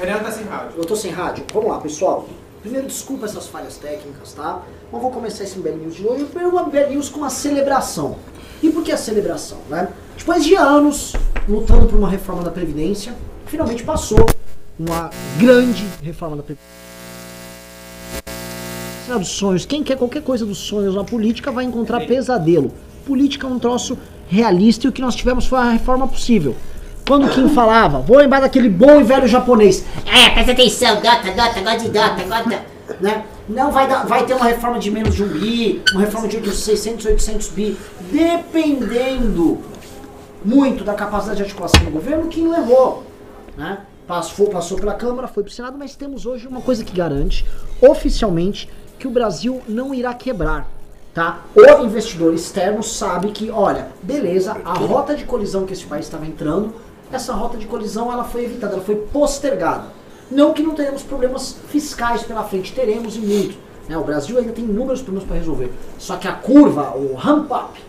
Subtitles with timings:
[0.00, 0.72] Renan tá sem rádio.
[0.78, 1.44] Eu tô sem rádio.
[1.52, 2.26] Vamos lá, pessoal.
[2.62, 4.62] Primeiro, desculpa essas falhas técnicas, tá?
[4.90, 6.24] Mas vou começar esse Bad News de hoje.
[6.24, 8.16] Primeiro, uma Bad News com uma celebração.
[8.62, 9.88] E por que a celebração, né?
[10.16, 11.14] Depois de anos
[11.46, 14.18] lutando por uma reforma da Previdência, finalmente passou
[14.78, 16.80] uma grande reforma da Previdência.
[19.18, 19.66] dos sonhos.
[19.66, 22.72] Quem quer qualquer coisa dos sonhos na política vai encontrar pesadelo.
[23.04, 23.98] Política é um troço
[24.28, 26.56] realista e o que nós tivemos foi a reforma possível.
[27.10, 29.84] Quando o Kim falava, vou lembrar daquele bom e velho japonês.
[30.06, 32.62] É, presta atenção, dota, dota, gosta de dota, gosta.
[33.00, 33.24] Né?
[33.48, 36.52] Não vai, dar, vai ter uma reforma de menos de um bi, uma reforma de
[36.52, 37.76] 600, 800 bi,
[38.12, 39.58] dependendo
[40.44, 43.02] muito da capacidade de articulação do governo, Kim levou.
[43.56, 43.78] Né?
[44.06, 47.44] Passou, passou pela Câmara, foi para o Senado, mas temos hoje uma coisa que garante,
[47.82, 50.70] oficialmente, que o Brasil não irá quebrar.
[51.12, 51.40] Tá?
[51.56, 56.24] O investidor externo sabe que, olha, beleza, a rota de colisão que esse país estava
[56.24, 56.72] entrando,
[57.12, 59.84] essa rota de colisão ela foi evitada, ela foi postergada.
[60.30, 63.58] Não que não tenhamos problemas fiscais pela frente, teremos e muito.
[63.88, 63.98] Né?
[63.98, 65.72] O Brasil ainda tem inúmeros problemas para resolver.
[65.98, 67.80] Só que a curva, o ramp-up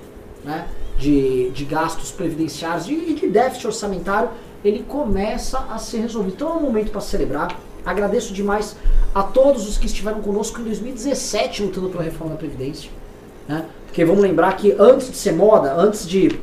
[0.44, 4.30] né, de, de gastos previdenciários e de déficit orçamentário,
[4.66, 6.34] ele começa a ser resolvido.
[6.36, 7.56] Então é um momento para celebrar.
[7.86, 8.76] Agradeço demais
[9.14, 12.90] a todos os que estiveram conosco em 2017 lutando pela reforma da Previdência.
[13.48, 13.66] Né?
[13.86, 16.40] Porque vamos lembrar que antes de ser moda, antes de,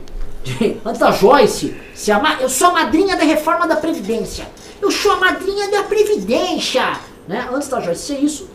[0.84, 4.46] antes da Joyce se amar, eu sou a madrinha da reforma da Previdência.
[4.80, 6.98] Eu sou a madrinha da Previdência.
[7.26, 7.48] Né?
[7.52, 8.48] Antes da Joyce ser isso,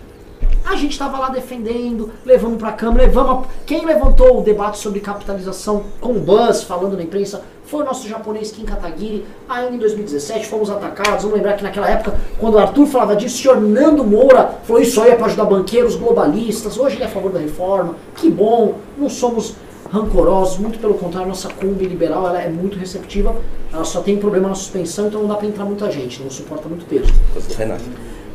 [0.66, 3.48] a gente estava lá defendendo, levando para a Câmara, levamos.
[3.66, 8.52] Quem levantou o debate sobre capitalização com Buzz, falando na imprensa, foi o nosso japonês
[8.52, 9.26] Kim Kataguiri.
[9.50, 11.24] Ainda em 2017 fomos atacados.
[11.24, 14.82] Vamos lembrar que naquela época, quando o Arthur falava disso, o senhor Nando Moura falou
[14.82, 16.78] isso aí é para ajudar banqueiros globalistas.
[16.78, 17.96] Hoje ele é a favor da reforma.
[18.16, 19.56] Que bom, não somos
[19.94, 23.36] rancorosos, muito pelo contrário, nossa Kombi liberal ela é muito receptiva.
[23.72, 26.68] Ela só tem problema na suspensão, então não dá para entrar muita gente, não suporta
[26.68, 27.14] muito peso.
[27.56, 27.84] Renato.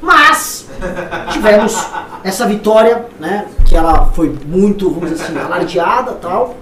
[0.00, 0.68] Mas
[1.32, 1.76] tivemos
[2.22, 6.54] essa vitória, né, que ela foi muito, vamos dizer assim, alardeada tal.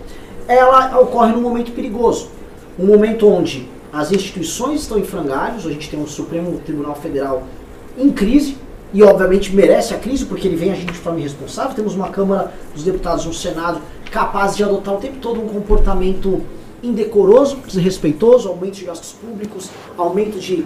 [0.49, 2.31] Ela ocorre num momento perigoso.
[2.79, 7.43] Um momento onde as instituições estão em frangalhos, a gente tem um Supremo Tribunal Federal
[7.99, 8.57] em crise,
[8.93, 11.75] e obviamente merece a crise porque ele vem agir de forma irresponsável.
[11.75, 13.81] Temos uma Câmara dos Deputados, um Senado
[14.17, 16.43] capaz de adotar o tempo todo um comportamento
[16.83, 19.69] indecoroso, desrespeitoso, aumento de gastos públicos,
[19.99, 20.65] aumento de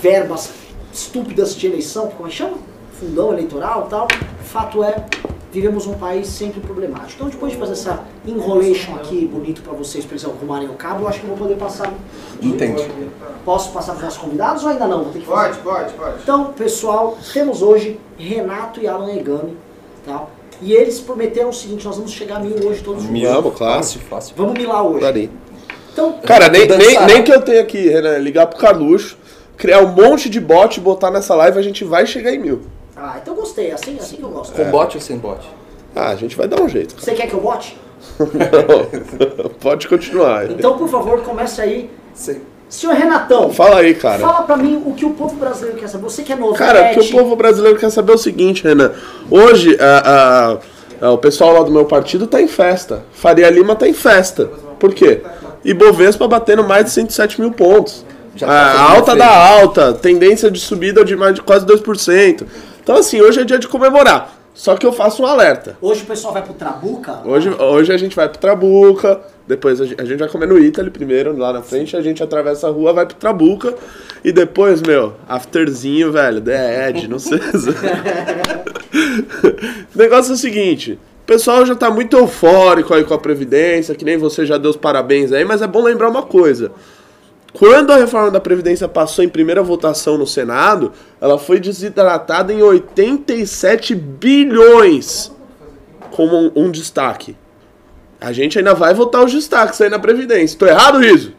[0.00, 0.52] verbas
[0.92, 2.58] estúpidas de eleição, como é que chama?
[2.92, 4.06] Fundão eleitoral tal.
[4.44, 5.04] Fato é,
[5.50, 7.14] vivemos um país sempre problemático.
[7.14, 11.02] Então, depois de fazer essa enrolation aqui bonito para vocês, para eles arrumarem o cabo,
[11.02, 11.92] eu acho que vou poder passar.
[12.40, 12.88] Entendi.
[13.44, 15.02] Posso passar para os nossos convidados ou ainda não?
[15.02, 15.56] Vou ter que fazer.
[15.56, 16.22] Pode, pode, pode.
[16.22, 19.56] Então, pessoal, temos hoje Renato e Alan Egami,
[20.06, 20.24] tá?
[20.62, 23.10] E eles prometeram o seguinte, nós vamos chegar a mil hoje todos juntos.
[23.10, 23.76] Mil, claro.
[23.76, 24.34] Fácil, fácil.
[24.36, 25.00] Vamos milar hoje.
[25.00, 25.30] Peraí.
[25.92, 29.18] Então, Cara, nem, nem, nem que eu tenha aqui, Renan, ligar pro Carluxo,
[29.56, 32.62] criar um monte de bot e botar nessa live, a gente vai chegar em mil.
[32.96, 34.54] ah, então gostei, assim, assim que eu gosto.
[34.54, 35.40] Com bot ou sem bot?
[35.94, 36.94] Ah, a gente vai dar um jeito.
[36.98, 37.76] Você quer que eu bote?
[39.60, 40.50] Pode continuar.
[40.50, 41.90] Então, por favor, comece aí.
[42.14, 42.40] Sim.
[42.72, 44.20] Senhor Renatão, Fala aí, cara.
[44.20, 46.04] fala pra mim o que o povo brasileiro quer saber.
[46.04, 48.64] Você que é novo, Cara, o que o povo brasileiro quer saber é o seguinte,
[48.64, 48.92] Renan.
[49.30, 50.58] Hoje, a-
[51.02, 53.02] a- a- o pessoal lá do meu partido tá em festa.
[53.12, 54.46] Faria Lima tá em festa.
[54.80, 55.20] Por quê?
[55.62, 58.06] Ibovespa batendo mais de 107 mil pontos.
[58.34, 62.46] Já tá a alta da alta, tendência de subida de mais de quase 2%.
[62.82, 64.32] Então, assim, hoje é dia de comemorar.
[64.54, 65.78] Só que eu faço um alerta.
[65.80, 67.22] Hoje o pessoal vai pro Trabuca.
[67.24, 70.58] Hoje, hoje a gente vai pro Trabuca, depois a gente, a gente vai comer no
[70.58, 73.74] Italy primeiro, lá na frente, a gente atravessa a rua, vai pro Trabuca,
[74.22, 77.38] e depois, meu, afterzinho, velho, The Edge, não sei.
[79.94, 83.94] o negócio é o seguinte, o pessoal já tá muito eufórico aí com a Previdência,
[83.94, 86.72] que nem você já deu os parabéns aí, mas é bom lembrar uma coisa.
[87.52, 92.62] Quando a reforma da Previdência passou em primeira votação no Senado, ela foi desidratada em
[92.62, 95.30] 87 bilhões
[96.10, 97.36] como um, um destaque.
[98.20, 100.58] A gente ainda vai votar os destaques aí na Previdência.
[100.58, 101.34] Tô errado, Riso?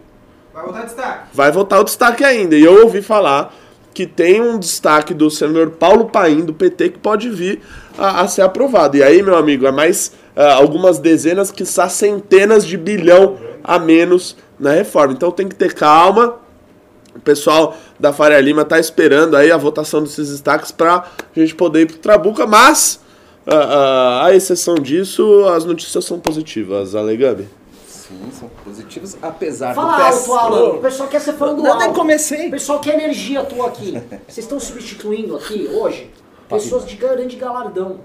[0.53, 1.27] Vai botar destaque.
[1.33, 2.55] Vai votar o destaque ainda.
[2.55, 3.53] E eu ouvi falar
[3.93, 7.61] que tem um destaque do senador Paulo Paim, do PT, que pode vir
[7.97, 8.97] a, a ser aprovado.
[8.97, 14.35] E aí, meu amigo, é mais ah, algumas dezenas, que centenas de bilhão a menos
[14.59, 15.13] na reforma.
[15.13, 16.35] Então tem que ter calma.
[17.15, 21.53] O pessoal da Faria Lima tá esperando aí a votação desses destaques para a gente
[21.53, 22.99] poder ir pro Trabuca, mas
[23.45, 27.47] ah, ah, à exceção disso, as notícias são positivas, Alegami.
[27.87, 30.69] Sim, são positivos, apesar Fala do alto, Alan.
[30.73, 31.83] O pessoal quer ser falando Não, alto.
[31.83, 32.47] nem comecei.
[32.47, 33.91] O pessoal quer energia tua aqui.
[34.27, 36.09] Vocês estão substituindo aqui hoje
[36.49, 37.99] pessoas de grande galardão.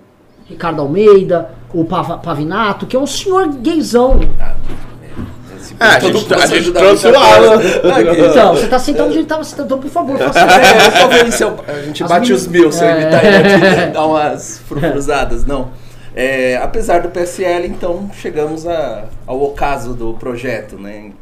[0.46, 4.20] Ricardo Almeida, o Pavinato, que é um senhor gaysão.
[5.78, 7.60] É, a gente- a gente trouxe o Alan.
[8.30, 11.26] Então, você tá sentando onde ele tava sentando, então, por favor, faça É, por favor,
[11.28, 13.00] isso é a gente As bate os mil, se eu É.
[13.02, 15.70] imitar ele aqui, dá umas frufruzadas, não.
[16.14, 21.12] É, apesar do PSL, então, chegamos a- ao ocaso do projeto, né?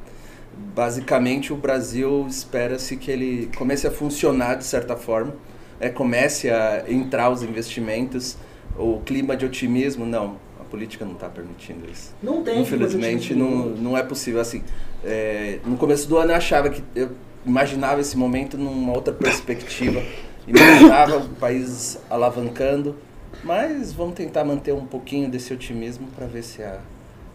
[0.75, 5.35] Basicamente, o Brasil espera-se que ele comece a funcionar de certa forma,
[5.81, 8.37] é, comece a entrar os investimentos,
[8.79, 12.15] o clima de otimismo, não, política não está permitindo isso.
[12.23, 12.61] Não tem.
[12.61, 14.63] Infelizmente não, não é possível assim.
[15.05, 17.11] é, no começo do ano eu achava que eu
[17.45, 20.03] imaginava esse momento numa outra perspectiva,
[20.47, 22.97] imaginava o país alavancando,
[23.45, 26.81] mas vamos tentar manter um pouquinho desse otimismo para ver se a-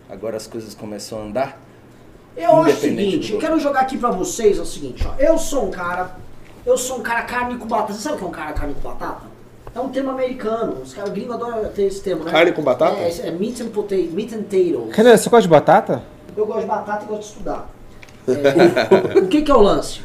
[0.09, 1.61] agora as coisas começam a andar.
[2.35, 5.15] Eu acho o seguinte, quero jogar aqui pra vocês é o seguinte, ó.
[5.19, 6.15] Eu sou um cara,
[6.65, 7.93] eu sou um cara carne com batata.
[7.93, 9.30] Você sabe o que é um cara carne com batata?
[9.73, 10.77] É um termo americano.
[10.83, 12.31] Os caras gringos adoram ter esse termo, né?
[12.31, 12.97] Carne com batata?
[12.97, 14.95] É, é meat and potato, meat and potatoes.
[14.95, 16.03] Renan, você gosta de batata?
[16.35, 17.69] Eu gosto de batata e gosto de estudar.
[18.27, 20.01] É, o que, que é o lance?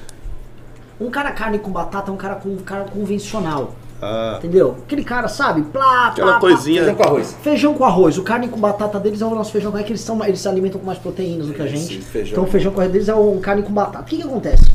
[0.98, 3.74] Um cara carne com batata é um cara, com, um cara convencional.
[4.00, 4.76] Ah, Entendeu?
[4.84, 5.62] Aquele cara, sabe?
[5.62, 6.48] Plá, aquela plá, plá.
[6.48, 6.82] coisinha.
[6.84, 7.36] Feijão com arroz.
[7.42, 8.18] Feijão com arroz.
[8.18, 10.40] O carne com batata deles é o nosso feijão com arroz, que eles, são, eles
[10.40, 12.00] se alimentam com mais proteínas do que a Esse gente.
[12.02, 12.32] feijão.
[12.32, 14.04] Então o feijão com arroz deles é um carne com batata.
[14.04, 14.70] O que, que acontece?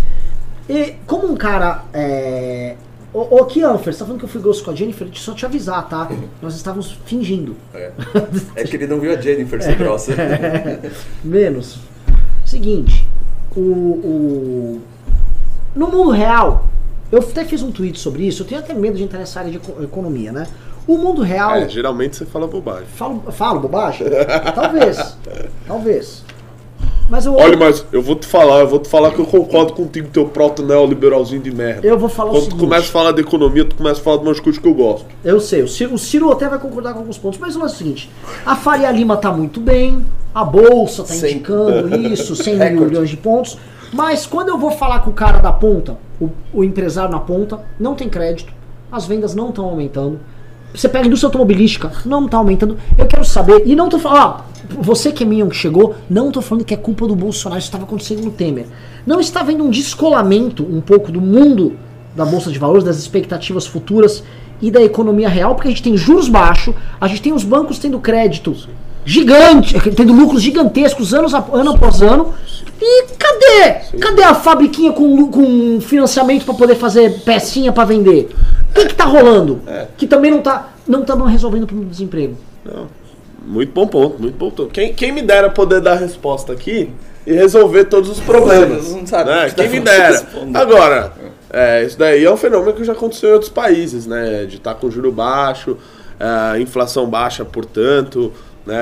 [0.70, 1.84] E, como um cara.
[1.94, 2.76] É...
[3.14, 5.06] Ô, ô Kianfer, você tá falando que eu fui grosso com a Jennifer?
[5.08, 6.10] Deixa eu só te avisar, tá?
[6.42, 7.56] Nós estávamos fingindo.
[7.74, 7.92] É.
[8.56, 10.14] É que ele não viu a Jennifer ser grossa.
[11.24, 11.78] Menos.
[12.46, 13.08] Seguinte,
[13.56, 14.82] o, o-
[15.76, 16.66] No mundo real,
[17.12, 19.52] eu até fiz um tweet sobre isso, eu tenho até medo de entrar nessa área
[19.52, 20.48] de eco- economia, né?
[20.88, 21.52] O mundo real.
[21.56, 22.88] É, geralmente você fala bobagem.
[22.96, 24.08] Falo, falo bobagem?
[24.56, 25.18] talvez.
[25.68, 26.24] Talvez.
[27.10, 29.74] Mas eu, Olha, mas eu vou te falar, eu vou te falar que eu concordo
[29.74, 31.86] contigo, teu proto neoliberalzinho de merda.
[31.86, 32.60] eu vou falar o Quando tu seguinte.
[32.62, 35.06] começa a falar de economia, tu começa a falar de umas coisas que eu gosto.
[35.24, 37.68] Eu sei, o Ciro, o Ciro até vai concordar com alguns pontos, mas é o
[37.68, 38.10] seguinte:
[38.46, 42.86] a Faria Lima tá muito bem, a Bolsa tá indicando isso, 100 Recorde.
[42.86, 43.58] milhões de pontos,
[43.92, 47.60] mas quando eu vou falar com o cara da ponta, o, o empresário na ponta,
[47.78, 48.54] não tem crédito,
[48.90, 50.18] as vendas não estão aumentando.
[50.74, 52.78] Você pega a indústria automobilística, não tá aumentando.
[52.98, 56.32] Eu quero saber, e não tô falando, ó, você que é Minion que chegou, não
[56.32, 58.68] tô falando que é culpa do Bolsonaro, isso estava acontecendo no Temer.
[59.06, 61.78] Não está havendo um descolamento um pouco do mundo
[62.16, 64.24] da Bolsa de Valores, das expectativas futuras
[64.62, 67.80] e da economia real, porque a gente tem juros baixos, a gente tem os bancos
[67.80, 68.56] tendo crédito
[69.06, 72.34] gigante, tendo lucros gigantescos anos, a- ano após ano.
[72.82, 73.98] E cadê?
[74.00, 78.30] Cadê a fabriquinha com, com financiamento para poder fazer pecinha para vender?
[78.70, 79.62] O que, que tá rolando?
[79.98, 82.36] Que também não tá não estamos resolvendo o problema do desemprego.
[83.46, 84.72] Muito bom ponto, muito bom ponto.
[84.72, 86.92] Quem, quem me dera poder dar a resposta aqui
[87.26, 88.92] e resolver todos os problemas.
[88.92, 89.46] Não sabe né?
[89.46, 90.28] o que tá Quem me dera.
[90.54, 91.14] Agora,
[91.50, 94.46] é, isso daí é um fenômeno que já aconteceu em outros países, né?
[94.46, 95.78] De estar com juro baixo,
[96.20, 98.32] é, inflação baixa, portanto,
[98.66, 98.78] né?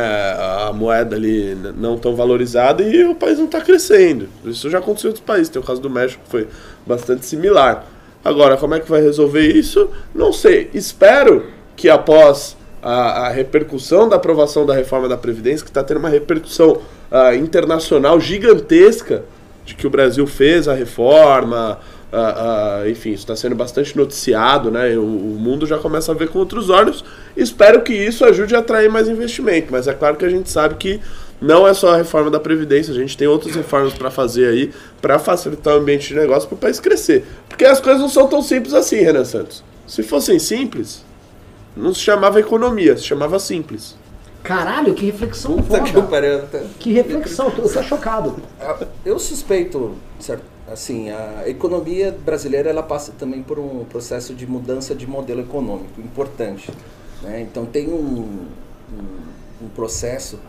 [0.68, 4.28] a moeda ali não tão valorizada e o país não está crescendo.
[4.46, 5.50] Isso já aconteceu em outros países.
[5.50, 6.48] Tem o caso do México que foi
[6.86, 7.86] bastante similar.
[8.24, 9.90] Agora, como é que vai resolver isso?
[10.14, 10.70] Não sei.
[10.74, 11.46] Espero
[11.76, 16.10] que após a, a repercussão da aprovação da reforma da Previdência, que está tendo uma
[16.10, 16.82] repercussão
[17.12, 19.24] ah, internacional gigantesca
[19.66, 21.80] de que o Brasil fez a reforma,
[22.12, 24.98] ah, ah, enfim, isso está sendo bastante noticiado, né?
[24.98, 27.04] O, o mundo já começa a ver com outros olhos.
[27.38, 30.76] Espero que isso ajude a atrair mais investimento, mas é claro que a gente sabe
[30.76, 31.00] que
[31.42, 34.74] não é só a reforma da Previdência, a gente tem outras reformas para fazer aí
[35.02, 37.26] para facilitar o ambiente de negócio para o país crescer.
[37.48, 39.64] Porque as coisas não são tão simples assim, Renan Santos.
[39.88, 41.04] Se fossem simples,
[41.78, 43.96] não se chamava economia, se chamava simples.
[44.44, 46.08] Caralho, que reflexão Puta que foda.
[46.08, 46.42] pariu.
[46.80, 48.36] Que reflexão, eu tô, eu tô chocado.
[49.06, 54.94] Eu suspeito, certo, assim, a economia brasileira ela passa também por um processo de mudança
[54.96, 56.72] de modelo econômico importante.
[57.22, 57.42] né?
[57.42, 58.48] Então tem um,
[58.94, 60.40] um, um processo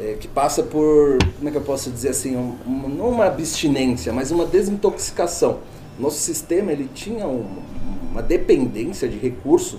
[0.00, 3.26] é, que passa por, como é que eu posso dizer assim, um, um- não uma
[3.26, 5.58] abstinência, mas uma desintoxicação.
[5.98, 7.46] Nosso sistema ele tinha um-
[8.12, 9.78] uma dependência de recurso,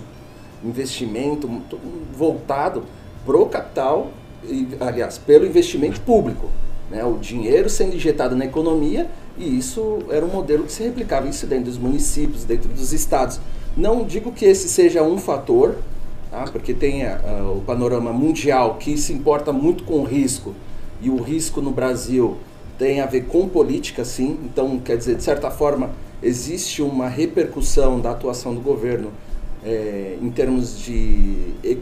[0.64, 1.78] investimento to-
[2.16, 2.84] voltado
[3.24, 4.10] pro capital,
[4.44, 6.48] e, aliás, pelo investimento público.
[6.90, 7.04] Né?
[7.04, 9.08] O dinheiro sendo injetado na economia
[9.38, 13.40] e isso era um modelo que se replicava isso dentro dos municípios, dentro dos estados.
[13.76, 15.76] Não digo que esse seja um fator,
[16.30, 16.44] tá?
[16.50, 20.54] porque tem a- a- o panorama mundial que se importa muito com o risco
[21.00, 22.36] e o risco no Brasil
[22.78, 24.38] tem a ver com política, sim.
[24.44, 25.90] Então, quer dizer, de certa forma,
[26.22, 29.10] existe uma repercussão da atuação do governo
[29.64, 31.34] eh, em termos de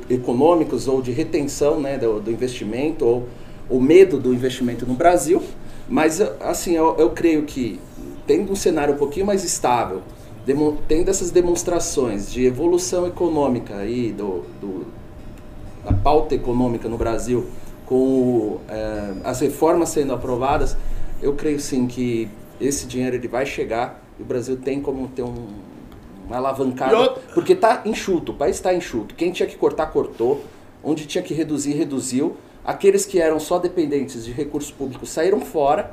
[0.09, 3.29] econômicos ou de retenção né, do, do investimento ou
[3.69, 5.43] o medo do investimento no Brasil.
[5.89, 7.81] Mas, assim, eu, eu creio que
[8.27, 10.03] tendo um cenário um pouquinho mais estável,
[10.45, 14.87] demo- tendo essas demonstrações de evolução econômica aí do, do
[15.85, 17.47] da pauta econômica no Brasil
[17.87, 20.77] com eh, as reformas sendo aprovadas,
[21.23, 22.29] eu creio sim que
[22.61, 25.47] esse dinheiro ele vai chegar e o Brasil tem como ter um,
[26.27, 26.93] uma alavancada,
[27.33, 29.15] porque está enxuto, o país está enxuto.
[29.15, 30.43] Quem tinha que cortar, cortou.
[30.83, 32.37] Onde tinha que reduzir, reduziu.
[32.67, 35.93] Aqueles que eram só dependentes de recursos públicos saíram fora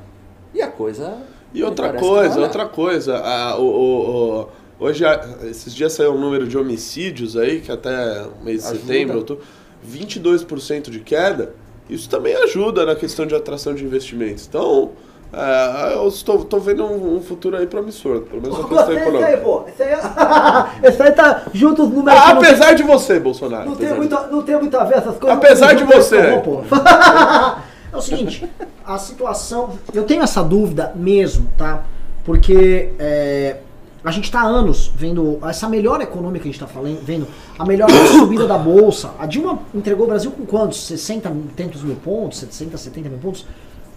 [0.54, 1.18] e a coisa.
[1.54, 4.48] E outra coisa, vai- outra coisa, a- o, o- o-
[4.80, 5.04] hoje,
[5.44, 8.82] esses dias saiu um número de homicídios aí, que até o mês de Ajuda.
[8.88, 9.44] setembro, outubro,
[9.88, 11.54] 22% de queda,
[11.90, 14.48] isso também ajuda na questão de atração de investimentos.
[14.48, 14.94] Então,
[15.34, 19.00] é, eu estou, estou vendo um, um futuro aí promissor, pelo menos na questão Esse
[19.02, 19.38] aí, econômica.
[19.38, 19.64] pô.
[19.68, 19.94] Esse aí,
[20.84, 22.20] esse aí tá junto os números.
[22.20, 23.70] Ah, que não- apesar de você, Bolsonaro.
[23.70, 25.38] Não tem, apesar de- muito, não tem muito a ver essas coisas.
[25.38, 26.42] Apesar de você.
[26.44, 26.62] pô.
[27.94, 28.50] É o seguinte,
[28.84, 29.70] a situação.
[29.94, 31.84] Eu tenho essa dúvida mesmo, tá?
[32.26, 33.58] Porque é,
[34.04, 37.28] a gente tá há anos vendo essa melhora econômica que a gente tá falando, vendo
[37.60, 37.88] a melhor
[38.18, 39.12] subida da bolsa.
[39.20, 40.88] A Dilma entregou o Brasil com quantos?
[40.88, 43.46] 60 e tantos mil pontos, 60, 70 mil pontos.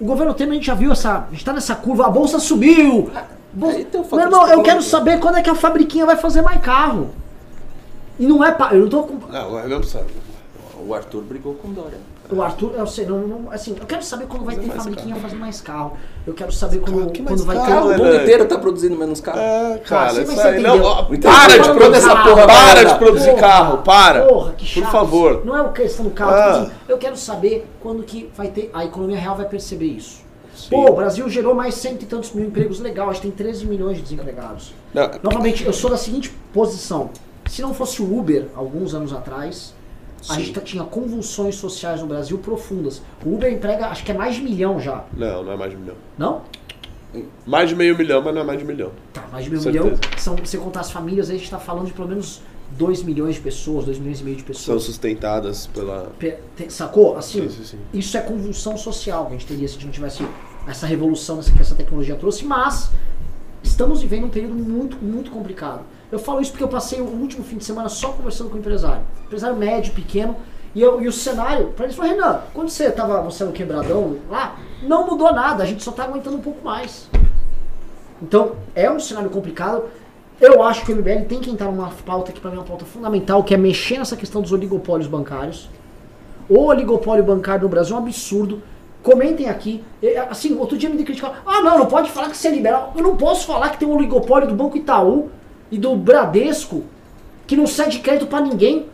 [0.00, 1.26] O governo Temer a gente já viu essa.
[1.28, 3.10] A gente tá nessa curva, a bolsa subiu.
[3.52, 3.78] Bolsa-
[4.16, 7.10] Meu irmão, eu quero saber quando é que a fabriquinha vai fazer mais carro.
[8.18, 8.52] E não é.
[8.52, 9.14] pa- Eu não tô com.
[9.32, 10.04] Não, mas não precisa.
[10.86, 11.98] O Arthur brigou com o Dória.
[12.30, 15.08] O Arthur, eu sei, não, não- assim, eu quero saber quando vai Fazer ter fabriquinha
[15.14, 15.20] carro.
[15.22, 15.92] fazendo mais carro.
[16.26, 17.76] Eu quero saber quando, que quando vai carro, ter.
[17.76, 17.96] O né?
[17.98, 18.22] mundo velho?
[18.22, 19.38] inteiro tá produzindo menos carro.
[19.38, 20.60] É, Cara, isso aí.
[20.62, 24.22] Não, ó, Então, para de produzir carro, porra, para de produzir Porra, carro, para.
[24.26, 24.90] Porra, que Por chato.
[24.92, 25.44] favor.
[25.44, 26.32] Não é uma questão do carro.
[26.32, 26.52] Ah.
[26.52, 28.70] tipo assim, eu quero saber quando que vai ter.
[28.74, 30.24] A economia real vai perceber isso.
[30.56, 30.70] Sim.
[30.70, 33.66] Pô, o Brasil gerou mais cento e tantos mil empregos legal, a gente tem 13
[33.66, 34.72] milhões de desempregados.
[34.92, 37.10] Não, Novamente, eu sou da seguinte posição.
[37.48, 39.74] Se não fosse o Uber, alguns anos atrás,
[40.20, 40.40] a Sim.
[40.40, 43.02] gente tá- tinha convulsões sociais no Brasil profundas.
[43.24, 45.04] O Uber emprega, acho que é mais de milhão já.
[45.16, 45.94] não, não é mais de milhão.
[46.18, 46.42] Não?
[47.46, 48.90] Mais de meio milhão, mas não é mais de milhão.
[49.12, 49.84] Tá, mais de meio Certeza.
[49.84, 49.98] milhão.
[50.18, 52.42] São, se você contar as famílias, a gente tá falando de pelo menos
[52.72, 54.82] 2 milhões de pessoas, 2 milhões e meio de São pessoas.
[54.82, 56.12] sustentadas pela.
[56.68, 57.16] Sacou?
[57.16, 57.78] Assim, Sim, sim, sim.
[57.94, 60.26] isso é convulsão social que a gente teria se a gente não tivesse
[60.66, 62.90] essa revolução essa- que essa tecnologia trouxe, mas
[63.62, 65.82] estamos vivendo um período muito, muito complicado.
[66.10, 68.58] Eu falo isso porque eu passei o último fim de semana só conversando com o
[68.58, 69.02] empresário.
[69.26, 70.36] Empresário médio, pequeno,
[70.74, 73.54] e, eu, e o cenário, pra eles falou, Renan, quando você tava, você era o
[73.54, 77.08] quebradão lá, não mudou nada, a gente só tá aguentando um pouco mais.
[78.22, 79.84] Então, é um cenário complicado.
[80.38, 82.66] Eu acho que o MBL tem que entrar numa pauta que para mim é uma
[82.66, 85.70] pauta fundamental, que é mexer nessa questão dos oligopólios bancários.
[86.46, 88.62] O oligopólio bancário no Brasil é um absurdo.
[89.02, 89.82] Comentem aqui.
[90.28, 91.36] Assim, outro dia me criticaram.
[91.46, 92.92] Ah, não, não pode falar que você é liberal.
[92.94, 95.30] Eu não posso falar que tem um oligopólio do Banco Itaú
[95.70, 96.84] e do Bradesco
[97.46, 98.86] que não cede crédito pra ninguém.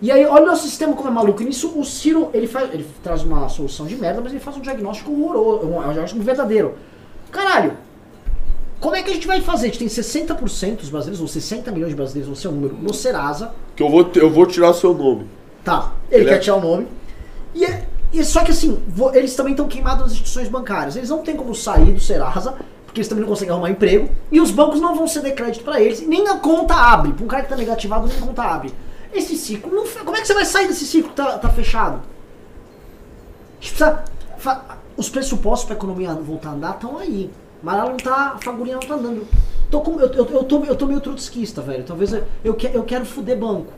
[0.00, 1.42] E aí, olha o nosso sistema como é maluco.
[1.42, 4.56] E nisso, o Ciro, ele, faz, ele traz uma solução de merda, mas ele faz
[4.56, 6.74] um diagnóstico horroroso, um diagnóstico verdadeiro.
[7.30, 7.72] Caralho,
[8.78, 9.66] como é que a gente vai fazer?
[9.68, 12.76] A gente tem 60% dos brasileiros, ou 60 milhões de brasileiros, não sei o número,
[12.80, 13.52] no Serasa.
[13.74, 15.26] Que eu vou, eu vou tirar o seu nome.
[15.64, 16.86] Tá, ele, Ele quer é- tirar o nome.
[17.54, 20.94] E, é- e só que assim, vo- eles também estão queimados nas instituições bancárias.
[20.94, 22.54] Eles não têm como sair do Serasa,
[22.96, 24.08] porque eles também não conseguem arrumar emprego.
[24.32, 26.00] E os bancos não vão ceder crédito pra eles.
[26.00, 27.12] e Nem a conta abre.
[27.12, 28.72] Pra um cara que tá negativado, nem a conta abre.
[29.12, 31.96] Esse ciclo, não como é que você vai sair desse ciclo que tá, tá fechado?
[33.60, 34.04] A gente precisa
[34.38, 37.30] fa- os pressupostos pra economia voltar a andar estão aí.
[37.62, 39.26] Mas ela não tá, a fagulhinha não tá andando.
[39.70, 41.84] Tô com- eu, eu, eu, tô, eu tô meio trotskista, velho.
[41.84, 43.72] Talvez eu, eu, que- eu quero fuder banco.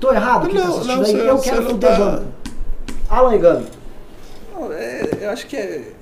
[0.00, 0.46] Tô errado?
[0.48, 2.26] Quem tá Não, não, você- eu quero não fuder tá- banco.
[3.08, 3.66] Alan Egami.
[4.54, 5.92] Não, é- eu acho que é,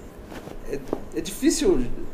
[0.73, 0.79] é,
[1.15, 2.06] é difícil a-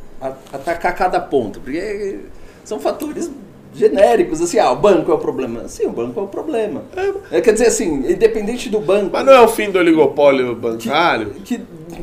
[0.52, 2.20] atacar cada ponto, porque
[2.64, 3.30] são fatores
[3.74, 5.66] genéricos, assim, ah, o banco é o problema.
[5.66, 6.82] Sim, o banco é o problema.
[7.30, 11.30] É, quer dizer assim, independente do banco Mas não é o fim do oligopólio bancário?
[11.44, 11.58] que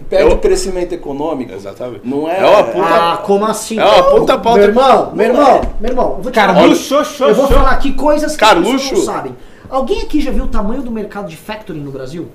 [0.10, 2.02] perde Eu- crescimento econômico, Exatamente.
[2.08, 2.40] não é...
[2.40, 3.80] É uma puta- Ah, como assim?
[3.80, 4.60] É uma puta pauta.
[4.60, 5.62] Meu irmão, meu irmão, é.
[5.80, 7.54] meu irmão, eu vou te Carluxo, Eu vou xô.
[7.54, 8.96] falar aqui coisas que as pessoas Carluxo?
[8.96, 9.36] não sabem.
[9.70, 12.28] Alguém aqui já viu o tamanho do mercado de factoring no Brasil?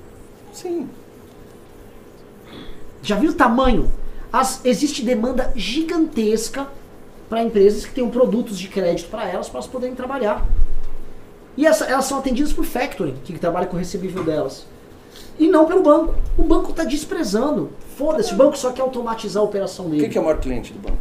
[0.53, 0.89] Sim.
[3.03, 3.91] Já viu o tamanho?
[4.37, 6.67] As- existe demanda gigantesca
[7.29, 10.45] para empresas que tenham produtos de crédito para elas, para elas poderem trabalhar.
[11.57, 14.67] E essa- elas são atendidas por factoring, que trabalha com o recebível delas.
[15.39, 16.17] E não pelo banco.
[16.37, 17.71] O banco está desprezando.
[17.97, 20.03] Foda-se, o banco só quer automatizar a operação O dele.
[20.03, 20.99] que, que é o maior cliente do banco?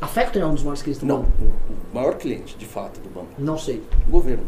[0.00, 1.32] A factoring é um dos maiores clientes do Não, banco?
[1.92, 3.26] o maior cliente, de fato, do banco.
[3.38, 3.82] Não sei.
[4.06, 4.44] O governo.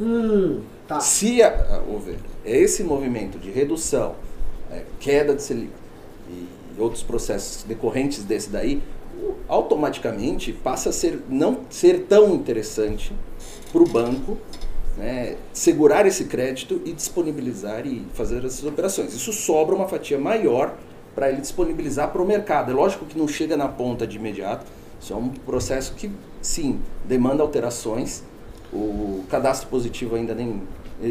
[0.00, 1.00] Hum, tá.
[1.00, 4.14] Se a, a- houver esse movimento de redução,
[4.70, 5.72] é, queda de Selic
[6.76, 8.82] e outros processos decorrentes desse daí,
[9.48, 13.12] automaticamente passa a ser não ser tão interessante
[13.72, 14.36] para o banco
[14.96, 19.14] né, segurar esse crédito e disponibilizar e fazer essas operações.
[19.14, 20.74] Isso sobra uma fatia maior
[21.14, 22.70] para ele disponibilizar para o mercado.
[22.70, 24.66] É lógico que não chega na ponta de imediato.
[25.00, 28.22] Isso é um processo que, sim, demanda alterações.
[28.72, 30.62] O cadastro positivo ainda nem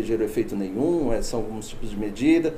[0.02, 2.56] gerou efeito nenhum, é, são alguns tipos de medida.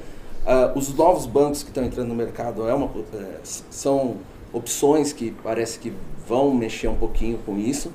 [0.50, 4.16] Ah, os novos bancos que estão entrando no mercado é uma, é, são
[4.54, 5.92] opções que parece que
[6.25, 7.92] vão mexer um pouquinho com isso,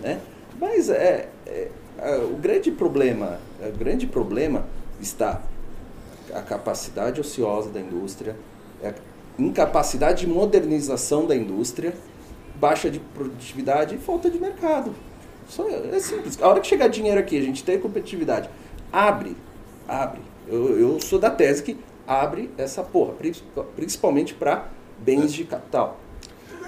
[0.00, 0.20] né?
[0.60, 1.68] Mas é, é,
[1.98, 4.66] é, o grande problema, é, o grande problema
[5.00, 5.42] está
[6.34, 8.34] a capacidade ociosa da indústria,
[8.82, 8.94] é a
[9.38, 11.94] incapacidade de modernização da indústria,
[12.56, 14.92] baixa de produtividade e falta de mercado.
[15.48, 16.36] Só é simples.
[16.42, 18.50] A hora que chegar dinheiro aqui, a gente tem competitividade,
[18.92, 19.36] abre,
[19.86, 20.20] abre.
[20.48, 23.42] Eu, eu sou da tese que abre essa porra, pri-
[23.76, 24.64] principalmente para
[24.98, 25.98] bens de capital.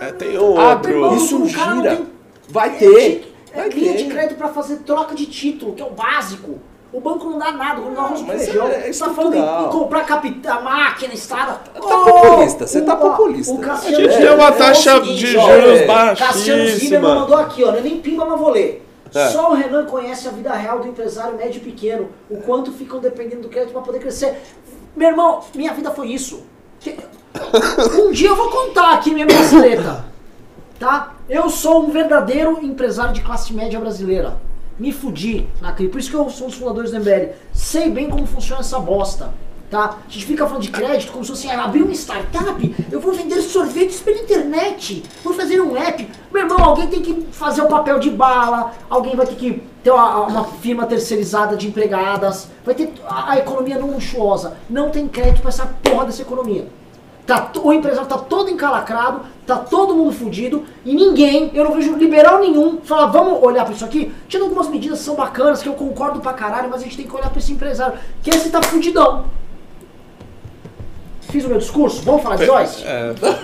[0.01, 1.17] É, tem um Abre, outro.
[1.17, 1.97] isso gira.
[1.97, 2.07] tem-
[2.49, 3.35] Vai É, ter.
[3.53, 4.05] É Vai linha ter.
[4.05, 6.59] de crédito pra fazer troca de título, que é o básico.
[6.93, 8.69] O banco não dá nada, não dá arroz com mas feijão.
[8.69, 11.53] é- é você tá falando em, em comprar capital, máquina, estrada.
[11.55, 13.53] Tá populista, você tá populista.
[13.55, 16.67] O A Cassiano gente Zimmermann tem uma taxa seguinte, de ó, juros é, Cassiano Zimmermann
[16.67, 17.15] baixíssima.
[17.15, 18.87] mandou aqui, ó, não é nem pimba, mas vou ler.
[19.15, 19.29] É.
[19.29, 22.99] Só o Renan conhece a vida real do empresário médio e pequeno, o quanto ficam
[23.01, 24.41] dependendo do crédito para poder crescer.
[24.97, 26.43] Meu irmão, minha vida foi isso.
[27.99, 30.05] Um dia eu vou contar aqui minha treta,
[30.79, 31.15] tá?
[31.29, 34.37] Eu sou um verdadeiro empresário de classe média brasileira.
[34.79, 35.91] Me fudi na crise.
[35.91, 37.33] Por isso que eu sou um dos fundadores do MBL.
[37.53, 39.33] Sei bem como funciona essa bosta.
[39.75, 39.99] Tá?
[40.07, 43.13] A gente fica falando de crédito como se fosse assim, abrir uma startup, eu vou
[43.13, 46.09] vender sorvetes pela internet, vou fazer um app.
[46.33, 49.91] Meu irmão, alguém tem que fazer o papel de bala, alguém vai ter que ter
[49.91, 54.57] uma, uma firma terceirizada de empregadas, vai ter a, a economia não luxuosa.
[54.71, 56.69] Não tem crédito pra essa porra dessa economia.
[57.27, 61.97] Tá, o empresário tá todo encalacrado, tá todo mundo fudido e ninguém, eu não vejo
[61.97, 64.15] liberal nenhum, fala, vamos olhar pra isso aqui.
[64.29, 67.09] Tinha algumas medidas que são bacanas, que eu concordo pra caralho, mas a gente tem
[67.09, 69.25] que olhar pra esse empresário, que esse tá fudidão.
[71.35, 72.85] Fiz o meu discurso, vamos falar de Joyce?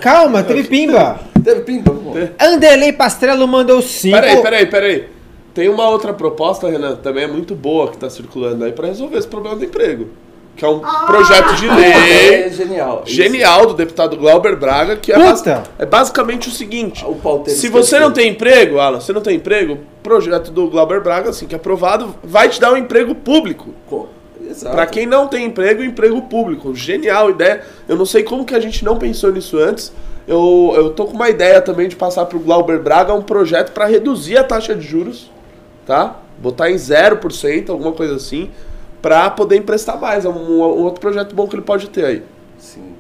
[0.01, 1.19] Calma, teve pimba.
[1.43, 1.91] Teve pimba?
[1.91, 2.13] Pô.
[2.39, 4.15] Anderley Pastrello mandou 5.
[4.17, 5.09] Peraí, peraí, peraí.
[5.53, 9.19] Tem uma outra proposta, Renan, também é muito boa que tá circulando aí pra resolver
[9.19, 10.07] esse problema do emprego.
[10.55, 11.07] Que é um Ah!
[11.09, 13.03] projeto de lei É genial.
[13.05, 13.13] Isso.
[13.17, 15.43] genial do deputado Glauber Braga, que é, bas-
[15.77, 19.73] é basicamente o seguinte: O se você não tem emprego, Alan, você não tem emprego,
[19.75, 23.71] o projeto do Glauber Braga, assim que é aprovado, vai te dar um emprego público.
[23.89, 24.09] Co-
[24.71, 26.75] Pra quem não tem emprego, emprego público.
[26.75, 27.63] Genial ideia.
[27.89, 29.93] Eu não sei como que a gente não pensou nisso antes.
[30.27, 33.87] Eu, eu tô com uma ideia também de passar pro Glauber Braga um projeto pra
[33.87, 35.31] reduzir a taxa de juros,
[35.87, 36.21] tá?
[36.39, 38.51] Botar em 0%, alguma coisa assim,
[39.03, 40.25] pra poder emprestar mais.
[40.25, 42.23] É um, um outro projeto bom que ele pode ter aí.
[42.59, 42.95] Sim.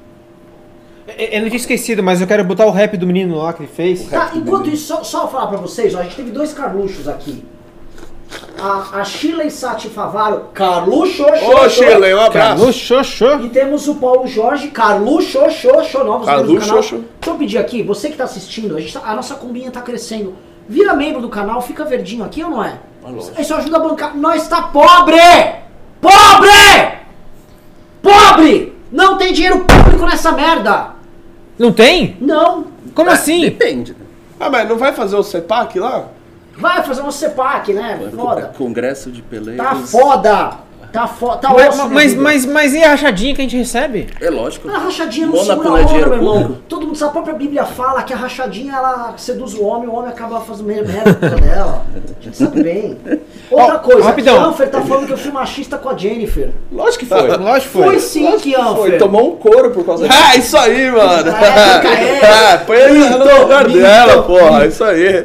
[1.18, 3.70] Eu não tinha esquecido, mas eu quero botar o rap do menino lá que ele
[3.72, 4.06] fez.
[4.08, 7.44] Tá, enquanto isso, só, só falar pra vocês, ó, a gente teve dois Carluxos aqui.
[8.58, 12.32] A, a Shirley Sati Favaro, Carluxo, Ô, Shirley, um abraço.
[12.58, 13.36] Carlos Xoxô.
[13.40, 16.82] E temos o Paulo Jorge, Carluxo, xô, xô, novos membros do canal.
[16.82, 16.96] xô.
[16.98, 19.80] Deixa eu pedir aqui, você que tá assistindo, a, gente tá- a nossa combinha tá
[19.80, 20.34] crescendo.
[20.68, 22.78] Vira membro do canal, fica verdinho aqui ou não é?
[23.02, 23.40] Lógico.
[23.40, 24.16] Isso ajuda a bancar.
[24.16, 25.16] Nós tá pobre!
[26.00, 26.98] Pobre!
[28.02, 28.72] Pobre!
[28.92, 30.90] Não tem dinheiro público nessa merda!
[31.58, 32.16] Não tem?
[32.20, 32.66] Não!
[32.94, 33.40] Como É, assim?
[33.40, 33.96] Depende.
[34.38, 36.06] Ah, mas não vai fazer o CEPAC lá?
[36.60, 37.98] Vai fazer um CEPAC, né?
[38.14, 38.52] Foda.
[38.56, 39.64] Congresso de Peleiros.
[39.64, 40.70] Tá foda!
[40.92, 41.36] Tá foda.
[41.36, 44.08] Tá Mas, osso minha mas, mas, mas e a rachadinha que a gente recebe?
[44.20, 44.68] É lógico.
[44.68, 46.42] A rachadinha não segura a dinheiro meu irmão.
[46.42, 46.62] público?
[46.68, 49.94] Todo mundo sabe, a própria Bíblia fala que a rachadinha ela seduz o homem, o
[49.94, 51.86] homem acaba fazendo mer- merda por causa dela.
[51.94, 52.98] A gente sabe bem.
[53.48, 54.42] Outra Ó, coisa, rapidão.
[54.42, 56.50] Kianfer tá falando que eu fui machista com a Jennifer.
[56.72, 57.36] Lógico que foi.
[57.36, 58.00] Lógico que Foi foi.
[58.00, 58.64] sim, Lógico que foi.
[58.64, 58.98] Kianfer.
[58.98, 60.20] Tomou um couro por causa disso.
[60.20, 61.30] Ah, isso aí, mano!
[61.30, 65.24] É, fica É, põe ele no lugar dela, porra, isso aí.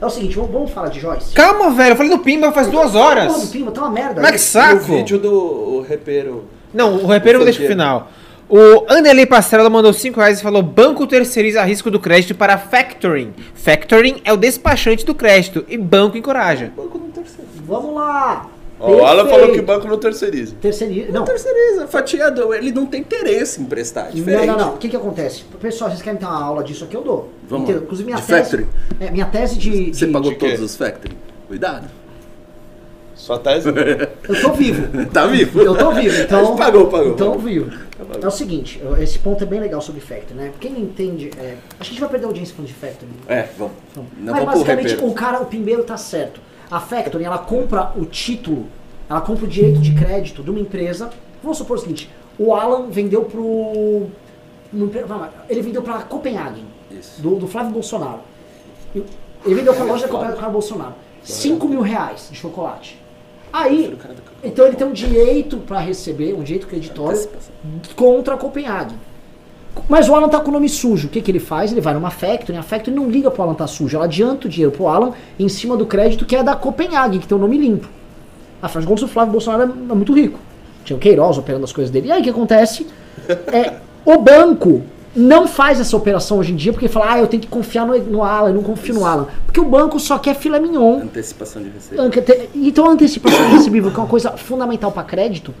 [0.00, 1.34] É o seguinte, vamos, vamos falar de Joyce.
[1.34, 1.92] Calma, velho.
[1.92, 3.48] Eu falei do Pimba faz duas Porra, do horas.
[3.50, 4.20] Pima, tá uma merda.
[4.20, 4.36] Mas que.
[4.36, 4.84] E o saco.
[4.84, 6.44] vídeo do o repero.
[6.72, 8.08] Não, o repero eu deixo pro final.
[8.48, 13.34] O Anderley Pastrello mandou 5 reais e falou: Banco terceiriza risco do crédito para factoring.
[13.54, 16.72] Factoring é o despachante do crédito e banco encoraja.
[16.76, 17.58] Banco não terceiriza.
[17.66, 18.46] Vamos lá.
[18.80, 19.66] Ó, o Alan falou que Perfeito.
[19.66, 20.54] banco não terceiriza.
[20.60, 21.10] Terceiriza.
[21.12, 21.88] Não, Terceiriza.
[21.88, 22.54] Fatiado.
[22.54, 24.02] Ele não tem interesse em prestar.
[24.02, 24.46] É Não, diferente.
[24.46, 24.74] não, não.
[24.74, 25.44] O que que acontece?
[25.60, 26.94] Pessoal, vocês querem ter uma aula disso aqui?
[26.96, 27.28] Eu dou.
[27.48, 27.82] Vamos Inteiro.
[27.84, 28.40] Inclusive minha De tese.
[28.40, 28.66] factory?
[29.00, 29.92] É, minha tese de.
[29.94, 31.16] Você de- pagou de todos os factory?
[31.48, 31.88] Cuidado.
[33.16, 33.68] Sua tese?
[33.68, 34.86] Eu tô vivo.
[35.12, 35.60] Tá vivo?
[35.60, 36.54] Eu tô vivo, então.
[36.56, 37.08] Pagou, pagou.
[37.14, 37.70] Então eu vivo.
[38.22, 40.52] É o seguinte, esse ponto é bem legal sobre Factory, né?
[40.60, 41.30] Quem não entende.
[41.36, 43.10] É, acho que a gente vai perder audiência falando de Factory.
[43.26, 43.72] É, vamos.
[43.96, 46.40] Não Mas vamos basicamente o cara, o Pimbeiro tá certo.
[46.70, 48.66] A Factory, ela compra o título,
[49.08, 51.10] ela compra o direito de crédito de uma empresa.
[51.42, 54.06] Vamos supor o seguinte: o Alan vendeu pro.
[55.48, 56.64] Ele vendeu pra Copenhagen,
[57.18, 58.20] do, do Flávio Bolsonaro.
[58.94, 60.94] Ele vendeu pra loja da Copenhagen do Flávio Bolsonaro.
[61.22, 62.98] 5 mil reais de chocolate.
[63.52, 63.96] Aí,
[64.44, 67.28] então ele tem um direito pra receber, um direito creditório
[67.96, 68.98] contra a Copenhagen.
[69.88, 71.06] Mas o Alan tá com o nome sujo.
[71.08, 71.72] O que, que ele faz?
[71.72, 73.96] Ele vai numa factory, a factory não liga pro Alan tá sujo.
[73.96, 77.26] Ela adianta o dinheiro pro Alan em cima do crédito que é da Copenhagen, que
[77.26, 77.88] tem o nome limpo.
[78.62, 80.38] Afinal de contas, o Flávio Bolsonaro é é muito rico.
[80.84, 82.08] Tinha o Queiroz operando as coisas dele.
[82.08, 82.86] E aí o que acontece?
[83.52, 84.82] É, o banco
[85.14, 87.98] não faz essa operação hoje em dia porque fala, ah, eu tenho que confiar no,
[87.98, 89.26] no Alan, eu não confio no Alan.
[89.44, 91.00] Porque o banco só quer filé mignon.
[91.02, 92.02] Antecipação de receita.
[92.02, 95.52] Ante- Então a antecipação recebível, que é uma coisa fundamental para crédito,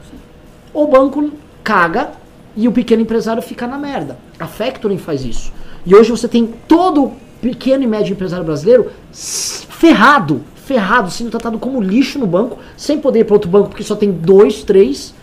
[0.72, 1.30] o banco
[1.64, 2.10] caga
[2.56, 4.18] e o pequeno empresário fica na merda.
[4.38, 5.52] A Factoring faz isso.
[5.86, 11.80] E hoje você tem todo pequeno e médio empresário brasileiro ferrado, ferrado, sendo tratado como
[11.80, 15.14] lixo no banco, sem poder ir para outro banco porque só tem dois, três,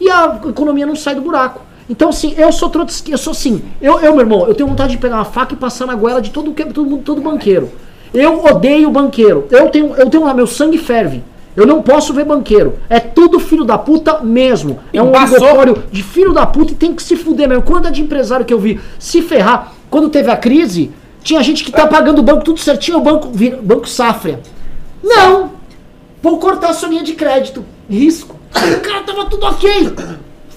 [0.00, 1.62] e a economia não sai do buraco.
[1.88, 4.92] Então, assim, eu sou trotski, eu sou assim, eu, eu, meu irmão, eu tenho vontade
[4.92, 7.70] de pegar uma faca e passar na goela de todo, todo, todo banqueiro.
[8.12, 9.46] Eu odeio banqueiro.
[9.50, 11.22] Eu tenho, eu tenho lá, meu sangue ferve.
[11.56, 12.78] Eu não posso ver banqueiro.
[12.88, 14.80] É tudo filho da puta mesmo.
[14.92, 15.36] É um Embaçou.
[15.38, 17.62] oligopólio de filho da puta e tem que se fuder mesmo.
[17.62, 20.90] Quando é de empresário que eu vi se ferrar, quando teve a crise,
[21.22, 24.40] tinha gente que tá pagando o banco tudo certinho, o banco, vira- banco Safra.
[25.02, 25.52] Não!
[26.22, 27.64] Vou cortar a sua linha de crédito.
[27.88, 28.36] Risco.
[28.50, 29.92] O cara tava tudo ok.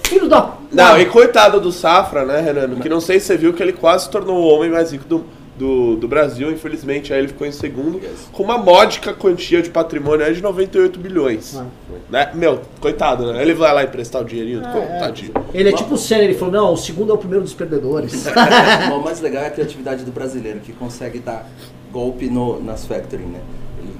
[0.02, 0.50] Filho da.
[0.72, 2.76] Não, e coitado do Safra, né, Renan?
[2.76, 5.04] Que não sei se você viu que ele quase se tornou o homem mais rico
[5.06, 5.24] do,
[5.58, 7.12] do, do Brasil, infelizmente.
[7.12, 8.00] Aí ele ficou em segundo,
[8.32, 11.56] com uma módica quantia de patrimônio aí de 98 bilhões.
[11.56, 11.66] Ah.
[12.08, 12.30] Né?
[12.34, 13.42] Meu, coitado, né?
[13.42, 15.32] Ele vai lá emprestar o dinheirinho, É, tadinho.
[15.52, 18.24] Ele é tipo o Senna, ele falou: não, o segundo é o primeiro dos perdedores.
[18.94, 21.46] o mais legal é a criatividade do brasileiro, que consegue dar
[21.92, 23.40] golpe no, nas factoring, né?
[23.80, 23.96] Ele,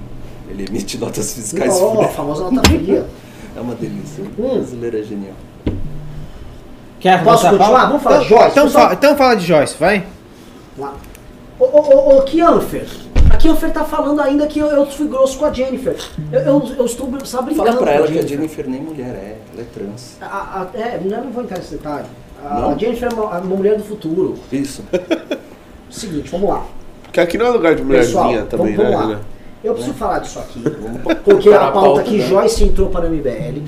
[0.62, 2.12] ele emite notas fiscais Ó, a fúteis.
[2.14, 3.04] famosa nota fria.
[3.56, 4.22] É uma delícia.
[4.38, 4.46] Hum.
[4.52, 5.34] O brasileiro é genial.
[7.00, 7.86] Quer Posso a continuar?
[7.86, 8.50] Vamos falar de Então- Joyce.
[8.52, 10.04] Então, fala, então fala de Joyce, vai.
[10.76, 10.94] Lá.
[11.58, 12.86] Ô, ô, ô, ô, Kianfer.
[13.30, 15.96] A Kianfer tá falando ainda que eu, eu fui grosso com a Jennifer.
[16.32, 19.14] Eu, eu, eu estou só brincando Fala pra com ela que a Jennifer nem mulher
[19.14, 20.16] é, ela é trans.
[20.20, 22.06] A, a, é, eu não vou entrar nesse detalhe.
[22.44, 22.70] A, Não?
[22.70, 24.38] a Jennifer é uma, uma mulher do futuro.
[24.52, 24.82] Isso.
[25.90, 26.64] Seguinte, vamos lá.
[27.02, 29.16] Porque aqui não é lugar de Pessoal, mulherzinha também, vamos, né, vamos lá.
[29.16, 29.20] Renan?
[29.64, 30.60] Eu preciso falar disso aqui.
[30.62, 32.18] Vamos Coloquei parar a pauta né?
[32.20, 33.64] Joyce entrou para o MBL.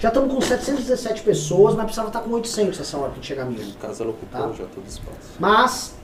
[0.00, 3.46] Já estamos com 717 pessoas, mas precisava estar com 800 essa hora que chegar a
[3.46, 3.62] mil.
[3.62, 4.48] No caso, ela ocupou Tá.
[4.56, 5.18] já todo espaço.
[5.38, 5.94] Mas,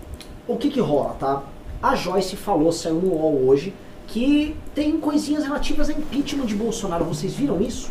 [0.53, 1.43] o que que rola, tá?
[1.83, 3.73] A Joyce falou, saiu no UOL hoje,
[4.07, 7.05] que tem coisinhas relativas a impeachment de Bolsonaro.
[7.05, 7.91] Vocês viram isso?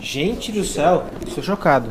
[0.00, 1.90] Gente do céu, estou chocado.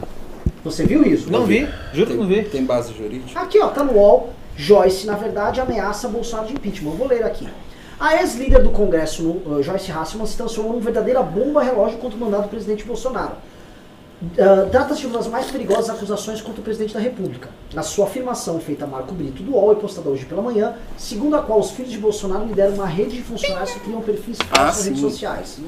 [0.64, 1.32] Você viu isso?
[1.32, 2.44] Não vi, juro que não vi.
[2.44, 3.40] tem base jurídica?
[3.40, 4.34] Aqui, ó, tá no UOL.
[4.58, 6.92] Joyce, na verdade, ameaça Bolsonaro de impeachment.
[6.92, 7.48] Eu vou ler aqui.
[8.00, 12.20] A ex-líder do Congresso, uh, Joyce Hasselman, se transformou numa verdadeira bomba relógio contra o
[12.20, 13.36] mandato do presidente Bolsonaro.
[14.22, 17.50] Uh, Trata-se de uma das mais perigosas acusações contra o presidente da República.
[17.74, 21.36] Na sua afirmação feita a Marco Brito do UOL e postada hoje pela manhã, segundo
[21.36, 24.78] a qual os filhos de Bolsonaro lideram uma rede de funcionários que criam perfis falsos
[24.78, 25.60] nas redes sociais.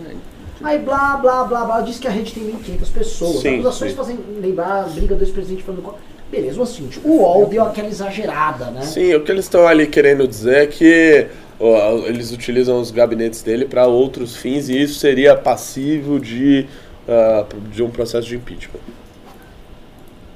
[0.63, 3.41] Aí blá blá blá blá, diz que a rede tem 1.500 pessoas.
[3.41, 3.97] Sim, Acusações sim.
[3.97, 5.81] fazem lembrar a briga dos presidentes falando.
[5.83, 5.93] com-
[6.31, 8.81] Beleza, o seguinte, o UOL deu aquela exagerada, né?
[8.81, 11.27] Sim, o que eles estão ali querendo dizer é que
[11.59, 16.65] ó, eles utilizam os gabinetes dele para outros fins e isso seria passivo de,
[17.07, 18.79] ah, de um processo de impeachment.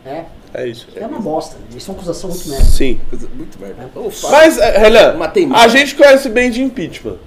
[0.05, 0.87] É, É isso.
[0.95, 1.57] é uma bosta.
[1.75, 2.65] Isso é uma acusação muito merda.
[2.65, 2.99] Sim.
[3.09, 3.89] Coisa muito merda.
[4.11, 4.31] Fala.
[4.37, 7.17] Mas, eh, Renan, Matei a gente conhece bem de impeachment.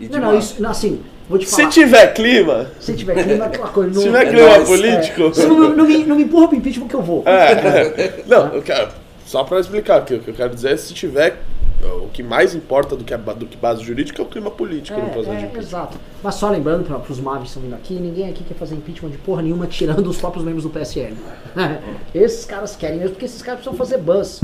[0.00, 1.68] E de Não, não, isso, não, assim, vou te Se falar.
[1.70, 3.92] tiver clima, Se tiver clima, é aquela coisa.
[4.00, 5.22] se Não, tiver É clima político.
[5.28, 7.22] Você não, não me, não me empurra pro impeachment que eu vou.
[7.26, 8.88] É, não, eu quero,
[9.26, 11.36] só para explicar aqui, o que eu quero dizer é se tiver
[11.82, 14.98] o que mais importa do que, a, do que base jurídica é o clima político
[14.98, 15.62] no processo de É, é, impeachment.
[15.62, 15.98] exato.
[16.22, 19.10] Mas só lembrando para os Mavis que estão vindo aqui, ninguém aqui quer fazer impeachment
[19.10, 21.14] de porra nenhuma, tirando os próprios membros do PSL.
[22.14, 24.40] esses caras querem mesmo, porque esses caras precisam fazer buzz.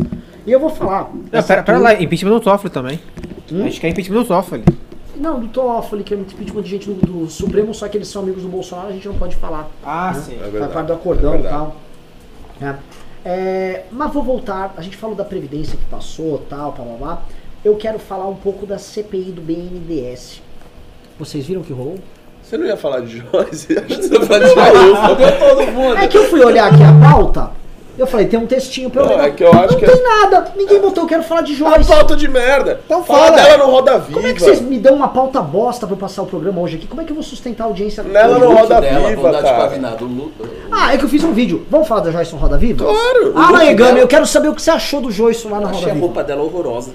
[0.47, 1.11] E eu vou falar.
[1.13, 3.01] Não, pera, pera lá, impeachment do Toffoli também.
[3.51, 4.65] A gente quer impeachment do Toffoli.
[5.17, 8.23] Não, do Toffoli, que é impeachment de gente do, do Supremo, só que eles são
[8.23, 9.69] amigos do Bolsonaro, a gente não pode falar.
[9.85, 10.21] Ah, né?
[10.21, 10.35] sim.
[10.35, 10.73] É Faz verdade.
[10.73, 11.77] parte do acordão é e tal.
[12.61, 12.75] É.
[13.25, 17.23] É, mas vou voltar, a gente falou da Previdência que passou, tal, blá blá blá.
[17.65, 20.43] Eu quero falar um pouco da CPI do BNDES.
[21.19, 21.99] Vocês viram o que rolou?
[22.43, 23.79] Você não ia falar de Joyce?
[23.79, 25.97] Acho que você Você fala de deu todo mundo.
[25.97, 27.51] É que eu fui olhar aqui a pauta,
[27.99, 29.27] eu falei, tem um textinho pra eu Não, ler.
[29.29, 31.53] é que eu acho não que tem é- nada, ninguém botou, eu quero falar de
[31.63, 31.91] Uma Joyce.
[31.91, 32.81] pauta de merda.
[32.85, 33.27] Então fala.
[33.27, 33.37] fala.
[33.37, 34.13] dela no Roda Viva.
[34.15, 36.77] Como é que vocês me dão uma pauta bosta pra eu passar o programa hoje
[36.77, 36.87] aqui?
[36.87, 38.03] Como é que eu vou sustentar a audiência?
[38.03, 39.73] Nela no Roda dela, Viva, cara.
[40.71, 41.67] Ah, é que eu fiz um vídeo.
[41.71, 42.85] Vamos falar da Joyce no Roda Viva?
[42.85, 43.33] Claro.
[43.37, 45.67] Ah, Egami, dela- eu quero saber o que você achou do Joyce lá na Eu
[45.67, 46.07] Roda achei a Viva.
[46.07, 46.91] roupa dela horrorosa.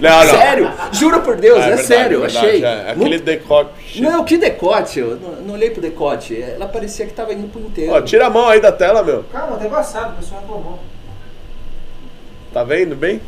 [0.00, 0.30] Não, não.
[0.30, 0.72] Sério?
[0.92, 2.64] Juro por Deus, é, verdade, sério, eu verdade, achei.
[2.64, 2.90] é.
[2.90, 4.00] Aquele Muito- decote.
[4.02, 6.40] Não, que decote, eu não, não olhei pro decote.
[6.40, 7.92] Ela parecia que tava indo pro inteiro.
[7.92, 9.24] Ó, tira a mão aí da tela, meu.
[9.24, 10.78] Calma, tá embaçado, o pessoal reclamou.
[12.52, 13.20] Tá vendo bem?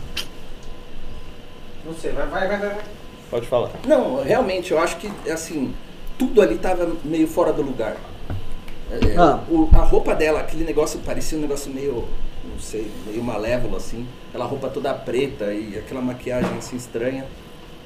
[1.84, 2.68] Não sei, vai, vai, vai, vai.
[2.70, 2.78] vai.
[3.30, 3.70] Pode falar.
[3.86, 5.74] Não, realmente, eu acho que, assim,
[6.18, 7.96] tudo ali tava meio fora do lugar.
[8.90, 9.40] É, Ah.
[9.48, 12.04] o- a roupa dela, aquele negócio, parecia um negócio meio,
[12.44, 14.06] não sei, meio malévolo, assim.
[14.32, 17.26] Aquela roupa toda preta e aquela maquiagem, assim, estranha.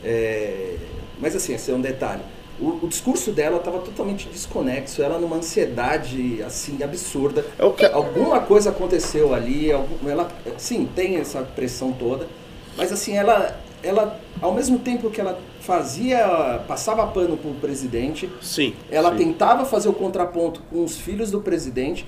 [0.05, 0.77] É,
[1.21, 2.23] mas, assim, esse é um detalhe.
[2.61, 7.45] o, o discurso dela estava totalmente desconexo, ela numa ansiedade assim absurda.
[7.59, 12.27] É o que- Alguma coisa aconteceu ali, algum- ela sim tem essa pressão toda,
[12.75, 18.73] mas assim ela, ela ao mesmo tempo que ela fazia, passava pano pro presidente, Sim.
[18.91, 19.19] ela sim.
[19.19, 22.07] tentava fazer o contraponto com os filhos do presidente,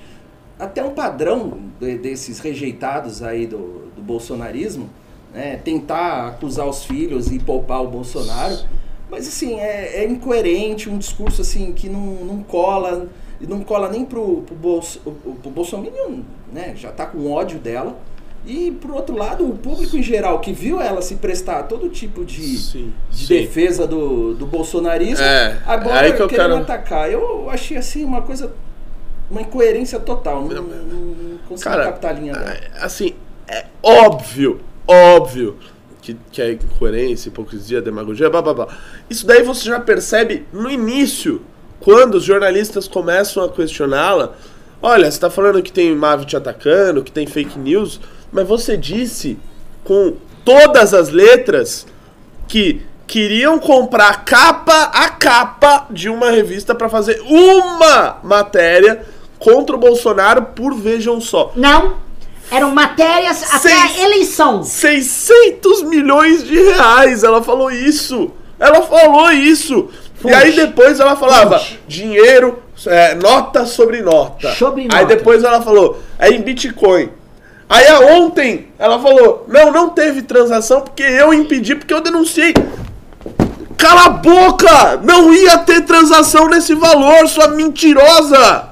[0.58, 4.88] até um padrão de- desses rejeitados aí do, do bolsonarismo,
[5.32, 5.60] né?
[5.62, 8.56] tentar acusar os filhos e poupar o Bolsonaro.
[9.10, 13.08] Mas assim, é, é incoerente, um discurso assim que não, não cola,
[13.40, 16.74] e não cola nem pro, pro, Bolso, o- pro Bolsonaro, né?
[16.76, 17.96] já tá com ódio dela.
[18.46, 21.88] E por outro lado, o público em geral que viu ela se prestar a todo
[21.90, 23.34] tipo de, Sim, de sim.
[23.34, 27.10] defesa do, do bolsonarismo, É, agora é aí que eu querendo quero- atacar.
[27.10, 28.52] Eu achei assim uma coisa,
[29.30, 30.42] uma incoerência total.
[30.42, 32.50] Não, não consigo Cara, captar a linha dela.
[32.50, 33.14] é, assim,
[33.46, 35.56] é óbvio, óbvio
[36.00, 38.68] que, que é incoerência, hipocrisia, demagogia, blá blá blá.
[39.10, 41.42] Isso daí você já percebe no início,
[41.80, 44.34] quando os jornalistas começam a questioná-la.
[44.80, 48.00] Olha, você tá falando que tem Mavi te atacando, que tem fake news,
[48.32, 49.38] mas você disse
[49.84, 50.14] com
[50.44, 51.86] todas as letras
[52.46, 59.04] que queriam comprar capa a capa de uma revista pra fazer uma matéria
[59.38, 61.52] contra o Bolsonaro por vejam só.
[61.56, 61.96] Não.
[62.50, 64.62] Eram matérias até Seis- a eleição.
[64.64, 68.30] 600 milhões de reais, ela falou isso.
[68.58, 69.88] Ela falou isso.
[70.20, 70.32] Fonte.
[70.32, 71.78] E aí depois ela falava Fonte.
[71.86, 74.52] dinheiro, é, nota sobre nota.
[74.54, 75.06] Sobre Aí nota.
[75.14, 77.10] depois ela falou, é em Bitcoin.
[77.68, 82.54] Aí a ontem ela falou, não, não teve transação porque eu impedi, porque eu denunciei.
[83.76, 84.96] Cala a boca!
[85.04, 88.67] Não ia ter transação nesse valor, sua mentirosa!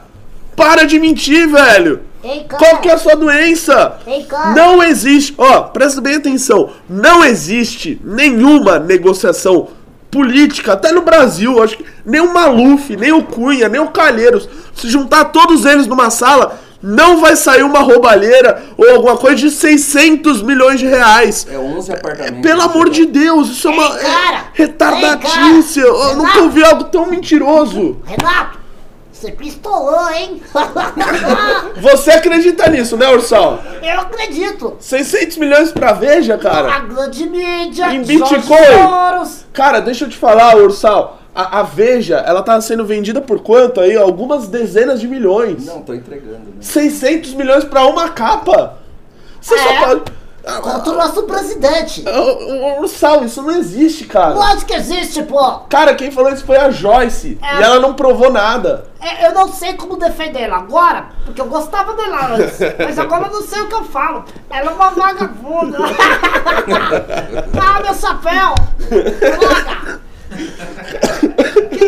[0.57, 2.01] Para de mentir, velho!
[2.25, 2.45] Ei.
[2.49, 3.99] Qual que é a sua doença?
[4.07, 4.27] Ei.
[4.55, 9.69] Não existe, ó, presta bem atenção, não existe nenhuma negociação
[10.11, 14.49] política, até no Brasil, acho que nem o Maluf, nem o Cunha, nem o Calheiros,
[14.75, 19.51] se juntar todos eles numa sala, não vai sair uma roubalheira ou alguma coisa de
[19.51, 21.47] 600 milhões de reais.
[21.51, 22.41] É 11 apartamentos.
[22.41, 24.37] Pelo amor de Deus, isso é uma Ei, cara!
[24.37, 25.81] é retardatice.
[25.81, 25.97] Ei, cara!
[25.97, 26.43] Eu nunca Renato!
[26.45, 27.97] ouvi algo tão mentiroso.
[28.05, 28.56] Renato,
[29.27, 30.41] você pistolou, hein?
[31.81, 33.61] Você acredita nisso, né, Ursal?
[33.83, 34.77] Eu acredito.
[34.79, 36.79] 600 milhões pra Veja, A cara.
[36.81, 39.37] grande mídia, Em Bitcoin.
[39.53, 41.19] Cara, deixa eu te falar, Ursal.
[41.35, 43.95] A, a Veja, ela tá sendo vendida por quanto aí?
[43.97, 45.67] Algumas dezenas de milhões.
[45.67, 46.39] Não, tô entregando.
[46.39, 46.53] Né?
[46.61, 48.79] 600 milhões pra uma capa.
[49.41, 49.59] Você É.
[49.59, 50.03] só pode...
[50.47, 52.05] Contra o nosso presidente.
[52.79, 54.35] Ursal, isso não existe, cara.
[54.35, 55.43] Lógico que existe, pô.
[55.69, 57.37] Cara, quem falou isso foi a Joyce.
[57.43, 57.59] É.
[57.59, 58.87] E ela não provou nada.
[59.01, 62.59] É, Eu não sei como defender ela agora, porque eu gostava dela antes.
[62.79, 64.25] Mas agora eu não sei o que eu falo.
[64.49, 65.79] Ela é uma vagabunda.
[67.61, 68.55] ah, meu chapéu!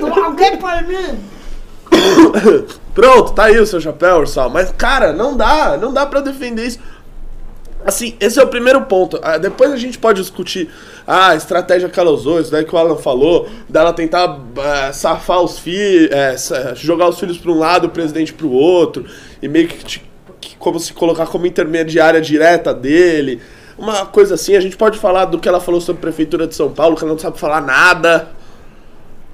[0.01, 0.25] Droga!
[0.25, 1.25] Alguém põe em mim?
[2.95, 4.51] Pronto, tá aí o seu chapéu, Ursal.
[4.51, 5.77] Mas, cara, não dá.
[5.77, 6.79] Não dá pra defender isso.
[7.89, 9.19] Assim, esse é o primeiro ponto.
[9.23, 10.69] Ah, depois a gente pode discutir
[11.07, 14.93] ah, a estratégia que ela usou, isso daí que o Alan falou, dela tentar ah,
[14.93, 16.11] safar os filhos,
[16.75, 19.07] jogar os filhos pra um lado, o presidente pro outro,
[19.41, 20.05] e meio que, te-
[20.39, 23.41] que como se colocar como intermediária direta dele.
[23.79, 26.55] Uma coisa assim, a gente pode falar do que ela falou sobre a prefeitura de
[26.55, 28.29] São Paulo, que ela não sabe falar nada.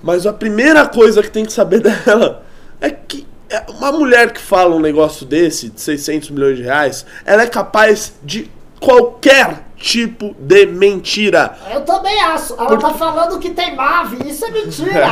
[0.00, 2.44] Mas a primeira coisa que tem que saber dela
[2.80, 3.33] é que é,
[3.68, 8.14] uma mulher que fala um negócio desse, de 600 milhões de reais, ela é capaz
[8.22, 11.56] de qualquer tipo de mentira.
[11.70, 12.54] Eu também acho.
[12.54, 14.28] Ela tá falando que tem MAVE.
[14.28, 15.06] Isso é mentira.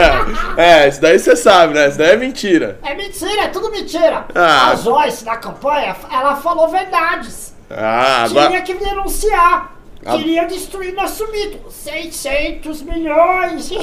[0.56, 1.88] é, isso daí você sabe, né?
[1.88, 2.78] Isso daí é mentira.
[2.82, 4.24] é mentira, é tudo mentira.
[4.34, 4.70] Ah.
[4.70, 7.54] A Joyce, na campanha, ela falou verdades.
[7.70, 8.62] Ah, Tinha agora.
[8.62, 9.74] que denunciar.
[10.04, 10.18] Ah.
[10.18, 11.58] Queria destruir nosso mito.
[11.70, 13.70] 600 milhões.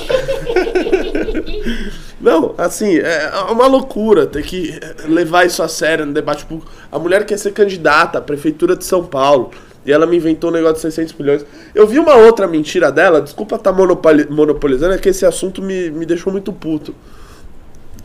[2.19, 6.71] Não, assim, é uma loucura ter que levar isso a sério no debate público.
[6.91, 9.51] A mulher quer ser candidata à prefeitura de São Paulo.
[9.83, 11.43] E ela me inventou um negócio de 600 milhões.
[11.73, 15.89] Eu vi uma outra mentira dela, desculpa estar monopoli- monopolizando, é que esse assunto me,
[15.89, 16.93] me deixou muito puto.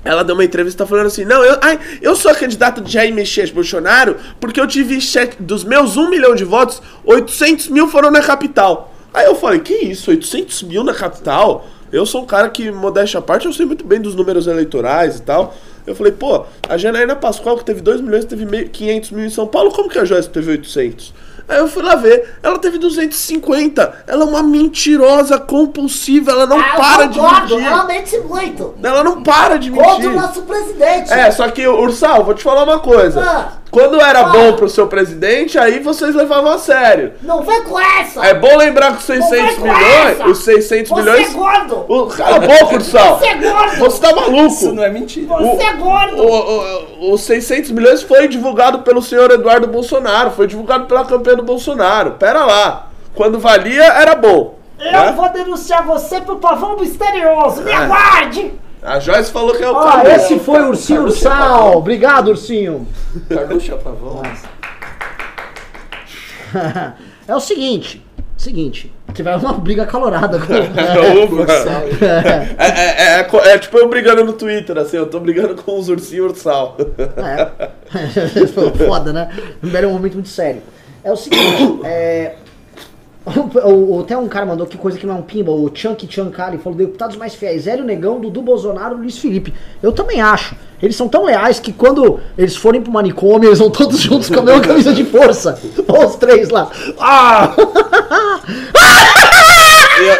[0.06, 3.12] Ela deu uma entrevista falando assim: Não, eu, ai, eu sou a candidata de Jair
[3.12, 8.10] Messias Bolsonaro porque eu tive cheque dos meus 1 milhão de votos, 800 mil foram
[8.10, 8.92] na capital.
[9.12, 11.66] Aí eu falei: Que isso, 800 mil na capital?
[11.92, 15.16] Eu sou um cara que, modéstia à parte, eu sei muito bem dos números eleitorais
[15.18, 15.54] e tal.
[15.86, 19.30] Eu falei: Pô, a Janaína Pascoal, que teve 2 milhões, teve meio- 500 mil em
[19.30, 21.14] São Paulo, como que a Joyce teve 800?
[21.48, 24.04] Aí eu fui lá ver, ela teve 250.
[24.06, 27.64] Ela é uma mentirosa compulsiva, ela não Ah, para de mentir.
[27.64, 28.74] Ela mente muito.
[28.82, 29.86] Ela não para de mentir.
[29.86, 31.12] Contra o nosso presidente.
[31.12, 33.20] É, só que, Ursal, vou te falar uma coisa.
[33.20, 33.52] Ah.
[33.70, 34.28] Quando era Ah.
[34.28, 37.12] bom pro seu presidente, aí vocês levavam a sério.
[37.22, 38.24] Não vem com essa!
[38.24, 40.28] É bom lembrar que os 600 Não vem com milhões, essa!
[40.28, 41.28] os 600 Você milhões...
[41.28, 41.84] é gordo!
[41.88, 43.18] O, cala a boca, Ursal!
[43.18, 43.76] Você é gordo!
[43.78, 44.46] Você tá maluco?
[44.46, 45.26] Isso não é mentira.
[45.36, 46.22] Você é gordo!
[46.22, 51.36] O- o- Os 600 milhões foi divulgado pelo senhor Eduardo Bolsonaro, foi divulgado pela campanha
[51.36, 52.12] do Bolsonaro.
[52.12, 52.86] Pera lá.
[53.14, 54.54] Quando valia, era bom.
[54.78, 55.12] Eu né?
[55.16, 57.62] vou denunciar você pro pavão misterioso!
[57.62, 57.74] Me É.
[57.74, 58.52] aguarde!
[58.86, 61.76] A Joyce falou que é o Ah, esse foi o Ursinho Ursal!
[61.76, 62.86] Obrigado, Ursinho!
[63.28, 64.22] Carluxo Pavão.
[67.28, 70.52] É o seguinte, seguinte, tiver uma briga calorada com...
[71.42, 71.52] Opa.
[72.56, 75.76] É, é, é, co- é tipo eu brigando no Twitter, assim, eu tô brigando com
[75.76, 76.76] os ursinhos ursal.
[77.16, 78.46] É.
[78.46, 79.28] Foi Foda, né?
[79.74, 80.62] Era um momento muito sério.
[81.02, 82.36] É o seguinte, é.
[83.64, 86.06] O, o- até um cara mandou que coisa que não é um pimba, o Chunky
[86.08, 89.52] Chankali falou: deputados mais fiéis, Hélio Negão, Dudu Bolsonaro, Luiz Felipe.
[89.82, 90.54] Eu também acho.
[90.80, 94.38] Eles são tão leais que quando eles forem pro manicômio, eles vão todos juntos com
[94.38, 95.58] a mesma camisa de força.
[95.88, 96.70] Olha os três lá.
[97.00, 97.52] Ah!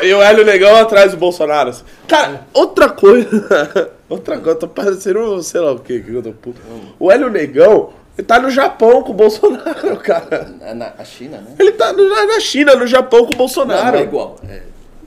[0.02, 1.68] E, e o Hélio Negão atrás do Bolsonaro.
[1.70, 1.82] assim.
[2.08, 3.90] Cara, outra coisa.
[4.08, 6.58] outra coisa, tô parecendo, sei lá o que, que eu tô puto.
[6.98, 10.50] O Hélio Negão, ele tá no Japão com o Bolsonaro, cara.
[10.60, 11.54] Na, na a China, né?
[11.58, 13.92] Ele tá no- na na China, no Japão com o Bolsonaro.
[13.92, 14.36] não é igual.
[14.48, 14.62] É.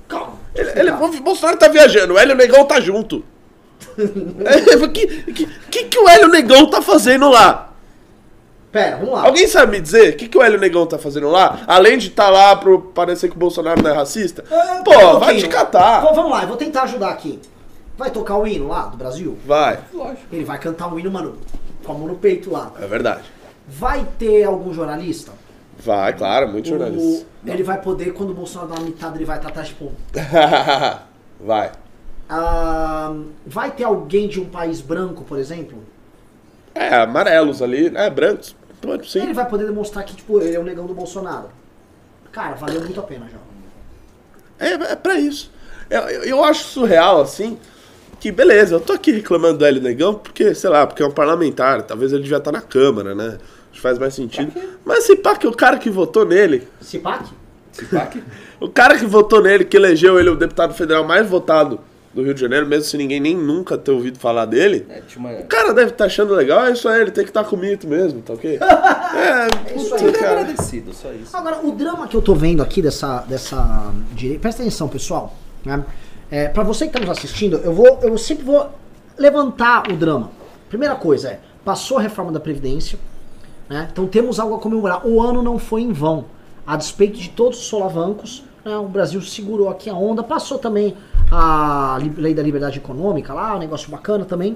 [0.08, 0.34] Calma.
[0.56, 3.24] Ele, ele- o Bolsonaro tá viajando, o Hélio Negão tá junto.
[3.98, 7.70] É, O que, que, que, que o Hélio Negão tá fazendo lá?
[8.72, 9.26] Pera, vamos lá.
[9.26, 11.62] Alguém sabe me dizer o que, que o Hélio Negão tá fazendo lá?
[11.66, 14.44] Além de estar lá pro parecer que o Bolsonaro não é racista?
[14.52, 16.02] Ah, Pô, um vai te catar.
[16.02, 17.40] Vamos lá, eu vou tentar ajudar aqui.
[17.98, 19.38] Vai tocar o hino lá do Brasil?
[19.46, 19.80] Vai.
[19.94, 20.22] Lógico.
[20.32, 21.38] Ele vai cantar o hino, mano,
[21.90, 22.72] com a mão no peito lá.
[22.80, 23.24] É verdade.
[23.68, 25.32] Vai ter algum jornalista?
[25.84, 27.26] Vai, claro, muito O- jornalista.
[27.48, 29.92] ele vai poder, quando o Bolsonaro dá uma mitada, ele vai estar atrás, tipo.
[31.40, 31.72] vai.
[32.30, 35.80] ah, vai ter alguém de um país branco, por exemplo?
[36.76, 38.56] É, amarelos ali, é, brancos.
[38.82, 39.34] Pode Ele sim.
[39.34, 41.50] vai poder demonstrar que, tipo, ele é o negão do Bolsonaro.
[42.32, 44.66] Cara, valeu muito a pena já.
[44.66, 45.52] É, é pra isso.
[45.90, 47.58] Eu, eu, eu acho surreal, assim,
[48.20, 51.12] que beleza, eu tô aqui reclamando do Hélio Negão porque, sei lá, porque é um
[51.12, 53.38] parlamentar, talvez ele devia estar na Câmara, né?
[53.72, 54.52] Acho que faz mais sentido.
[54.84, 57.26] Mas se pá que o cara que votou nele, Cipac?
[57.72, 58.22] Cipac?
[58.60, 61.80] o cara que votou nele, que elegeu ele o deputado federal mais votado
[62.14, 65.20] do Rio de Janeiro, mesmo se ninguém nem nunca ter ouvido falar dele, É, tinha
[65.24, 65.32] uma...
[65.40, 67.60] o cara deve estar achando legal, é isso aí, ele tem que estar com o
[67.60, 68.58] mito mesmo, tá ok?
[69.16, 70.10] É, isso puta, aí.
[70.10, 70.32] É cara.
[70.42, 71.36] agradecido, só isso.
[71.38, 73.24] Agora, o drama que eu tô vendo aqui dessa.
[73.28, 75.36] dessa direi- Presta atenção, pessoal.
[75.66, 75.84] Né?
[76.32, 78.00] É, pra você que tá nos assistindo, eu vou.
[78.02, 78.70] Eu sempre vou
[79.18, 80.32] levantar o drama.
[80.70, 83.00] Primeira coisa é, passou a reforma da Previdência,
[83.68, 83.88] né?
[83.92, 85.06] Então temos algo a comemorar.
[85.08, 86.26] O ano não foi em vão.
[86.66, 88.78] A despeito de todos os solavancos, né?
[88.78, 90.96] o Brasil segurou aqui a onda, passou também
[91.32, 94.56] a lei da liberdade econômica lá, um negócio bacana também.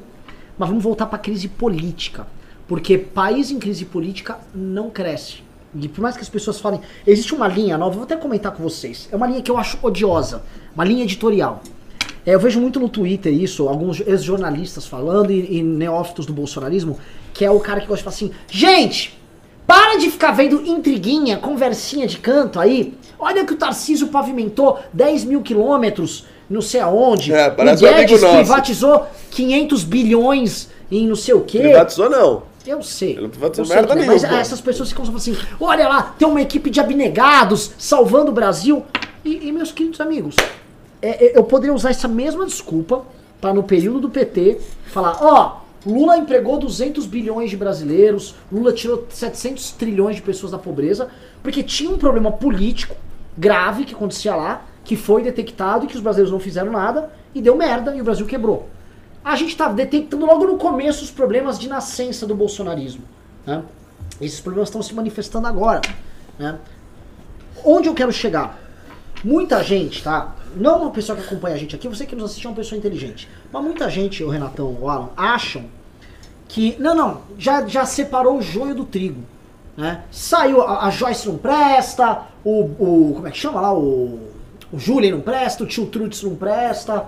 [0.58, 2.28] Mas vamos voltar para a crise política.
[2.68, 5.43] Porque país em crise política não cresce.
[5.76, 6.80] E por mais que as pessoas falem.
[7.06, 9.10] Existe uma linha nova, vou até comentar com vocês.
[9.12, 10.44] É uma linha que eu acho odiosa.
[10.76, 11.62] Uma linha editorial.
[12.26, 16.98] É, eu vejo muito no Twitter isso, alguns ex-jornalistas falando e, e neófitos do bolsonarismo,
[17.34, 19.20] que é o cara que gosta de falar assim: gente,
[19.68, 22.94] para de ficar vendo intriguinha, conversinha de canto aí.
[23.20, 27.34] Olha que o Tarcísio pavimentou 10 mil quilômetros, não sei aonde.
[27.34, 31.60] É, o parece amigo Guedes privatizou 500 bilhões em não sei o quê.
[31.60, 32.44] Privatizou não.
[32.66, 33.18] Eu sei.
[33.18, 34.40] Ele não Eu sei merda é, Mas nenhuma.
[34.40, 38.84] essas pessoas ficam falando assim: olha lá, tem uma equipe de abnegados salvando o Brasil.
[39.24, 40.36] E, e, meus queridos amigos,
[41.02, 43.06] é, é, eu poderia usar essa mesma desculpa
[43.40, 49.06] para no período do PT falar: ó, Lula empregou 200 bilhões de brasileiros, Lula tirou
[49.10, 51.10] 700 trilhões de pessoas da pobreza,
[51.42, 52.96] porque tinha um problema político
[53.38, 57.42] grave que acontecia lá, que foi detectado e que os brasileiros não fizeram nada e
[57.42, 58.70] deu merda e o Brasil quebrou
[59.24, 63.04] a gente está detectando logo no começo os problemas de nascença do bolsonarismo.
[63.46, 63.64] né?
[64.20, 65.82] Esses problemas estão se manifestando agora.
[66.38, 66.60] né?
[67.64, 68.60] Onde eu quero chegar?
[69.24, 70.36] Muita gente, tá?
[70.56, 72.78] Não uma pessoa que acompanha a gente aqui, você que nos assiste é uma pessoa
[72.78, 73.30] inteligente.
[73.52, 75.66] Mas muita gente, o Renatão, o Alan, acham
[76.48, 76.76] que.
[76.78, 79.24] Não, não, já, já separou o joio do trigo.
[79.78, 80.04] Né?
[80.12, 83.14] Saiu, a, a Joyce não presta, o, o.
[83.16, 83.74] Como é que chama lá?
[83.74, 84.32] O.
[84.72, 87.06] O Julian não presta, o tio Trutz não presta.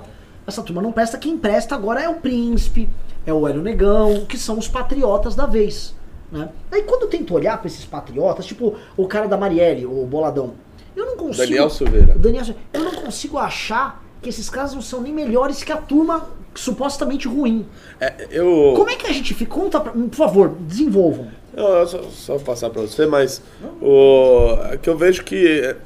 [0.47, 2.87] Essa turma não presta, quem presta agora é o príncipe,
[3.25, 5.95] é o Hélio Negão, que são os patriotas da vez.
[6.31, 6.49] Né?
[6.71, 10.53] Aí quando eu tento olhar pra esses patriotas, tipo o cara da Marielle, o Boladão,
[10.95, 11.45] eu não consigo.
[11.45, 12.15] Daniel Silveira.
[12.15, 15.77] Daniel Silveira, eu não consigo achar que esses caras não são nem melhores que a
[15.77, 17.65] turma supostamente ruim.
[17.99, 18.73] É, eu.
[18.75, 19.53] Como é que a gente fica?
[19.53, 21.27] Conta pra, por favor, desenvolvam.
[21.55, 23.41] Eu, eu só, só passar pra você, mas
[23.81, 25.77] o é que eu vejo que é,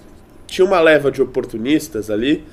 [0.47, 2.45] tinha uma leva de oportunistas ali,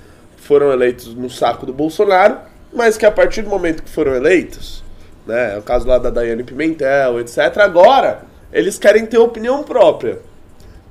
[0.46, 2.38] foram eleitos no saco do Bolsonaro,
[2.72, 4.84] mas que a partir do momento que foram eleitos,
[5.26, 8.22] né, é o caso lá da Daiane Pimentel, etc, agora
[8.52, 10.18] eles querem ter opinião própria.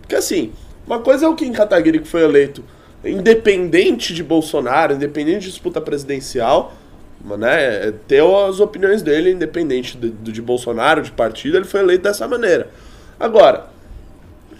[0.01, 0.51] Porque assim,
[0.85, 2.63] uma coisa é o Kim Kataguiri que foi eleito
[3.03, 6.73] independente de Bolsonaro, independente de disputa presidencial,
[7.37, 12.27] né, ter as opiniões dele, independente de, de Bolsonaro, de partido, ele foi eleito dessa
[12.27, 12.69] maneira.
[13.19, 13.67] Agora,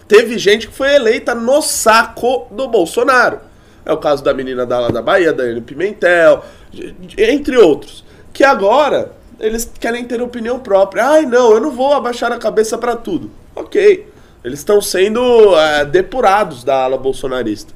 [0.08, 3.40] teve gente que foi eleita no saco do Bolsonaro.
[3.86, 6.44] É o caso da menina da, lá da Bahia, da Ana Pimentel,
[7.18, 8.04] entre outros.
[8.34, 11.06] Que agora eles querem ter opinião própria.
[11.06, 13.30] Ai, não, eu não vou abaixar a cabeça para tudo.
[13.56, 14.08] Ok.
[14.44, 17.74] Eles estão sendo é, depurados da ala bolsonarista.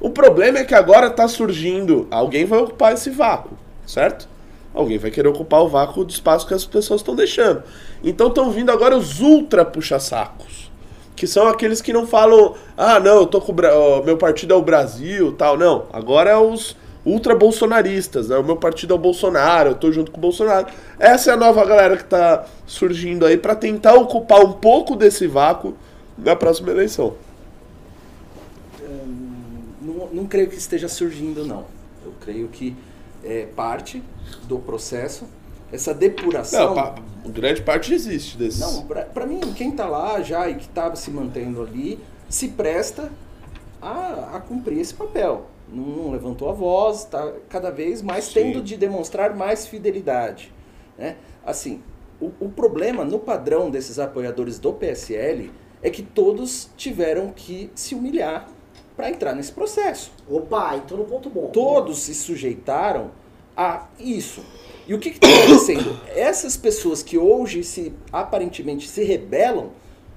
[0.00, 2.08] O problema é que agora está surgindo.
[2.10, 3.56] Alguém vai ocupar esse vácuo,
[3.86, 4.28] certo?
[4.74, 7.62] Alguém vai querer ocupar o vácuo do espaço que as pessoas estão deixando.
[8.02, 10.71] Então estão vindo agora os ultra puxa-sacos.
[11.14, 14.56] Que são aqueles que não falam, ah, não, eu tô com o meu partido é
[14.56, 15.56] o Brasil tal.
[15.56, 18.36] Não, agora é os ultra bolsonaristas, né?
[18.36, 20.66] O meu partido é o Bolsonaro, eu tô junto com o Bolsonaro.
[20.98, 25.26] Essa é a nova galera que tá surgindo aí para tentar ocupar um pouco desse
[25.26, 25.74] vácuo
[26.16, 27.14] na próxima eleição.
[29.80, 31.64] Não, não creio que esteja surgindo, não.
[32.04, 32.76] Eu creio que
[33.24, 34.02] é parte
[34.44, 35.26] do processo
[35.72, 36.74] essa depuração.
[36.74, 36.94] Não,
[37.30, 38.60] grande parte existe desse.
[38.60, 41.98] Não, para mim, quem está lá já e que estava se mantendo ali,
[42.28, 43.10] se presta
[43.80, 45.46] a, a cumprir esse papel.
[45.68, 48.34] Não, não levantou a voz, está cada vez mais Sim.
[48.34, 50.52] tendo de demonstrar mais fidelidade.
[50.98, 51.16] Né?
[51.44, 51.82] Assim,
[52.20, 55.50] o, o problema no padrão desses apoiadores do PSL
[55.82, 58.48] é que todos tiveram que se humilhar
[58.96, 60.12] para entrar nesse processo.
[60.28, 61.48] Opa, então no ponto bom.
[61.48, 63.10] Todos se sujeitaram
[63.56, 64.44] a isso.
[64.86, 66.00] E o que está acontecendo?
[66.14, 69.70] Essas pessoas que hoje se aparentemente se rebelam,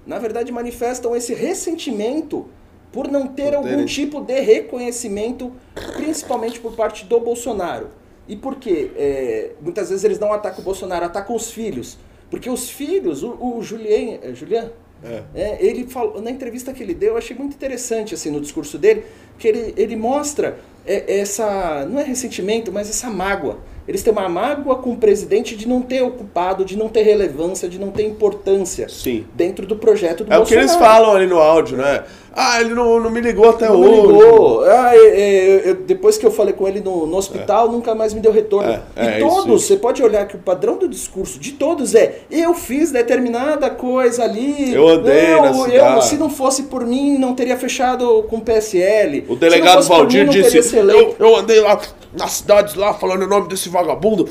[0.06, 2.48] na verdade manifestam esse ressentimento
[2.92, 5.52] por não ter por algum tipo de reconhecimento,
[5.96, 7.90] principalmente por parte do Bolsonaro.
[8.28, 8.92] E por quê?
[8.96, 11.98] É, muitas vezes eles não atacam o Bolsonaro, atacam os filhos.
[12.30, 14.72] Porque os filhos, o, o Julien, é, Julian,
[15.04, 15.24] é.
[15.36, 18.78] É, ele falou, na entrevista que ele deu, eu achei muito interessante assim no discurso
[18.78, 19.06] dele,
[19.38, 23.60] que ele, ele mostra é, essa, não é ressentimento, mas essa mágoa.
[23.88, 27.70] Eles têm uma mágoa com o presidente de não ter ocupado, de não ter relevância,
[27.70, 29.26] de não ter importância Sim.
[29.34, 30.42] dentro do projeto do é Bolsonaro.
[30.42, 32.04] É o que eles falam ali no áudio, né?
[32.38, 33.92] Ah, ele não, não me ligou até não hoje.
[33.92, 34.64] Me ligou.
[34.66, 37.72] Ah, é, é, eu, depois que eu falei com ele no, no hospital, é.
[37.72, 38.70] nunca mais me deu retorno.
[38.70, 41.96] É, e é, todos, isso, você pode olhar que o padrão do discurso de todos
[41.96, 44.74] é: eu fiz determinada coisa ali.
[44.74, 45.96] Eu andei eu, na cidade.
[45.96, 49.26] Eu, se não fosse por mim, não teria fechado com o PSL.
[49.30, 51.80] O delegado Valdir mim, disse: eu, eu andei lá
[52.12, 54.28] nas cidades lá falando o nome desse vagabundo.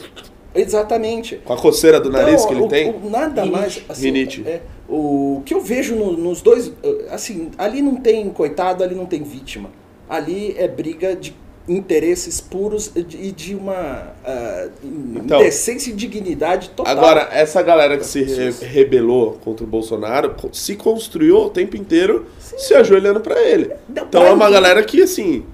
[0.55, 1.37] Exatamente.
[1.45, 2.91] Com a coceira do nariz então, que ele o, tem?
[2.91, 3.61] O, nada Rinite.
[3.61, 3.83] mais.
[3.89, 4.43] Assim, Rinite.
[4.47, 6.73] É, o que eu vejo no, nos dois.
[7.11, 9.71] Assim, ali não tem coitado, ali não tem vítima.
[10.09, 11.35] Ali é briga de
[11.67, 14.71] interesses puros e de, de uma uh,
[15.15, 16.93] então, indecência e dignidade total.
[16.93, 22.27] Agora, essa galera que se re rebelou contra o Bolsonaro se construiu o tempo inteiro
[22.39, 22.59] Sim.
[22.59, 23.71] se ajoelhando para ele.
[23.89, 25.45] Não, então é uma galera que, assim,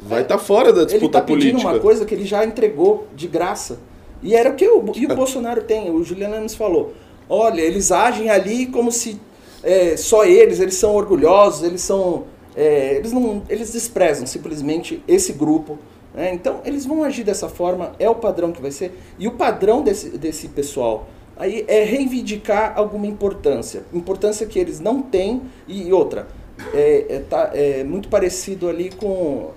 [0.00, 1.52] vai estar é, tá fora da disputa ele tá política.
[1.52, 3.78] pedindo uma coisa que ele já entregou de graça.
[4.22, 5.90] E era o que o, e o Bolsonaro tem.
[5.90, 6.92] O Juliano nos falou.
[7.28, 9.20] Olha, eles agem ali como se
[9.62, 12.24] é, só eles, eles são orgulhosos, eles são.
[12.56, 15.78] É, eles, não, eles desprezam simplesmente esse grupo.
[16.14, 16.32] Né?
[16.32, 18.98] Então, eles vão agir dessa forma, é o padrão que vai ser.
[19.18, 21.06] E o padrão desse, desse pessoal
[21.38, 23.84] aí é reivindicar alguma importância.
[23.92, 25.42] Importância que eles não têm.
[25.68, 26.26] E outra,
[26.74, 29.52] é, é, tá, é muito parecido ali com.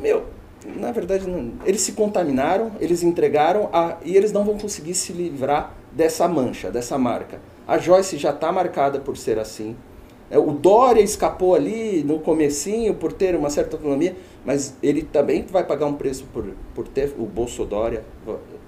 [0.00, 0.24] Meu,
[0.64, 1.26] na verdade,
[1.64, 6.70] eles se contaminaram, eles entregaram a, e eles não vão conseguir se livrar dessa mancha,
[6.70, 7.40] dessa marca.
[7.66, 9.76] A Joyce já está marcada por ser assim.
[10.30, 15.44] É, o Dória escapou ali no comecinho por ter uma certa autonomia, mas ele também
[15.44, 18.04] vai pagar um preço por, por ter o Bolso Dória.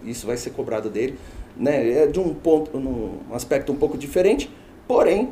[0.02, 1.18] Isso vai ser cobrado dele.
[1.56, 2.02] Né?
[2.02, 4.50] É de um ponto, um aspecto um pouco diferente,
[4.86, 5.30] porém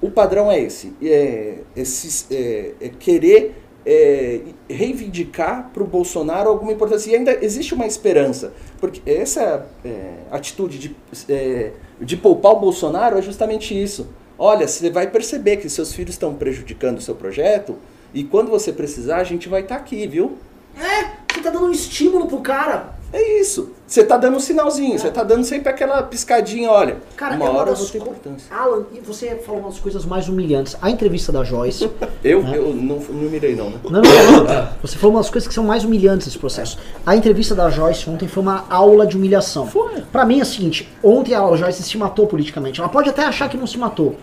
[0.00, 6.72] o padrão é esse, é, esse é, é querer é, reivindicar para o Bolsonaro alguma
[6.72, 7.10] importância.
[7.10, 10.96] E ainda existe uma esperança, porque essa é, atitude de,
[11.28, 14.08] é, de poupar o Bolsonaro é justamente isso.
[14.38, 17.76] Olha, você vai perceber que seus filhos estão prejudicando o seu projeto
[18.12, 20.36] e quando você precisar, a gente vai estar tá aqui, viu?
[20.76, 22.95] É, você tá dando um estímulo pro cara.
[23.16, 23.70] É isso.
[23.86, 26.98] Você tá dando um sinalzinho, você tá dando sempre aquela piscadinha, olha.
[27.16, 28.54] Cara, uma é hora você importância.
[28.54, 30.76] Alan, e você falou umas coisas mais humilhantes.
[30.82, 31.90] A entrevista da Joyce.
[32.22, 32.58] eu, né?
[32.58, 33.80] eu não, não mirei, não, né?
[33.84, 34.68] Não, não, não.
[34.82, 36.78] Você falou umas coisas que são mais humilhantes nesse processo.
[37.06, 39.66] A entrevista da Joyce ontem foi uma aula de humilhação.
[39.66, 40.02] Foi.
[40.12, 42.80] Pra mim é o seguinte: ontem a Joyce se matou politicamente.
[42.80, 44.16] Ela pode até achar que não se matou.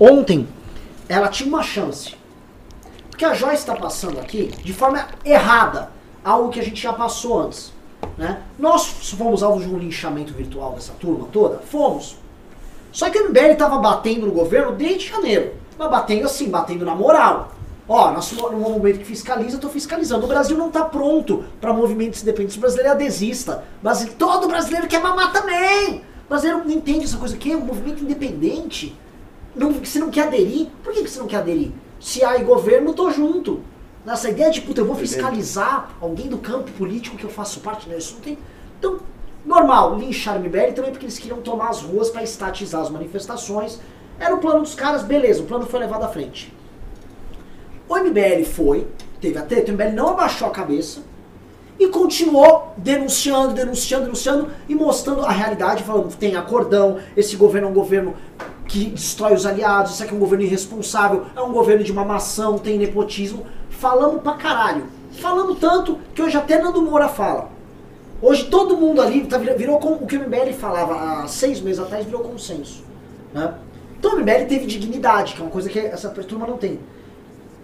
[0.00, 0.48] Ontem,
[1.10, 2.14] ela tinha uma chance.
[3.10, 5.90] Porque a Joyce está passando aqui de forma errada.
[6.24, 7.74] Algo que a gente já passou antes.
[8.16, 8.40] Né?
[8.58, 11.58] Nós fomos alvos de um linchamento virtual dessa turma toda?
[11.58, 12.16] Fomos.
[12.92, 15.52] Só que o MBL tava batendo no governo desde janeiro.
[15.78, 17.52] Mas batendo assim, batendo na moral.
[17.88, 20.24] Ó, nosso no movimento que fiscaliza, tô fiscalizando.
[20.24, 22.56] O Brasil não tá pronto para movimentos independentes.
[22.56, 23.64] O brasileiro é adesista.
[23.82, 25.96] Brasi- Todo brasileiro quer mamar também.
[26.24, 27.36] O brasileiro não entende essa coisa.
[27.36, 28.96] Que é um movimento independente?
[29.54, 30.68] Não, você não quer aderir?
[30.82, 31.72] Por que que você não quer aderir?
[32.00, 33.60] Se há governo, tô junto.
[34.04, 37.88] Nessa ideia de, puta, eu vou fiscalizar alguém do campo político que eu faço parte,
[37.88, 37.96] né?
[37.96, 38.38] Isso não tem.
[38.78, 39.00] Então,
[39.46, 43.80] normal, linchar o MBL também porque eles queriam tomar as ruas para estatizar as manifestações.
[44.18, 46.52] Era o plano dos caras, beleza, o plano foi levado à frente.
[47.88, 48.86] O MBL foi,
[49.20, 51.00] teve a treta, o MBL não abaixou a cabeça
[51.78, 57.70] e continuou denunciando, denunciando, denunciando e mostrando a realidade, falando tem acordão, esse governo é
[57.70, 58.14] um governo
[58.66, 62.58] que destrói os aliados, isso aqui é um governo irresponsável, é um governo de mamação,
[62.58, 63.46] tem nepotismo.
[63.84, 64.86] Falamos pra caralho.
[65.12, 67.50] Falamos tanto que hoje até Nando Moura fala.
[68.22, 71.60] Hoje todo mundo ali tá, virou, virou com, o que o MBL falava há seis
[71.60, 72.82] meses atrás virou consenso.
[73.34, 73.52] Né?
[73.98, 76.80] Então o MBL teve dignidade, que é uma coisa que essa turma não tem.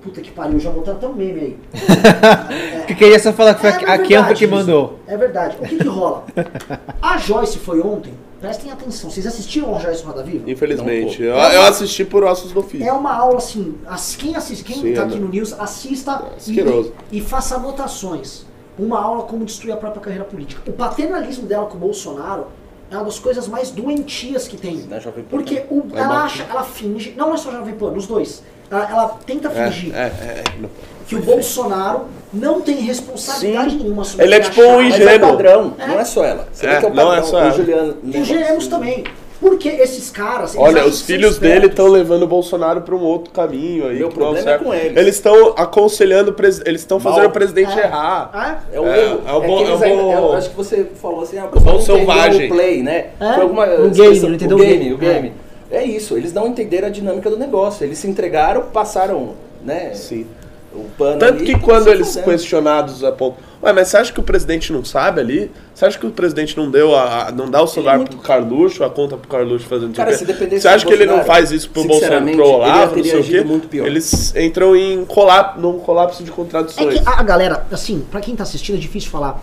[0.03, 1.59] Puta que pariu, já botaram até um meme aí.
[2.87, 4.99] Que queria só falar que foi É, a- mas a é Kianfa verdade que mandou.
[5.07, 5.57] É verdade.
[5.59, 6.25] O que, que rola?
[7.01, 8.13] A Joyce foi ontem.
[8.41, 9.11] Prestem atenção.
[9.11, 10.51] Vocês assistiram a Joyce Roda Viva?
[10.51, 11.21] Infelizmente.
[11.21, 12.87] Não, eu, eu assisti por ossos do ofício.
[12.87, 13.75] É uma aula assim.
[13.87, 15.27] as- Quem assiste, quem Sim, tá é aqui não.
[15.27, 16.93] no News, assista e, asqueroso.
[17.13, 18.45] e faça anotações.
[18.79, 20.63] Uma aula como destruir a própria carreira política.
[20.67, 22.47] O paternalismo dela com o Bolsonaro
[22.91, 24.79] é uma das coisas mais doentias que tem.
[24.89, 27.93] Na Jovem Pan Porque o- É ela acha, ela finge, não é só Jovem Pan,
[27.93, 28.43] os dois.
[28.71, 30.71] Ela, ela tenta É, fingir é, é, não.
[31.11, 32.03] Que o Bolsonaro
[32.33, 33.79] não tem responsabilidade Sim.
[33.83, 34.83] nenhuma sobre Ele é o tipo um.
[34.89, 35.87] Mas é padrão, É.
[35.89, 36.49] não é só ela.
[36.53, 37.15] Você É, vê que é o não padrão.
[37.21, 37.51] é só o ela.
[37.51, 37.93] Juliano.
[38.13, 39.05] Tem gêmeos também.
[39.41, 40.55] Porque esses caras.
[40.57, 43.99] Olha, os filhos dele estão levando o Bolsonaro para um outro caminho aí.
[43.99, 44.97] Meu que não problema é com eles.
[44.99, 47.29] Eles estão aconselhando, o eles estão fazendo Mal.
[47.31, 47.85] o presidente É.
[47.85, 48.61] errar.
[48.73, 48.77] É?
[48.77, 49.21] É o É, erro.
[49.27, 51.47] é o bom- eles é o ainda- bom- eu acho que você falou assim, ah,
[51.47, 52.47] bom não entendeu selvagem.
[52.51, 53.07] o play, né?
[53.19, 54.95] É, Foi alguma o game, não entendeu o o game, game.
[54.95, 55.33] o game.
[55.73, 55.85] É.
[55.85, 57.83] isso, eles não entenderam a dinâmica do negócio.
[57.85, 59.31] Eles se entregaram, passaram,
[59.65, 59.93] né?
[59.95, 60.27] Sim.
[60.73, 64.23] O pano Tanto ali, que quando eles questionados apontam, ué, mas você acha que o
[64.23, 65.51] presidente não sabe ali?
[65.75, 68.25] Você acha que o presidente não deu a, a- não dá o celular muito- pro
[68.25, 71.41] Carluxo, a conta pro Carluxo fazendo Cara, se dependesse Você acha que ele não Bolsonaro,
[71.41, 73.41] faz isso pro Bolsonaro, pro Olavo, não sei o quê?
[73.43, 73.85] muito pior.
[73.87, 77.01] Eles entram em colapso, num colapso de É contradições.
[77.01, 79.43] que a a galera, assim, pra quem tá assistindo é difícil falar.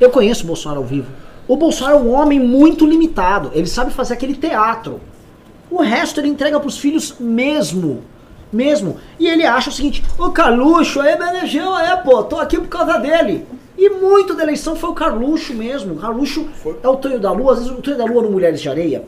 [0.00, 1.08] Eu conheço o Bolsonaro ao vivo.
[1.48, 3.50] O Bolsonaro é um homem muito limitado.
[3.54, 5.00] Ele sabe fazer aquele teatro.
[5.68, 8.02] O resto ele entrega pros filhos mesmo.
[8.52, 8.98] Mesmo.
[9.18, 12.68] E ele acha o seguinte: o Carluxo aí me elegeu, é, pô, tô aqui por
[12.68, 13.46] causa dele.
[13.78, 15.94] E muito da eleição foi o Carluxo mesmo.
[15.94, 16.46] O Carluxo
[16.82, 17.52] é o Tonho da Lua.
[17.52, 19.04] Às vezes o Tonho da Lua no Mulheres de Areia,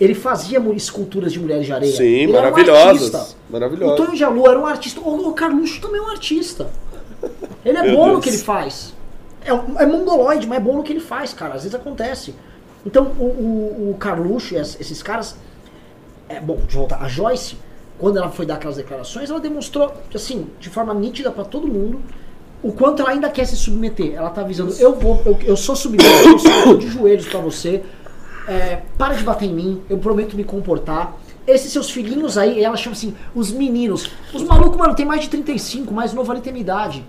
[0.00, 1.96] ele fazia esculturas de mulheres de areia.
[1.96, 3.36] Sim, Ele era um maravilhosas.
[3.48, 3.98] Maravilhosas.
[3.98, 5.00] O Tonho de Lua era um artista.
[5.00, 6.70] O, Carluxo também é um artista.
[7.64, 8.94] Ele é Meu bom no que ele faz.
[9.42, 11.54] É, é mongoloide, mas é bom no que ele faz, cara.
[11.54, 12.34] Às vezes acontece.
[12.84, 15.36] Então, o, o, o Carluxo e esses caras.
[16.28, 17.02] É, bom, de voltar.
[17.02, 17.56] A Joyce,
[18.00, 22.00] quando ela foi dar aquelas declarações, ela demonstrou, assim, de forma nítida pra todo mundo,
[22.62, 24.14] o quanto ela ainda quer se submeter.
[24.14, 27.82] Ela tá avisando: eu vou, eu, eu sou submissa, eu sou de joelhos pra você.
[28.48, 31.14] É, para de bater em mim, eu prometo me comportar.
[31.46, 34.10] Esses seus filhinhos aí, ela chama assim, os meninos.
[34.32, 37.04] Os malucos, mano, tem mais de 35, mais novo ali tem minha idade.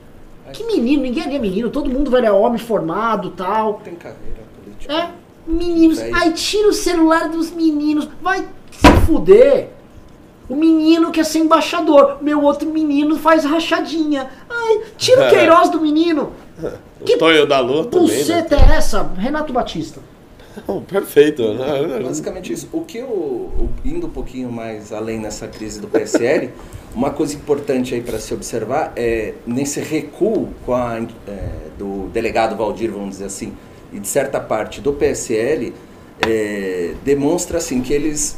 [0.52, 3.76] Que menino, ninguém ali é menino, todo mundo velho é homem formado tal.
[3.76, 4.94] Tem carreira política.
[4.94, 5.10] É,
[5.48, 6.00] meninos.
[6.00, 6.12] É.
[6.14, 8.10] Ai, tira o celular dos meninos.
[8.22, 9.70] Vai se fuder.
[10.52, 12.18] O menino quer ser embaixador.
[12.22, 14.30] Meu outro menino faz rachadinha.
[14.50, 16.34] Ai, tira o Queiroz do menino.
[17.00, 18.18] O Tonho da Lua também, né?
[18.18, 19.10] Buceta é essa?
[19.18, 20.02] Renato Batista.
[20.90, 21.54] Perfeito.
[21.54, 22.02] né?
[22.04, 22.68] Basicamente isso.
[22.74, 26.50] O que eu, indo um pouquinho mais além nessa crise do PSL,
[26.94, 30.98] uma coisa importante aí para se observar é nesse recuo com a,
[31.30, 31.50] é,
[31.80, 33.54] do delegado Valdir, vamos dizer assim,
[33.94, 35.74] e de certa parte do PSL,
[36.28, 38.38] é, demonstra assim que eles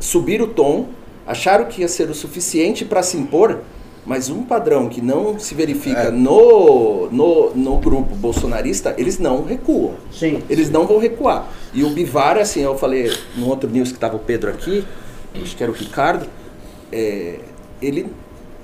[0.00, 0.97] subiram o tom,
[1.28, 3.60] acharam que ia ser o suficiente para se impor,
[4.06, 6.10] mas um padrão que não se verifica É.
[6.10, 9.92] no, no, no grupo bolsonarista, eles não recuam.
[10.10, 10.42] Sim.
[10.48, 11.46] Eles não vão recuar.
[11.74, 14.82] E o Bivar, assim, eu falei no outro news que tava o Pedro aqui,
[15.42, 16.26] acho que era o Ricardo,
[16.90, 17.40] é,
[17.82, 18.06] ele,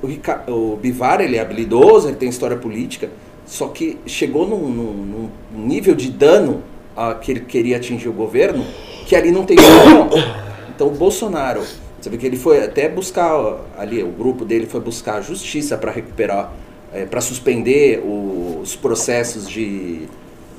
[0.02, 3.10] o, Rica- o Bivar, ele é habilidoso, ele tem história política,
[3.44, 6.62] só que chegou num, num- num nível de dano
[6.96, 8.64] a, que ele queria atingir o governo,
[9.06, 10.08] que ali não tem como.
[10.74, 11.60] Então o Bolsonaro,
[12.05, 13.32] você vê que ele foi até buscar
[13.78, 16.52] ali, o grupo dele foi buscar a justiça para recuperar,
[17.09, 20.02] para suspender os processos de,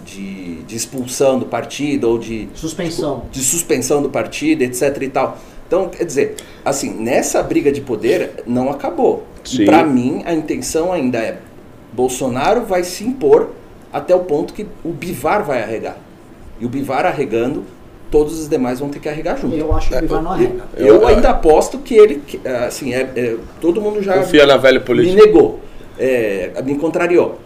[0.04, 3.26] de, de expulsão do partido ou de, Suspensão.
[3.32, 5.38] de suspensão do partido, etc e tal.
[5.68, 9.24] Então, quer dizer, assim, nessa briga de poder não acabou.
[9.44, 9.62] Sim.
[9.62, 11.38] E para mim a intenção ainda é
[11.94, 13.52] Bolsonaro vai se impor
[13.94, 15.98] até o ponto que o Bivar vai arregar.
[16.60, 17.64] E o Bivar arregando,
[18.12, 19.56] todos os demais vão ter que arregar junto.
[19.56, 20.64] Eu acho que o Bivar não arrega.
[20.78, 24.58] Eu, Eu- ainda aposto que ele, que, assim, é, é- todo mundo já Confia na
[24.58, 25.26] velha me política.
[25.26, 25.60] negou,
[26.00, 27.40] é, me contrariou.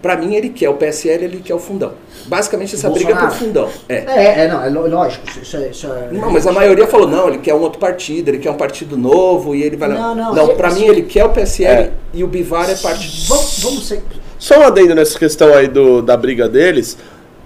[0.00, 1.92] Pra mim, ele quer o PSL, ele quer o fundão.
[2.26, 3.44] Basicamente, essa briga é por Bolsonaro?
[3.46, 3.68] fundão.
[3.88, 3.94] É.
[4.06, 5.28] É, é, não, é lógico.
[5.28, 7.80] Isso, isso é, isso é- Não, mas a maioria falou, não, ele quer um outro
[7.80, 9.88] partido, ele quer um partido novo, e ele vai...
[9.88, 13.26] Não, não, não ele- pra mim ele quer o PSL e o Bivar é parte...
[13.28, 14.00] Vamos, vamos ser.
[14.38, 16.96] Só um adendo nessa questão aí do, da briga deles.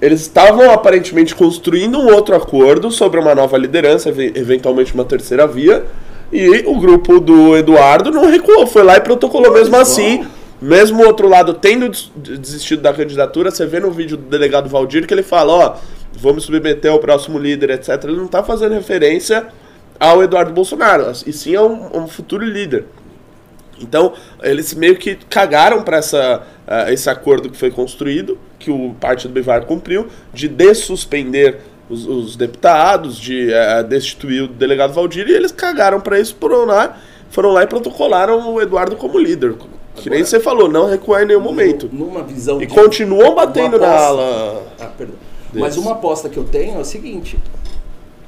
[0.03, 5.46] Eles estavam aparentemente construindo um outro acordo sobre uma nova liderança, ev- eventualmente uma terceira
[5.46, 5.84] via.
[6.32, 10.26] E o grupo do Eduardo não recuou, foi lá e protocolou mesmo assim.
[10.61, 14.68] Mesmo o outro lado tendo des- desistido da candidatura, você vê no vídeo do delegado
[14.68, 15.74] Valdir que ele fala: Ó,
[16.18, 18.03] vamos submeter ao próximo líder, etc.
[18.05, 19.46] Ele não tá fazendo referência
[20.00, 22.86] ao Eduardo Bolsonaro, e sim a um, a um futuro líder.
[23.80, 28.94] Então, eles meio que cagaram para essa ah, esse acordo que foi construído, que o
[29.00, 31.58] partido Bivar cumpriu, de dessuspender
[31.90, 36.64] os, os deputados, de eh, destituir o delegado Valdir, e eles cagaram para isso, foram
[36.64, 36.96] lá,
[37.28, 39.54] foram lá e protocolaram o Eduardo como líder.
[39.96, 41.90] Que nem Agora- você falou, não recuar em nenhum momento.
[41.92, 44.62] Numa visão E de- continuam batendo uma na aposta- ala.
[44.80, 45.16] Ah, perdão.
[45.52, 47.36] Mas uma aposta que eu tenho é o seguinte: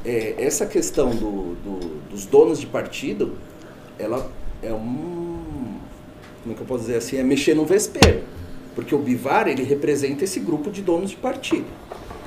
[0.05, 3.33] é, essa questão do- do- dos donos de partido,
[3.99, 4.27] ela
[4.63, 5.79] é um.
[6.43, 7.17] Como é que eu posso dizer assim?
[7.19, 8.21] É mexer no vespeiro.
[8.75, 11.67] Porque o Bivar, ele representa esse grupo de donos de partido.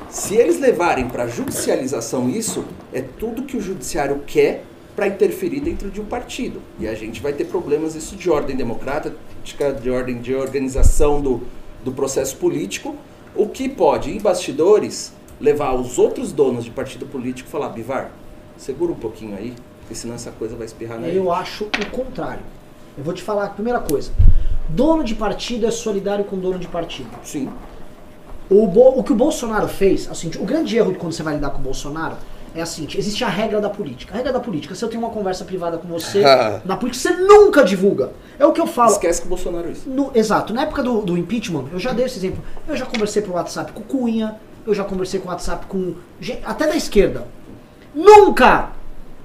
[0.09, 4.63] Se eles levarem para judicialização isso, é tudo que o judiciário quer
[4.95, 6.61] para interferir dentro de um partido.
[6.79, 9.15] E a gente vai ter problemas isso de ordem democrática,
[9.73, 11.41] de ordem de organização do,
[11.83, 12.95] do processo político,
[13.35, 18.11] o que pode, em bastidores, levar os outros donos de partido político a falar, Bivar,
[18.57, 21.91] segura um pouquinho aí, porque senão essa coisa vai espirrar na Eu gente." acho o
[21.91, 22.41] contrário.
[22.97, 24.11] Eu vou te falar a primeira coisa.
[24.69, 27.09] Dono de partido é solidário com dono de partido.
[27.23, 27.49] Sim.
[28.49, 31.35] O, Bo- o que o Bolsonaro fez, assim, o grande erro de quando você vai
[31.35, 32.15] lidar com o Bolsonaro
[32.55, 34.13] é assim, existe a regra da política.
[34.13, 36.23] A regra da política, se eu tenho uma conversa privada com você,
[36.65, 38.11] na política você nunca divulga.
[38.39, 38.91] É o que eu falo.
[38.91, 39.87] Esquece que o Bolsonaro é isso.
[39.89, 42.41] No- exato, na época do, do impeachment, eu já dei esse exemplo.
[42.67, 44.35] Eu já conversei por WhatsApp com o Cunha,
[44.65, 45.93] eu já conversei com o WhatsApp com.
[46.45, 47.27] até da esquerda.
[47.93, 48.69] Nunca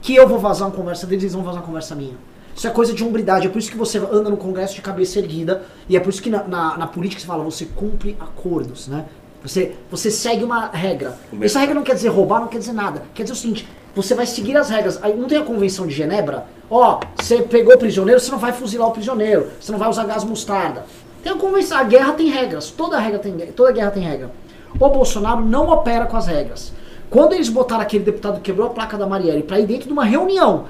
[0.01, 2.15] que eu vou vazar uma conversa deles, eles vão vazar uma conversa minha.
[2.55, 5.19] Isso é coisa de hombridade, é por isso que você anda no Congresso de cabeça
[5.19, 8.89] erguida, e é por isso que na, na, na política você fala, você cumpre acordos,
[8.89, 9.07] né?
[9.43, 11.19] Você, você segue uma regra.
[11.41, 13.03] Essa regra não quer dizer roubar, não quer dizer nada.
[13.13, 15.03] Quer dizer o seguinte, você vai seguir as regras.
[15.03, 16.47] Aí não tem a convenção de Genebra?
[16.71, 20.05] Ó, você pegou o prisioneiro, você não vai fuzilar o prisioneiro, você não vai usar
[20.05, 20.87] gás mostarda.
[21.23, 24.31] Tem a convenção, a guerra tem regras, toda regra tem, toda guerra tem regra.
[24.79, 26.73] O Bolsonaro não opera com as regras.
[27.11, 29.93] Quando eles botaram aquele deputado que quebrou a placa da Marielle pra ir dentro de
[29.93, 30.65] uma reunião,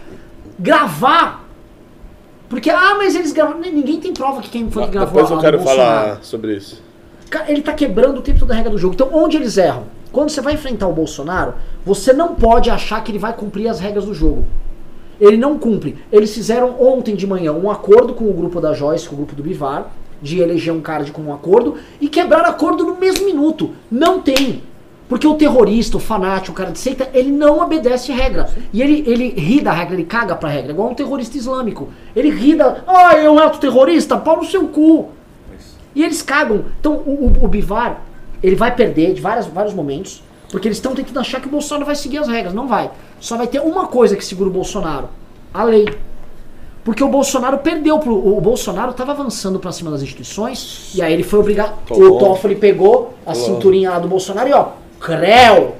[0.58, 1.41] gravar,
[2.52, 5.38] porque, ah, mas eles gravaram, ninguém tem prova que quem foi que gravou Depois eu
[5.38, 6.82] quero falar sobre isso.
[7.48, 8.92] Ele tá quebrando o tempo todo a regra do jogo.
[8.92, 9.84] Então, onde eles erram?
[10.12, 13.80] Quando você vai enfrentar o Bolsonaro, você não pode achar que ele vai cumprir as
[13.80, 14.44] regras do jogo.
[15.18, 15.96] Ele não cumpre.
[16.12, 19.34] Eles fizeram ontem de manhã um acordo com o grupo da Joyce, com o grupo
[19.34, 19.90] do Bivar,
[20.20, 23.70] de eleger um cara de com um acordo, e quebraram acordo no mesmo minuto.
[23.90, 24.62] Não tem.
[25.12, 28.48] Porque o terrorista, o fanático, o cara de seita, ele não obedece regra.
[28.72, 31.90] E ele, ele ri da regra, ele caga pra regra, igual um terrorista islâmico.
[32.16, 32.78] Ele ri da.
[32.86, 34.16] Ah, eu é terrorista?
[34.16, 35.10] Pau no seu cu.
[35.94, 36.64] E eles cagam.
[36.80, 38.00] Então o, o, o Bivar,
[38.42, 41.84] ele vai perder de várias, vários momentos, porque eles estão tentando achar que o Bolsonaro
[41.84, 42.54] vai seguir as regras.
[42.54, 42.90] Não vai.
[43.20, 45.10] Só vai ter uma coisa que segura o Bolsonaro:
[45.52, 45.90] a lei.
[46.82, 48.14] Porque o Bolsonaro perdeu pro.
[48.14, 51.74] O Bolsonaro tava avançando pra cima das instituições, e aí ele foi obrigado.
[51.90, 52.18] O.
[52.18, 55.76] Toffoli pegou a cinturinha lá do Bolsonaro e ó, creu!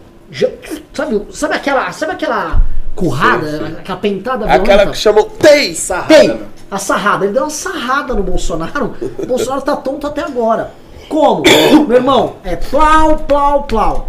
[0.93, 1.93] Sabe, sabe aquela.
[1.93, 2.63] Sabe aquela
[2.95, 4.91] currada, aquela pentada Aquela violenta?
[4.91, 5.75] que chamam TEI!
[5.75, 6.47] Sarrada, Tem meu.
[6.71, 7.25] a sarrada.
[7.25, 8.95] Ele deu uma sarrada no Bolsonaro.
[9.19, 10.73] O Bolsonaro tá tonto até agora.
[11.09, 11.43] Como?
[11.87, 14.09] Meu irmão, é plau, plau, plau.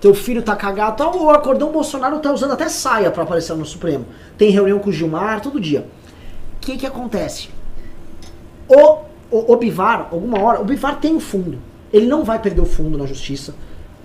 [0.00, 3.66] Teu filho tá cagado, tá, o acordão Bolsonaro tá usando até saia pra aparecer no
[3.66, 4.06] Supremo.
[4.38, 5.86] Tem reunião com o Gilmar todo dia.
[6.56, 7.48] O que que acontece?
[8.68, 8.98] O,
[9.30, 11.58] o, o Bivar, alguma hora, o Bivar tem o fundo.
[11.92, 13.54] Ele não vai perder o fundo na justiça.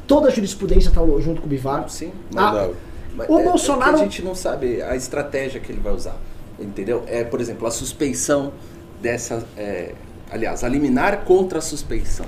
[0.07, 1.87] Toda a jurisprudência tá junto com o Bivar.
[1.89, 2.11] Sim.
[2.35, 2.67] Ah,
[3.15, 5.93] Mas o é- é Bolsonaro- que a gente não sabe a estratégia que ele vai
[5.93, 6.15] usar.
[6.59, 7.03] Entendeu?
[7.07, 8.51] É, por exemplo, a suspeição
[9.01, 9.43] dessa.
[9.57, 9.93] é,
[10.31, 12.25] aliás, a liminar contra a suspeição.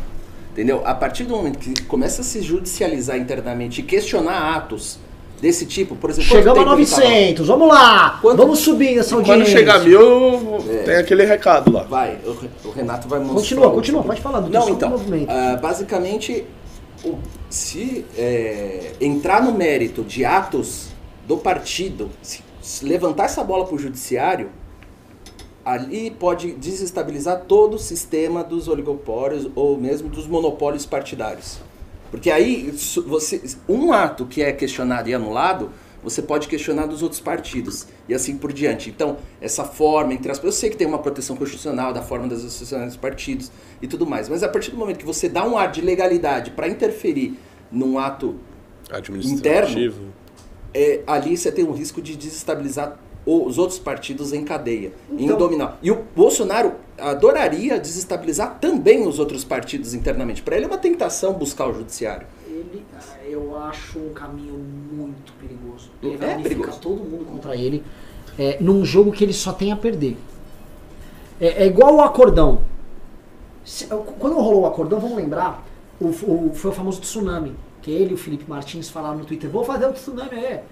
[0.52, 0.82] Entendeu?
[0.86, 4.98] A partir do momento que começa a se judicializar internamente e questionar atos
[5.42, 6.30] desse tipo, por exemplo.
[6.30, 8.20] Chegamos a tempo ele tava- 900, vamos lá!
[8.22, 9.44] Quanto- Vamos subir essa audiência.
[9.44, 11.84] Quando chegar a mil, tem aquele recado lá.
[11.84, 13.36] Vai, o, o Renato vai mostrar.
[13.42, 15.30] Continua, continua, pode falar do Não, então, movimento.
[15.30, 16.46] ah, basicamente,
[17.50, 20.90] se é, entrar no mérito de atos
[21.28, 24.50] do partido, se, se levantar essa bola para o judiciário,
[25.64, 31.60] ali pode desestabilizar todo o sistema dos oligopólios ou mesmo dos monopólios partidários.
[32.12, 32.72] Porque aí,
[33.08, 35.72] você, um ato que é questionado e anulado,
[36.06, 38.90] você pode questionar dos outros partidos e assim por diante.
[38.90, 42.28] Então, essa forma entre as pessoas, eu sei que tem uma proteção constitucional da forma
[42.28, 43.52] das associações dos partidos
[43.82, 46.52] e tudo mais, mas a partir do momento que você dá um ar de legalidade
[46.52, 47.38] para interferir
[47.72, 48.36] num ato
[48.92, 50.14] Administrativo.
[50.74, 55.36] é, ali você tem um risco de desestabilizar os outros partidos em cadeia, em Então-
[55.38, 55.80] dominar.
[55.82, 60.44] E o Bolsonaro adoraria desestabilizar também os outros partidos internamente.
[60.44, 62.28] Para ele é uma tentação buscar o judiciário.
[63.24, 65.90] Ele, eu acho um caminho muito perigoso.
[66.02, 66.80] Ele É vai unificar perigoso.
[66.80, 67.84] todo mundo contra ele
[68.38, 70.18] é, num jogo que ele só tem a perder.
[71.40, 72.62] É, é igual o acordão.
[73.64, 75.66] Se- quando rolou o acordão, vamos lembrar,
[76.00, 77.56] o, o- foi o famoso tsunami.
[77.82, 80.64] Que ele e o Felipe Martins falaram no Twitter, vou fazer o tsunami, é.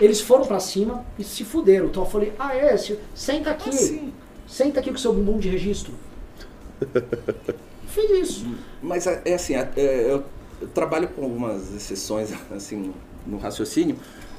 [0.00, 1.86] Eles foram pra cima e se fuderam.
[1.86, 3.68] Então eu falei, ah é, se- senta aqui.
[3.70, 4.12] Assim.
[4.46, 5.92] Senta aqui com seu bumbum de registro.
[7.88, 8.46] Fez isso.
[8.82, 10.24] Mas é é assim, é- é, eu,
[10.60, 12.92] eu trabalho com algumas exceções assim
[13.26, 13.96] no raciocínio.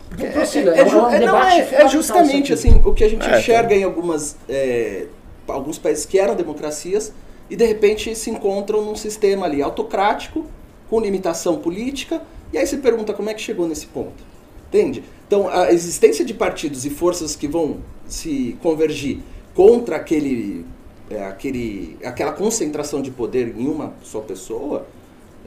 [0.10, 3.04] porque Então, é, é um ju- é- não, debate é- é justamente assim o que
[3.04, 5.06] a gente É, enxerga em algumas é,
[5.48, 7.12] alguns países que eram democracias
[7.50, 10.46] e de repente se encontram num sistema ali autocrático
[10.90, 12.22] com limitação política
[12.54, 14.24] e aí você pergunta como é que chegou nesse ponto,
[14.68, 15.04] entende?
[15.28, 19.20] Então a existência de partidos e forças que vão se convergir
[19.54, 20.66] contra aquele
[21.12, 24.86] é, aquele aquela concentração de poder em uma só pessoa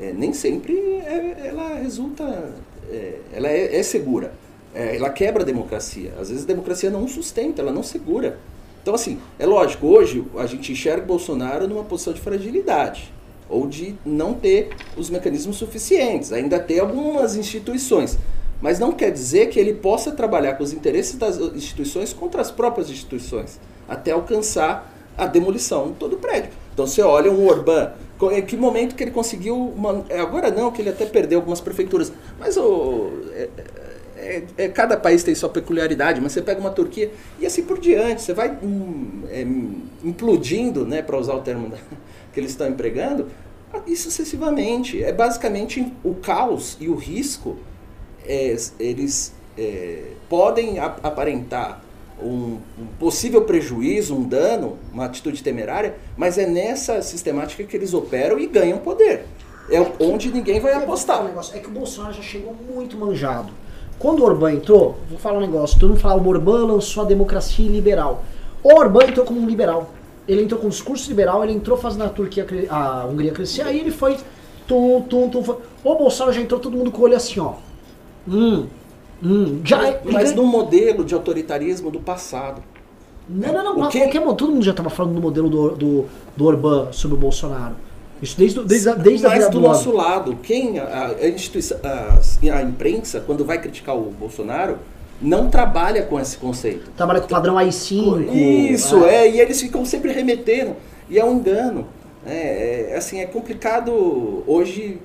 [0.01, 2.53] é, nem sempre é- ela resulta,
[2.90, 4.32] é, ela é, é segura.
[4.74, 6.14] É, ela quebra a democracia.
[6.18, 8.38] Às vezes a democracia não sustenta, ela não segura.
[8.82, 13.12] Então, assim, é lógico, hoje a gente enxerga o Bolsonaro numa posição de fragilidade,
[13.49, 18.18] ou de não ter os mecanismos suficientes, ainda ter algumas instituições.
[18.61, 22.51] Mas não quer dizer que ele possa trabalhar com os interesses das instituições contra as
[22.51, 26.51] próprias instituições, até alcançar a demolição de todo o prédio.
[26.72, 27.93] Então você olha um Orbán,
[28.43, 29.57] que momento que ele conseguiu.
[29.57, 32.12] Uma, é, agora não, que ele até perdeu algumas prefeituras.
[32.39, 33.49] Mas o, é-
[34.16, 37.11] é- é- cada país tem sua peculiaridade, mas você pega uma Turquia
[37.41, 38.23] e assim por diante.
[38.23, 39.43] Você vai hum, é,
[40.07, 41.79] implodindo, né, para usar o termo da-
[42.33, 43.29] que eles estão empregando,
[43.87, 45.03] e sucessivamente.
[45.03, 47.57] É basicamente o caos e o risco
[48.27, 51.82] é, eles é, podem ap- aparentar
[52.23, 57.93] um, um possível prejuízo, um dano, uma atitude temerária, mas é nessa sistemática que eles
[57.95, 59.27] operam e ganham poder.
[59.70, 61.23] É onde ninguém vai É, apostar.
[61.25, 63.53] negócio, é que o Bolsonaro já chegou muito manjado.
[63.99, 67.07] Quando o Orbán entrou, vou falar um negócio, todo mundo fala, o Orbán lançou a
[67.07, 68.25] democracia liberal.
[68.62, 69.91] O Orbán entrou como um liberal.
[70.27, 73.79] Ele entrou com um discurso liberal, ele entrou fazendo a Turquia, a Hungria crescer, aí
[73.81, 74.16] ele foi
[74.66, 75.43] tum, tum, tum.
[75.45, 77.55] foi- O Bolsonaro já entrou todo mundo com o olho assim, ó.
[78.29, 78.66] Hum,
[79.23, 82.62] hum, já é- Mas ele- no modelo de autoritarismo do passado.
[83.29, 86.05] Não, não, não, mas que- qualquer todo mundo já estava falando do modelo do, do,
[86.37, 87.75] do Orbán sobre o Bolsonaro.
[88.20, 91.79] Isso desde, desde, a- desde a Mas virada do nosso lado, quem a, a instituição,
[91.83, 92.18] a,
[92.57, 94.79] a imprensa, quando vai criticar o Bolsonaro,
[95.20, 96.91] não trabalha com esse conceito.
[96.97, 98.33] Trabalha com o padrão AI5.
[98.33, 99.29] Isso, é.
[99.31, 100.75] e eles ficam sempre remetendo,
[101.09, 101.87] e é um engano.
[102.25, 104.99] É, é, assim, é complicado hoje,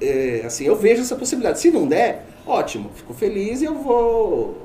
[0.00, 1.58] é, assim, eu vejo essa possibilidade.
[1.60, 4.56] Se não der, ótimo, fico feliz e eu vou...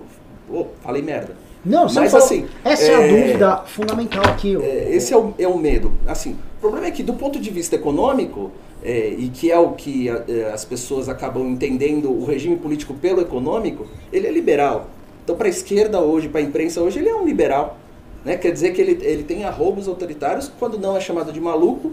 [0.49, 1.35] Oh, falei merda.
[1.63, 4.55] Não, você Mas falou- assim, essa é, a é, dúvida fundamental aqui.
[4.61, 5.93] É, esse é o, é o medo.
[6.07, 8.51] Assim, o problema é que do ponto de vista econômico,
[8.83, 12.93] é, e que é o que a- é, as pessoas acabam entendendo o regime político
[12.95, 14.87] pelo econômico, ele é liberal.
[15.23, 17.77] Então, para a esquerda hoje, para a imprensa hoje, ele é um liberal.
[18.25, 18.35] Né?
[18.37, 21.91] Quer dizer que ele, ele tem arrobos autoritários quando não é chamado de maluco,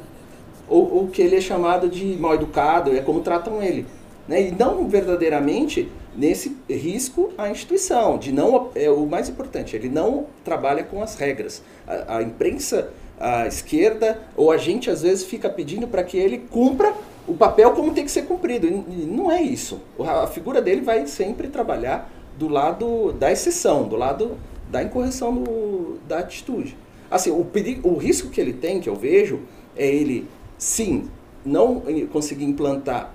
[0.68, 3.86] ou, ou que ele é chamado de mal educado, é como tratam ele.
[4.28, 4.48] Né?
[4.48, 10.26] E não verdadeiramente nesse risco à instituição, de não é o mais importante, ele não
[10.44, 11.62] trabalha com as regras.
[11.86, 16.38] A, a imprensa, a esquerda ou a gente às vezes fica pedindo para que ele
[16.50, 16.92] cumpra
[17.26, 18.66] o papel como tem que ser cumprido.
[18.66, 19.80] E não é isso.
[19.98, 24.36] A figura dele vai sempre trabalhar do lado da exceção, do lado
[24.70, 26.76] da incorreção do- da atitude.
[27.10, 29.40] Assim, o, perigo, o risco que ele tem, que eu vejo,
[29.76, 31.08] é ele, sim,
[31.44, 33.12] não eh, conseguir implantar,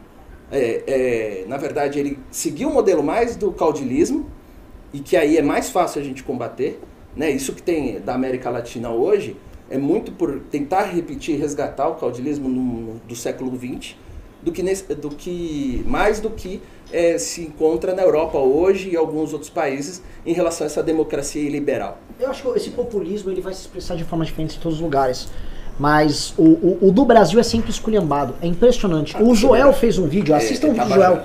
[0.54, 4.26] é, é, na verdade, ele seguir o modelo mais do caudilismo,
[4.94, 6.80] e que aí é mais fácil a gente combater.
[7.16, 7.30] Né?
[7.32, 9.36] Isso que tem da América Latina hoje
[9.70, 13.96] é muito por tentar repetir, resgatar o caudilismo no- do século XX,
[14.42, 18.96] do que, nesse- do que mais do que eh, se encontra na Europa hoje e
[18.96, 21.98] alguns outros países em relação a essa democracia liberal.
[22.20, 24.84] Eu acho que esse populismo ele vai se expressar de forma diferente em todos os
[24.84, 25.28] lugares.
[25.80, 28.36] Mas o, o, o do Brasil é sempre esculhambado.
[28.42, 29.16] É impressionante.
[29.22, 30.94] O Joel fez um vídeo, assistam é o vídeo do.
[30.94, 31.22] Joel.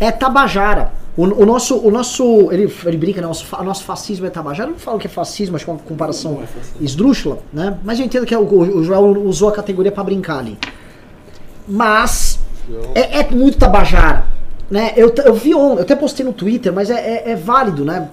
[0.00, 0.92] É Tabajara.
[1.16, 3.26] O, o nosso, o nosso, ele, ele brinca, né?
[3.26, 4.68] O nosso, o nosso fascismo é Tabajara.
[4.70, 7.78] Eu não falo que é fascismo, acho que é uma comparação é esdrúxula, né?
[7.84, 10.58] Mas eu entendo que é o, o Joel usou a categoria pra brincar ali.
[11.68, 12.38] Mas
[12.94, 14.24] É, é muito tabajara.
[14.70, 14.92] Né?
[14.96, 18.08] Eu, eu vi ontem, eu até postei no Twitter, mas é, é- é válido, né?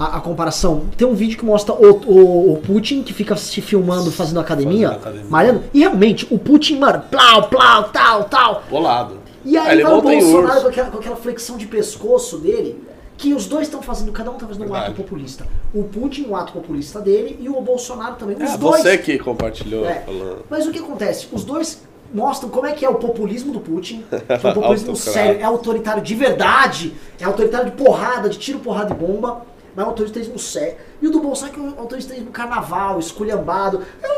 [0.00, 0.86] A, a comparação.
[0.96, 4.88] Tem um vídeo que mostra o, o, o Putin, que fica se filmando fazendo academia,
[4.88, 5.26] Fazendo academia.
[5.30, 5.62] malhando.
[5.74, 8.62] E realmente, o Putin, mano, plau, plau, tal, tal.
[8.70, 9.18] Bolado.
[9.44, 12.82] E aí ele vai o Bolsonaro com aquela, com aquela flexão de pescoço dele,
[13.18, 14.92] que os dois estão fazendo, cada um tá fazendo um Verdade.
[14.92, 15.46] ato populista.
[15.74, 18.36] O Putin, um ato populista dele, e o Bolsonaro também.
[18.36, 18.82] Os É, dois.
[18.82, 20.04] você que compartilhou É.
[20.48, 21.28] Mas o que acontece?
[21.30, 21.82] Os dois
[22.12, 25.44] mostram como é que é o populismo do Putin, que é um populismo sério, é
[25.44, 29.42] autoritário de verdade, é autoritário de porrada, de tiro, porrada e bomba,
[29.74, 30.76] mas é um autoritarismo sério.
[31.00, 33.82] E o do Bolsonaro que é um autoritarismo carnaval, esculhambado.
[34.02, 34.08] É,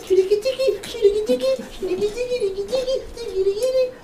[0.00, 0.78] xiriquitiqui.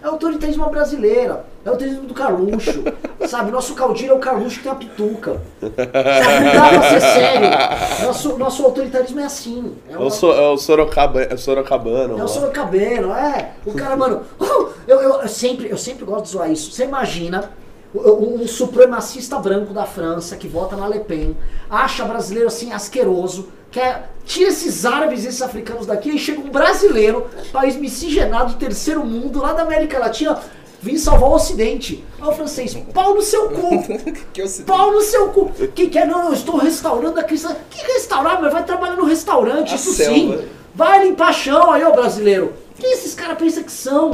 [0.02, 2.84] É autoritarismo brasileiro, é o autoritarismo do Carluxo,
[3.26, 3.50] sabe?
[3.50, 5.40] Nosso caudilho é o Carluxo que tem a pituca.
[5.60, 6.44] Sabe?
[6.44, 8.06] Não dá pra ser sério.
[8.06, 9.74] Nosso, nosso autoritarismo é assim.
[9.88, 12.12] É É o, so, é o Sorocaba, é o Sorocabano.
[12.12, 12.28] é o lá.
[12.28, 13.52] Sorocabeno, é.
[13.64, 14.22] O cara, mano.
[14.86, 16.70] eu, eu, eu sempre, eu sempre gosto de zoar isso.
[16.70, 17.50] Você imagina
[17.94, 21.36] um, supremacista branco da França que vota na Le Pen,
[21.70, 24.10] acha brasileiro assim asqueroso, quer.
[24.24, 29.38] Tira esses árabes e esses africanos daqui e chega um brasileiro, país miscigenado, terceiro mundo,
[29.42, 30.40] lá da América Latina,
[30.80, 32.02] vim salvar o Ocidente.
[32.18, 33.84] Aí o francês, pau no seu cu!
[34.32, 34.42] que.
[34.62, 35.50] Pau no seu cu!
[35.74, 36.06] Que quer?
[36.06, 37.54] Não, não, estou restaurando a cristã.
[37.68, 38.50] Que restaurar, meu?
[38.50, 40.38] Vai trabalhar no restaurante, A isso selva.
[40.38, 40.48] sim.
[40.74, 42.54] Vai limpar chão aí, ô brasileiro.
[42.78, 44.10] Quem esses caras pensam que são?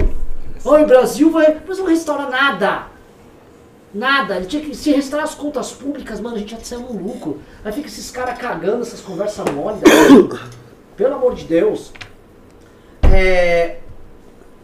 [0.64, 1.56] Oi, o Brasil vai.
[1.68, 2.86] Não restaurar nada.
[3.92, 4.36] Nada.
[4.36, 7.40] Ele tinha que se restaurar as contas públicas, mano, a gente já saiu no lucro.
[7.64, 9.78] Aí fica esses caras cagando, essas conversas mole.
[10.96, 11.92] Pelo amor de Deus.
[13.12, 13.76] É.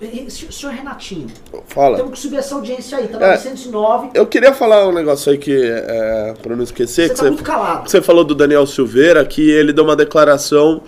[0.01, 1.27] e- Senhor Renatinho,
[1.69, 1.97] Fala.
[1.97, 3.31] temos que subir essa audiência aí, tá É.
[3.33, 4.11] 909.
[4.15, 7.43] Eu queria falar um negcio aí que, é, pra não esquecer, Você que tá muito
[7.43, 7.89] calado.
[7.91, 10.83] Você falou do Daniel Silveira, que ele deu uma declaração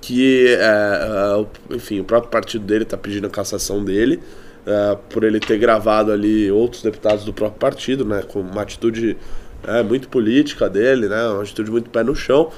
[0.00, 4.20] que, é, é, enfim, o próprio partido dele está pedindo a cassação dele,
[4.66, 9.16] é, por ele ter gravado ali outros deputados do próprio partido, né, com uma atitude
[9.66, 12.50] é, muito política dele, né, uma atitude muito pé no chão.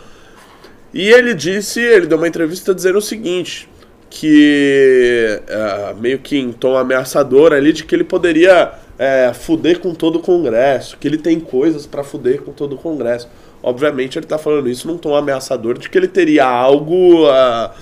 [0.93, 3.69] E ele disse, ele deu uma entrevista dizendo o seguinte,
[4.11, 9.95] que é, meio que em tom ameaçador ali, de que ele poderia é, fuder com
[9.95, 13.29] todo o Congresso, que ele tem coisas para fuder com todo o Congresso.
[13.63, 17.73] Obviamente ele tá falando isso num tom ameaçador de que ele teria algo, ah,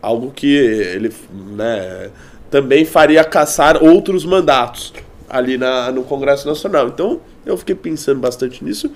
[0.00, 1.12] algo que ele
[1.56, 2.10] né,
[2.50, 4.92] também faria caçar outros mandatos
[5.28, 6.88] ali na, no Congresso Nacional.
[6.88, 8.90] Então eu fiquei pensando bastante nisso.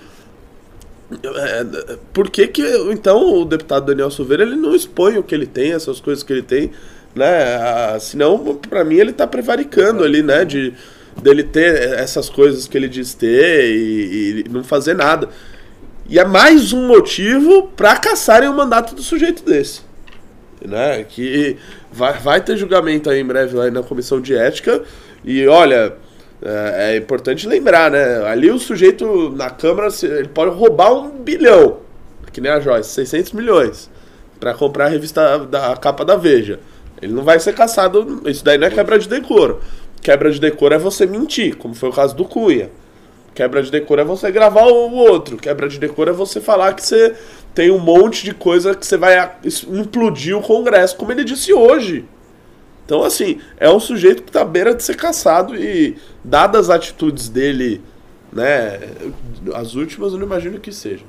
[1.11, 5.45] É, por que, que então o deputado Daniel Silveira ele não expõe o que ele
[5.45, 6.71] tem, essas coisas que ele tem,
[7.15, 7.55] né?
[7.55, 10.43] Ah, senão, para mim, ele tá prevaricando ali, né?
[10.43, 10.73] De
[11.21, 15.29] dele ter essas coisas que ele diz ter e, e não fazer nada.
[16.09, 19.81] E é mais um motivo para caçarem o mandato do sujeito desse.
[20.65, 21.03] Né?
[21.03, 21.57] Que
[21.91, 24.81] vai, vai ter julgamento aí em breve lá na comissão de ética.
[25.23, 25.93] E olha,
[26.41, 28.25] é, é importante lembrar, né?
[28.25, 31.77] Ali o sujeito na Câmara ele pode roubar um bilhão,
[32.31, 33.89] que nem a Joyce, 600 milhões,
[34.39, 36.59] para comprar a revista da a capa da Veja.
[37.01, 38.21] Ele não vai ser caçado.
[38.25, 39.61] Isso daí não é quebra de decoro.
[40.01, 42.69] Quebra de decoro é você mentir, como foi o caso do Cunha.
[43.33, 45.37] Quebra de decoro é você gravar o outro.
[45.37, 47.15] Quebra de decoro é você falar que você
[47.53, 49.31] tem um monte de coisa que você vai
[49.67, 52.05] implodir o Congresso, como ele disse hoje.
[52.85, 56.75] Então, assim, é um sujeito que tá à beira de ser caçado e, dadas as
[56.75, 57.81] atitudes dele,
[58.31, 58.79] né,
[59.55, 61.05] as últimas eu não imagino que seja.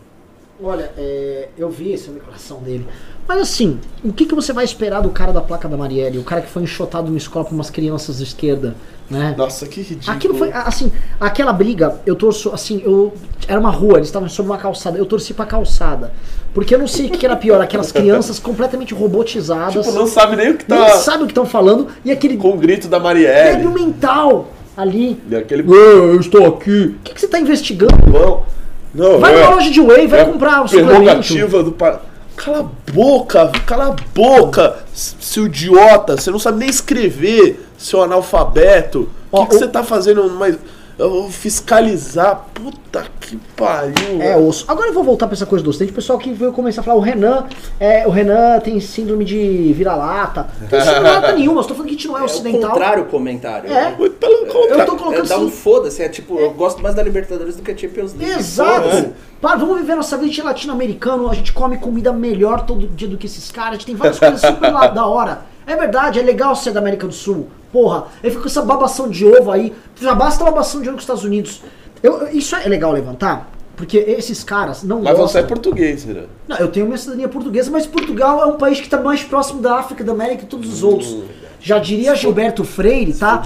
[0.63, 2.87] Olha, é, eu vi essa declaração dele.
[3.27, 6.19] Mas assim, o que, que você vai esperar do cara da placa da Marielle?
[6.19, 8.77] O cara que foi enxotado no escola por umas crianças de esquerda,
[9.11, 9.35] né?
[9.37, 10.17] Nossa, que ridículo.
[10.17, 10.91] Aquilo foi, assim,
[11.21, 13.13] aquela briga, eu torço, assim, eu.
[13.47, 16.13] Era uma rua, eles estavam sobre uma calçada, eu torci pra calçada.
[16.55, 19.85] Porque eu não sei o que era pior, aquelas crianças completamente robotizadas.
[19.85, 22.51] Tipo, não sabe nem o que tá sabe o que estão falando, e aquele com
[22.51, 23.69] o grito da débil Marielle.
[23.69, 25.21] mental ali.
[25.31, 26.97] E aquele eu estou aqui.
[26.99, 27.95] O que, que você tá investigando?
[28.07, 28.47] bom.
[28.95, 31.63] Não, Vai é, numa loja de whey, vai é comprar o suplemento.
[31.65, 32.01] do par...
[32.37, 36.17] Cala a boca, cala a boca, seu idiota.
[36.17, 39.09] Você não sabe nem escrever, seu analfabeto.
[39.31, 40.29] O que, que o- você tá fazendo?
[40.31, 40.57] Mas
[40.97, 42.47] eu vou fiscalizar.
[42.55, 44.23] Puta que pariu.
[44.23, 44.65] É osso.
[44.69, 45.91] Agora eu vou voltar pra essa coisa do ocidente.
[45.91, 47.47] O pessoal que veio começar a falar, o Renan,
[47.81, 50.47] é, o Renan tem síndrome de vira-lata.
[50.61, 52.23] Não tem síndrome de lata nenhuma, eu tô falando que a gente não é, É
[52.23, 52.71] o ocidental.
[52.71, 53.73] contrário o comentário.
[53.73, 53.91] É.
[53.97, 54.81] Muito pelo contrário.
[54.83, 55.51] Eu tô colocando É dar um assim.
[55.57, 58.39] foda-se, é tipo, eu gosto mais da Libertadores do que a Champions League.
[58.39, 59.13] Exato.
[59.41, 63.19] Para, vamos viver nossa vida de latino-americano, a gente come comida melhor todo dia do
[63.19, 65.43] que esses caras, a gente tem várias coisas super lá da hora.
[65.67, 67.49] É verdade, é legal ser da América do Sul.
[67.73, 69.75] Porra, eu fico com essa babação de ovo aí.
[70.01, 71.63] Já basta a babação de ovo com os Estados Unidos.
[72.03, 75.41] Eu- isso é legal levantar, porque esses caras não Mas você gostam.
[75.41, 76.27] é português, Renan.
[76.47, 79.61] Não, eu tenho minha cidadania portuguesa, mas Portugal é um país que está mais próximo
[79.61, 81.17] da África, da América e todos os outros.
[81.61, 83.43] Já diria Gilberto Freire, tá?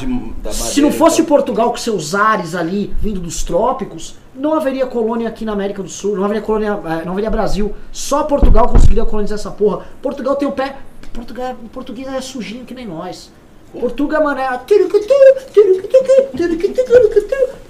[0.51, 1.37] Se não fosse então.
[1.37, 5.89] Portugal com seus ares ali, vindo dos trópicos, não haveria colônia aqui na América do
[5.89, 7.73] Sul, não haveria colônia, eh, não haveria Brasil.
[7.93, 9.85] Só Portugal conseguiria colonizar essa porra.
[10.03, 10.77] Portugal tem o pé.
[11.13, 13.31] Portugal, o português é sujinho que nem nós.
[13.73, 14.49] Portugal, mano, é.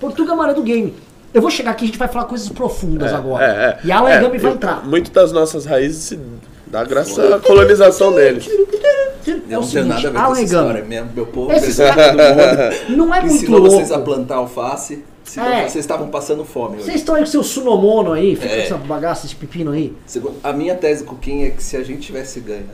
[0.01, 0.95] Portugal, mano, é do game.
[1.33, 3.45] Eu vou chegar aqui, a gente vai falar coisas profundas agora.
[3.45, 3.79] É, é.
[3.85, 4.87] E Alan É, vai entrar.
[4.87, 6.21] Muito das nossas raízes se
[6.67, 8.49] dá graças à colonização deles.
[8.49, 11.11] É o não seguinte, nada a ver com essa história Gami, mesmo.
[11.15, 12.97] Meu povo Esses fez todo mundo.
[12.97, 13.77] não é muito Ensinou louco.
[13.77, 15.05] vocês a plantar alface,
[15.37, 15.61] É.
[15.69, 16.85] vocês estavam passando fome hoje.
[16.87, 18.57] Vocês estão aí com seu sunomono aí, fica É.
[18.57, 19.95] com essa bagaça, esse pepino aí.
[20.43, 22.65] A minha tese com o Kim é que se a gente tivesse ganho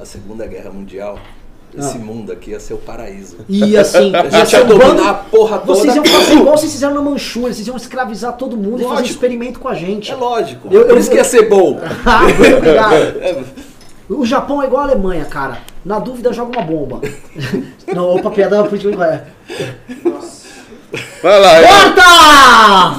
[0.00, 1.18] a Segunda Guerra Mundial,
[1.76, 2.00] esse Ah.
[2.00, 3.38] mundo aqui ia ser o paraíso.
[3.48, 5.78] E assim, A ia gente ia um dominar bando- a porra toda.
[5.80, 8.94] Vocês iam fazer igual vocês fizeram na Manchúria, vocês iam escravizar todo mundo e fazer
[8.94, 9.10] Lógico.
[9.10, 10.10] experimento com a gente.
[10.12, 10.68] É lógico.
[10.70, 11.80] Eu- Por eu- isso que ia ser bom.
[12.06, 12.22] Ah,
[14.08, 15.58] O Japão é igual a Alemanha, cara.
[15.84, 17.00] Na dúvida, joga uma bomba.
[17.92, 19.24] Não, opa, piada política não é.
[21.22, 21.50] Vai lá,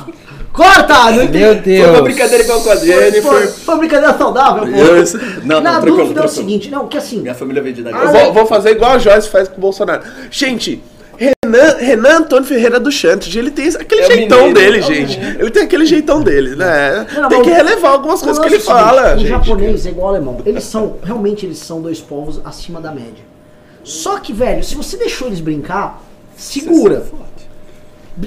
[0.03, 0.16] Corta!
[0.57, 1.11] Corta!
[1.11, 1.37] Não entendi.
[1.39, 1.89] Meu Foi Deus.
[1.91, 3.21] uma brincadeira igual com a Foi, Jennifer.
[3.21, 4.69] foi, foi uma brincadeira saudável, pô.
[4.79, 5.03] Eu-
[5.43, 6.29] Não, não, Na tranquilo, dúvida é o tranquilo.
[6.29, 8.19] seguinte, não, que assim, Minha família vem de Ah, Eu negócio.
[8.25, 10.01] vou, vou fazer igual a Joyce faz com o Bolsonaro.
[10.31, 10.81] Gente,
[11.15, 15.17] Renan, Renan Antônio Ferreira do Chantes, ele tem aquele É jeitão mineiro, dele, é gente.
[15.19, 15.41] mineiro.
[15.41, 17.05] Ele tem aquele jeitão dele, né?
[17.15, 19.27] Não, tem que relevar algumas coisas que ele é seguinte, fala, O gente.
[19.29, 20.37] japonês é igual ao alemão.
[20.45, 23.25] Eles são, realmente, eles são dois povos acima da média.
[23.83, 26.01] Só que, velho, se você deixou eles brincar,
[26.35, 27.05] segura.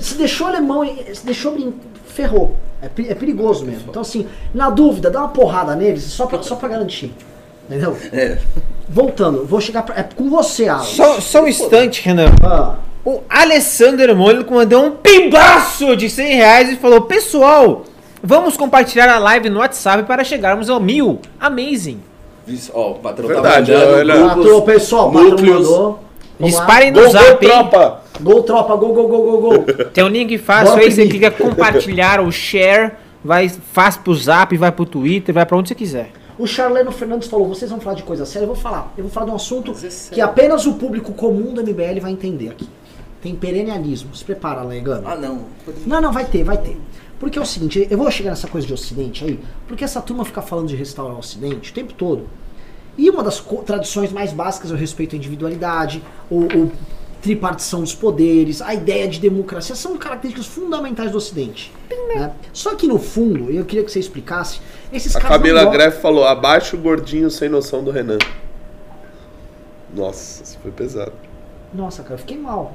[0.01, 1.75] Se deixou o alemão, se deixou brincar,
[2.11, 2.57] ferrou.
[2.83, 3.85] É, é perigoso mesmo.
[3.91, 7.13] Então, assim, na dúvida, dá uma porrada neles só pra, só pra garantir.
[7.69, 7.97] Entendeu?
[8.13, 8.39] É.
[8.89, 10.83] Voltando, vou chegar pra, é com você, Alan.
[10.83, 12.31] Só, só um instante, Renan.
[12.43, 17.85] Ah, O Alessandro Mônico mandou um pimbaço de 100 reais e falou: Pessoal,
[18.23, 21.21] vamos compartilhar a live no WhatsApp para chegarmos ao mil.
[21.39, 22.01] Amazing.
[22.49, 24.15] Isso, ó, o patrão Verdade, tá mandando olha.
[24.15, 25.99] grupos, patrão, pessoal, o patrão mandou.
[26.47, 27.51] Disparem no Gol, gol, zap, hein?
[27.51, 28.03] tropa!
[28.21, 29.65] Gol, tropa, gol, gol, gol, gol, gol.
[29.93, 32.93] Tem um link fácil Bora aí, você clica compartilhar ou share,
[33.25, 36.11] vai, faz pro zap, vai pro Twitter, vai pra onde você quiser.
[36.39, 38.93] O Charleno Fernandes falou, vocês vão falar de coisa séria, eu vou falar.
[38.97, 42.13] Eu vou falar de um assunto é que apenas o público comum do MBL vai
[42.13, 42.67] entender aqui.
[43.23, 44.15] Tem perennialismo.
[44.15, 45.07] Se prepara, Legano.
[45.07, 45.45] Ah, não.
[45.87, 46.79] Não, não, vai ter, vai ter.
[47.19, 49.39] Porque é o seguinte, eu vou chegar nessa coisa de Ocidente aí,
[49.69, 52.27] porque essa turma fica falando de restaurar o Ocidente o tempo todo.
[53.01, 56.73] E uma das tradições mais básicas é o respeito à individualidade, o, o
[57.23, 61.73] tripartição dos poderes, a ideia de democracia, são características fundamentais do Ocidente.
[62.15, 62.31] né?
[62.53, 64.61] Só que no fundo, eu queria que você explicasse,
[64.93, 68.19] esses A não Camila Greff falou, abaixo o gordinho sem noção do Renan.
[69.95, 71.13] Nossa, isso foi pesado.
[71.73, 72.75] Nossa, cara, eu fiquei mal.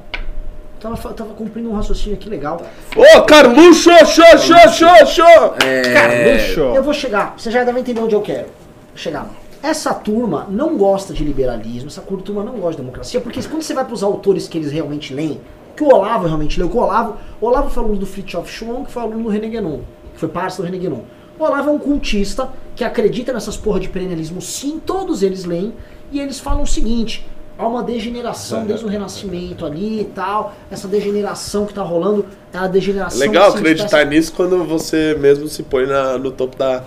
[0.80, 2.66] Tava, tava cumprindo um raciocínio aqui legal.
[2.96, 5.64] Ô, Carluxo, xô, xô, xô, xô!
[5.64, 6.76] É, Carluxo.
[6.76, 8.48] Eu vou chegar, você já deve entender onde eu quero
[8.96, 9.30] chegar.
[9.66, 13.74] Essa turma não gosta de liberalismo, essa turma não gosta de democracia, porque quando você
[13.74, 15.42] vai para os autores que eles realmente leem,
[15.76, 18.86] que o Olavo realmente leu, que o Olavo, o Olavo foi aluno do Fritjof Schwong,
[18.86, 19.80] que foi aluno do René Guénon,
[20.14, 21.02] que foi parceiro do René Guénon.
[21.40, 25.74] O Olavo é um cultista que acredita nessas porra de perennialismo, sim, todos eles leem,
[26.12, 27.28] e eles falam o seguinte,
[27.58, 32.58] há uma degeneração desde o Renascimento ali e tal, essa degeneração que tá rolando, é
[32.58, 33.20] a degeneração...
[33.20, 36.84] Legal assim, acreditar nisso quando você mesmo se põe na, no topo da.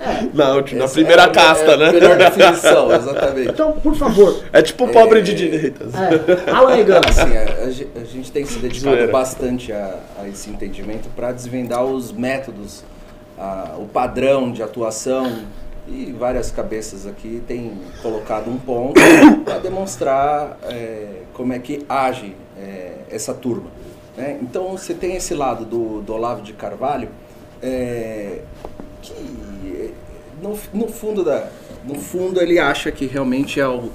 [0.00, 0.26] É.
[0.34, 1.92] na, última- na primeira é casta, é a né?
[1.92, 3.48] Melhor definição, exatamente.
[3.50, 5.92] Então, por favor, É tipo pobre de direitas.
[5.94, 7.00] É, Alan Egan.
[7.08, 11.30] Assim, a, a ge- a gente tem se dedicado bastante a, a esse entendimento para
[11.32, 12.82] desvendar os métodos,
[13.38, 15.32] a- o padrão de atuação
[15.90, 17.72] e várias cabeças aqui têm
[18.02, 19.00] colocado um ponto
[19.44, 23.70] para demonstrar é, como é que age é, essa turma.
[24.16, 24.38] né?
[24.42, 27.08] Então você tem esse lado do, do Olavo de Carvalho
[27.62, 28.40] é,
[29.02, 29.94] que
[30.42, 31.48] no, no fundo da
[31.84, 33.90] no fundo ele acha que realmente é, o-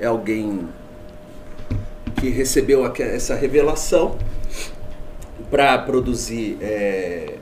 [0.00, 0.66] é alguém
[2.20, 4.16] que recebeu essa revelação
[5.50, 7.34] para produzir é,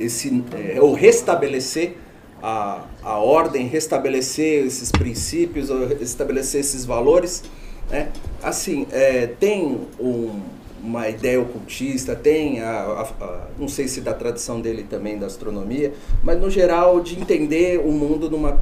[0.00, 1.96] esse é, ou restabelecer
[2.42, 7.44] a, a ordem, restabelecer esses princípios, ou restabelecer esses valores.
[7.88, 8.10] Né?
[8.42, 10.40] Assim, é, tem um-
[10.82, 15.26] uma ideia ocultista, tem a, a- a- não sei se da tradição dele também da
[15.26, 15.92] astronomia,
[16.22, 18.60] mas no geral de entender o mundo numa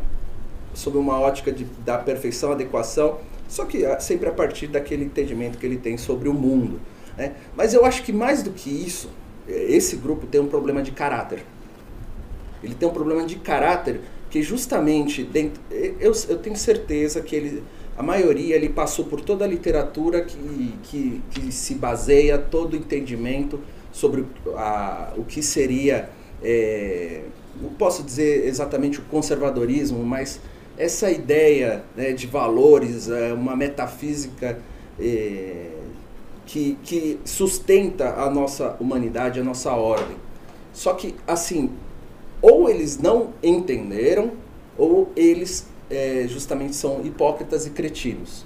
[0.74, 3.18] sob uma ótica de, da perfeição, adequação,
[3.49, 6.80] só que ah, sempre a partir daquele entendimento que ele tem sobre o mundo.
[7.16, 7.32] Né?
[7.57, 9.09] Mas eu acho que mais do que isso,
[9.49, 11.45] eh, esse grupo tem um problema de caráter.
[12.62, 14.01] Ele tem um problema de caráter
[14.35, 17.62] que justamente dentro, eu, eu tenho certeza que ele,
[17.97, 22.76] a maioria ele passou por toda a literatura que, que, que se baseia todo o
[22.76, 23.61] entendimento
[23.93, 24.24] sobre
[24.57, 26.11] a, o que seria,
[26.43, 27.20] eh,
[27.62, 30.41] não posso dizer exatamente o conservadorismo, mas
[30.76, 34.59] essa ideia né, de valores, é, uma metafísica
[34.99, 35.70] é,
[36.45, 40.16] que, que sustenta a nossa humanidade, a nossa ordem.
[40.72, 41.70] Só que, assim,
[42.45, 44.32] ou eles não entenderam,
[44.76, 48.45] ou eles é, justamente são hipócritas e cretinos.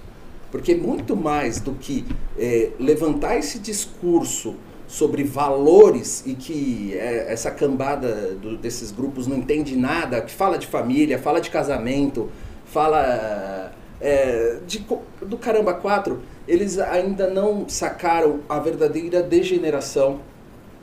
[0.53, 2.07] Porque muito mais do que
[2.39, 4.55] é, levantar esse discurso
[4.87, 10.57] sobre valores e que é, essa cambada do, desses grupos não entende nada, que fala
[10.59, 12.31] de família, fala de casamento,
[12.67, 14.87] fala é, de,
[15.23, 20.21] do caramba quatro, eles ainda não sacaram a verdadeira degeneração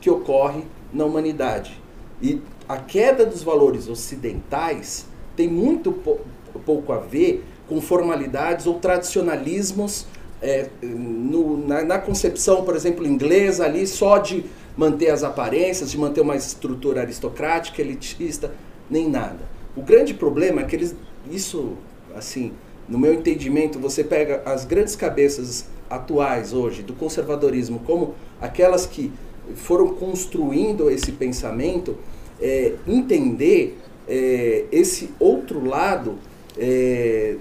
[0.02, 1.85] que ocorre na humanidade.
[2.20, 5.06] E a queda dos valores ocidentais
[5.36, 6.20] tem muito pou,
[6.64, 10.06] pouco a ver com formalidades ou tradicionalismos
[10.40, 14.44] é, no, na, na, concepção, por exemplo, inglesa ali, só de
[14.76, 18.52] manter as aparências, de manter uma estrutura aristocrática, elitista,
[18.90, 19.40] nem nada.
[19.76, 20.94] O grande problema é que eles,
[21.30, 21.72] isso,
[22.14, 22.52] assim,
[22.88, 29.12] no meu entendimento, você pega as grandes cabeças atuais hoje do conservadorismo como aquelas que
[29.54, 31.96] foram construindo esse pensamento,
[32.40, 33.78] é, entender
[34.08, 36.18] é, esse outro lado
[36.58, 37.36] é,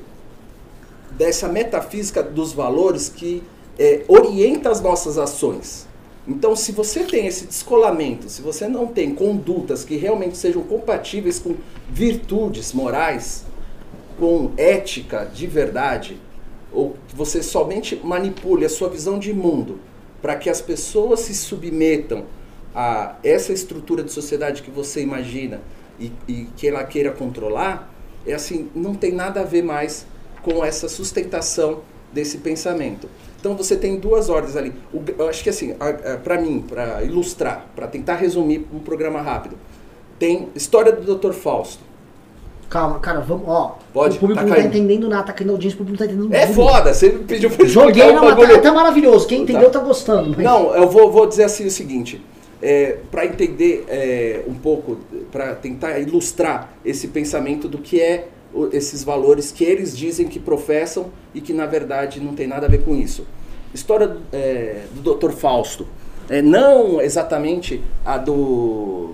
[1.11, 3.43] dessa metafísica dos valores que
[3.77, 5.87] é, orienta as nossas ações.
[6.27, 11.37] Então, se você tem esse descolamento, se você não tem condutas que realmente sejam compatíveis
[11.37, 11.55] com
[11.87, 13.45] virtudes morais,
[14.17, 16.19] com ética de verdade,
[16.71, 19.79] ou que você somente manipule a sua visão de mundo
[20.21, 22.25] para que as pessoas se submetam
[22.73, 25.61] a essa estrutura de sociedade que você imagina
[25.99, 27.93] e, e que ela queira controlar,
[28.25, 30.05] é assim, não tem nada a ver mais
[30.41, 33.09] com essa sustentação desse pensamento.
[33.39, 34.73] Então você tem duas ordens ali.
[34.91, 35.75] O, eu acho que assim,
[36.23, 39.57] para mim, para ilustrar, para tentar resumir um programa rápido,
[40.17, 41.33] tem história do Dr.
[41.33, 41.83] Fausto.
[42.69, 43.77] Calma, cara, vamos, ó.
[43.93, 44.75] Pode, o público tá não tá caindo.
[44.75, 46.53] entendendo nada, tá caindo audiência, o público não tá entendendo É nada.
[46.53, 48.61] foda, você pediu pra Joguei na bagulho.
[48.61, 49.27] tá maravilhoso.
[49.27, 49.79] Quem entendeu Tá.
[49.79, 50.29] tá gostando.
[50.35, 52.21] mas- Não, eu vou, vou dizer assim o seguinte.
[52.61, 54.97] É, para entender é, um pouco,
[55.31, 60.39] para tentar ilustrar esse pensamento do que é o- esses valores que eles dizem que
[60.39, 63.27] professam e que na verdade não tem nada a ver com isso.
[63.73, 65.31] História é, do Dr.
[65.31, 65.85] Fausto.
[66.29, 69.13] É, não exatamente a do.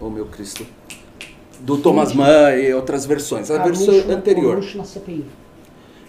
[0.00, 0.64] Oh meu Cristo.
[1.60, 3.50] Do Thomas Mann e outras versões.
[3.50, 4.62] A versão anterior.
[4.74, 5.24] Na CPI.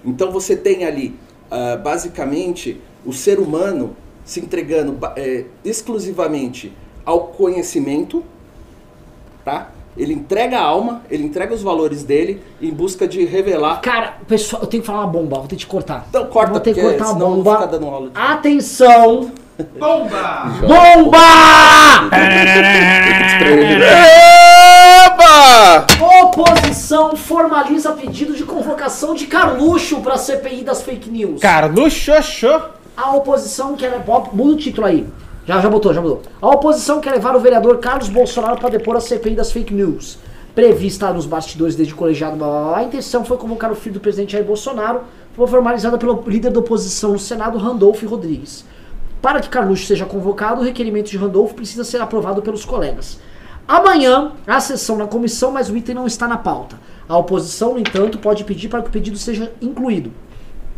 [0.05, 1.15] Então você tem ali,
[1.49, 6.73] ah, basicamente, o ser humano se entregando eh, exclusivamente
[7.05, 8.23] ao conhecimento,
[9.45, 9.69] tá?
[9.95, 13.81] Ele entrega a alma, ele entrega os valores dele em busca de revelar.
[13.81, 16.05] Cara, pessoal, eu tenho que falar uma bomba, vou ter que te cortar.
[16.09, 17.55] Então corta, vou ter que cortar uma senão não bomba.
[17.55, 19.31] fica dando aula de- Atenção!
[19.79, 20.53] Bomba!
[20.61, 21.17] Bomba!
[26.39, 31.41] Oposição formaliza pedido de convocação de Carluxo para a CPI das fake news.
[31.41, 32.11] Carluxo,
[32.95, 34.03] A oposição quer.
[34.07, 35.07] ó, Muda o título aí.
[35.47, 36.21] Já, já botou, já botou.
[36.39, 40.19] A oposição quer levar o vereador Carlos Bolsonaro para depor a CPI das fake news.
[40.53, 42.77] Prevista nos bastidores desde o colegiado, blá, blá, blá.
[42.77, 45.01] a intenção foi convocar o filho do presidente Jair Bolsonaro,
[45.35, 48.63] foi formalizada pelo líder da oposição no Senado, Randolfo Rodrigues.
[49.23, 53.17] Para que Carluxo seja convocado, o requerimento de Randolfo precisa ser aprovado pelos colegas.
[53.68, 56.80] Amanhã, há sessão na comissão, mas o item não está na pauta.
[57.07, 60.13] A oposição, no entanto, pode pedir para que o pedido seja incluído.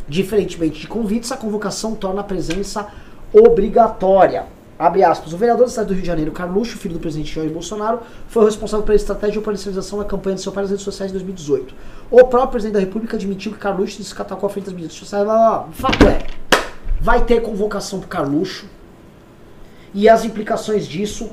[0.08, 2.88] Diferentemente de convites, a convocação torna a presença
[3.32, 4.48] obrigatória.
[4.78, 5.34] Abre aspas.
[5.34, 8.42] O vereador do estado do Rio de Janeiro, Carluxo, filho do presidente Jair Bolsonaro, foi
[8.42, 11.14] o responsável pela estratégia de operacionalização da campanha de seu pai nas redes sociais em
[11.14, 11.76] 2018.
[12.10, 15.28] O próprio presidente da República admitiu que Carluxo se atacou à frente das mídias sociais.
[15.28, 16.26] O fato é,
[17.00, 18.66] vai ter convocação para Carluxo
[19.94, 21.30] e as implicações disso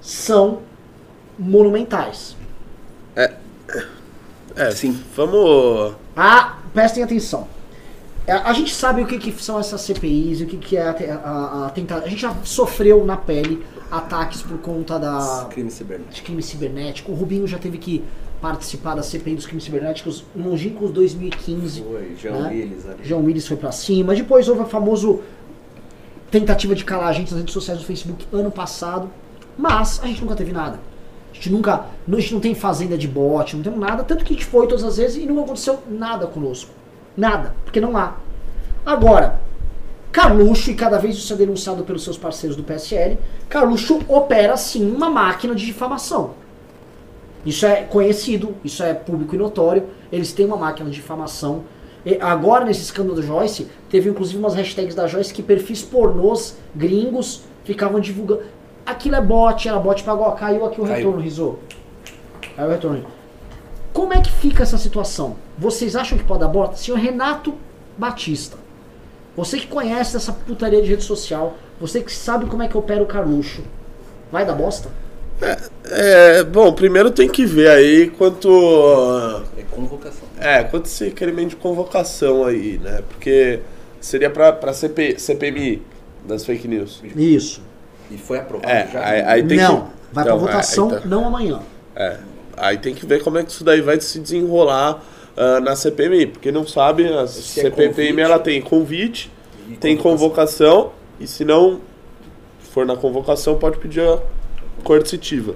[0.00, 0.58] são
[1.40, 2.36] monumentais.
[4.56, 5.00] É, Sim.
[5.16, 5.94] Vamos.
[6.16, 7.48] Ah, prestem atenção.
[8.26, 10.90] É, A gente sabe o que, que são essas CPIs, o que, que é a,
[10.90, 11.98] a, a tentar.
[11.98, 16.14] A gente já sofreu na pele ataques por conta da, Crime cibernético.
[16.14, 17.12] de crime cibernético.
[17.12, 18.04] O Rubinho já teve que
[18.40, 21.82] participar da CPI dos crimes cibernéticos longínquos 2015.
[21.82, 22.48] Foi, Jean né?
[22.50, 23.04] Willis ali.
[23.04, 24.14] João Willis foi pra cima.
[24.14, 25.20] Depois houve a famoso
[26.30, 29.10] tentativa de calar a gente nas redes sociais do Facebook ano passado.
[29.56, 30.78] Mas a gente nunca teve nada.
[31.40, 31.86] Gente nunca.
[32.06, 34.04] A gente não tem fazenda de bot, não temos nada.
[34.04, 36.70] Tanto que a gente foi todas as vezes e não aconteceu nada conosco.
[37.16, 37.54] Nada.
[37.64, 38.16] Porque não há.
[38.84, 39.40] Agora,
[40.12, 43.18] Carluxo, e cada vez isso é denunciado pelos seus parceiros do PSL,
[43.48, 46.32] Carluxo opera sim uma máquina de difamação.
[47.46, 49.84] Isso é conhecido, isso é público e notório.
[50.12, 51.64] Eles têm uma máquina de difamação.
[52.04, 56.58] E agora, nesse escândalo do Joyce, teve inclusive umas hashtags da Joyce que perfis pornôs
[56.74, 58.42] gringos ficavam divulgando.
[58.84, 60.96] Aquilo é bot, era bot pagou, caiu aqui o Caiu.
[60.96, 61.56] retorno, Rizô.
[62.56, 63.04] Caiu o retorno.
[63.92, 65.36] Como é que fica essa situação?
[65.58, 66.76] Vocês acham que pode dar bosta?
[66.76, 67.54] Senhor Renato
[67.98, 68.56] Batista,
[69.36, 73.02] você que conhece essa putaria de rede social, você que sabe como é que opera
[73.02, 73.62] o Carluxo,
[74.30, 74.88] vai dar bosta?
[75.84, 78.48] É, bom, primeiro tem que ver aí quanto.
[79.56, 80.28] É convocação.
[80.38, 83.02] É, quanto esse requerimento de convocação aí, né?
[83.08, 83.60] Porque
[84.00, 85.82] seria pra, pra CP, CPMI
[86.26, 87.02] das fake news.
[87.16, 87.62] Isso.
[88.10, 89.04] E foi aprovado É, já.
[89.06, 89.86] aí, aí tem não, que.
[90.12, 91.60] vai pra Não, é, votação, tá- não amanhã.
[91.94, 92.18] É,
[92.56, 95.02] aí tem que ver como é que isso daí vai se desenrolar
[95.36, 96.26] ah, na CPMI.
[96.26, 98.20] Porque não sabe, a Se é CPMI convite.
[98.20, 99.30] ela tem convite,
[99.68, 101.80] E tem convocação, e se não
[102.72, 104.18] for na convocação, pode pedir a
[104.82, 105.54] coercitiva.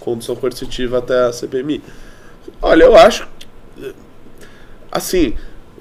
[0.00, 1.82] Condição coercitiva até a CPMI.
[2.60, 3.26] Olha, eu acho.
[4.90, 5.34] Assim,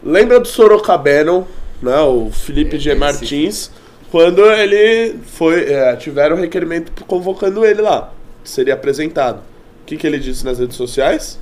[0.04, 1.44] lembra do Sorocabenon,
[1.82, 2.00] né?
[2.02, 2.90] O Felipe É, G.
[2.92, 3.72] esse- Martins,
[4.14, 5.74] quando ele foi.
[5.74, 8.12] é, tiveram requerimento convocando ele lá.
[8.44, 9.38] Seria apresentado.
[9.82, 11.40] O que, que ele disse nas redes sociais?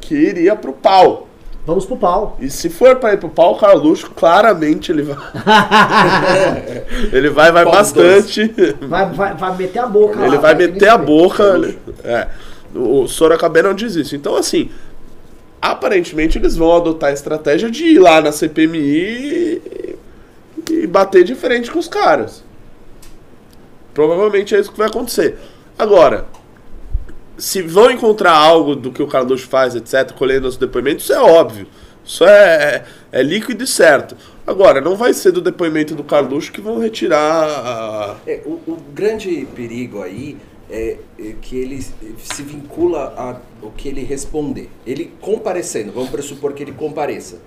[0.00, 1.28] Que iria pro pau.
[1.66, 2.38] Vamos pro pau.
[2.40, 5.18] E se for pra ir pro pau, o Carluxo, claramente ele vai.
[7.12, 8.50] ele vai, vai Pau bastante.
[8.80, 11.42] Vai, vai, vai meter a boca Ele lá, vai ter meter a boca.
[11.54, 12.28] ele- É.
[12.74, 14.16] O Sorocabé não diz isso.
[14.16, 14.70] Então, assim,
[15.60, 19.96] aparentemente eles vão adotar a estratégia de ir lá na CPMI e,
[20.70, 22.44] e bater de frente com os caras.
[23.92, 25.36] Provavelmente é isso que vai acontecer.
[25.78, 26.26] Agora,
[27.36, 31.20] se vão encontrar algo do que o Carluxo faz, etc., colhendo os depoimentos, isso é
[31.20, 31.66] óbvio.
[32.04, 34.16] Isso é, é líquido e certo.
[34.46, 38.78] Agora, não vai ser do depoimento do Carluxo que vão retirar a, É, o, o
[38.92, 40.36] grande perigo aí
[40.68, 44.70] é, é que ele se vincula ao que ele responder.
[44.86, 47.38] Ele comparecendo, vamos pressupor que ele compareça.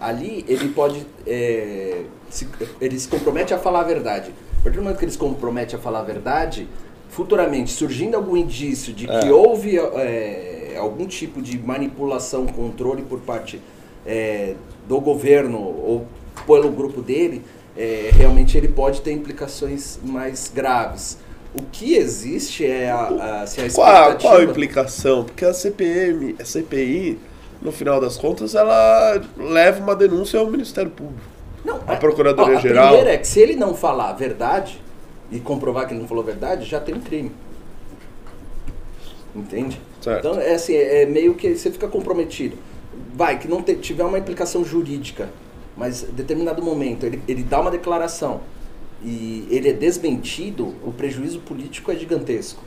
[0.00, 1.06] Ali ele pode.
[1.26, 2.48] é, se,
[2.80, 4.32] ele se compromete a falar a verdade.
[4.60, 6.68] A partir do momento que ele se compromete a falar a verdade,
[7.08, 9.32] futuramente, surgindo algum indício de que É.
[9.32, 13.60] houve é, algum tipo de manipulação, controle por parte
[14.06, 14.54] é,
[14.88, 16.06] do governo ou
[16.46, 17.42] pelo grupo dele,
[17.76, 21.18] é, realmente ele pode ter implicações mais graves.
[21.54, 24.18] O que existe é a, a, se a Qual, expectativa...
[24.20, 25.24] qual a implicação?
[25.24, 27.18] Porque a CPM, a CPI,
[27.60, 31.20] no final das contas, ela leva uma denúncia ao Ministério Público.
[31.64, 34.80] Não, A Procuradoria ó, a Geral- primeira é que se ele não falar a verdade
[35.30, 37.30] e comprovar que ele não falou a verdade, já tem um crime.
[39.34, 39.80] Entende?
[40.00, 40.26] Certo.
[40.26, 42.56] Então, é assim, é meio que você fica comprometido.
[43.14, 45.28] Vai, que não te- tiver uma implicação jurídica,
[45.76, 48.40] mas em determinado momento ele, ele dá uma declaração
[49.04, 52.62] e ele é desmentido, o prejuízo político é gigantesco.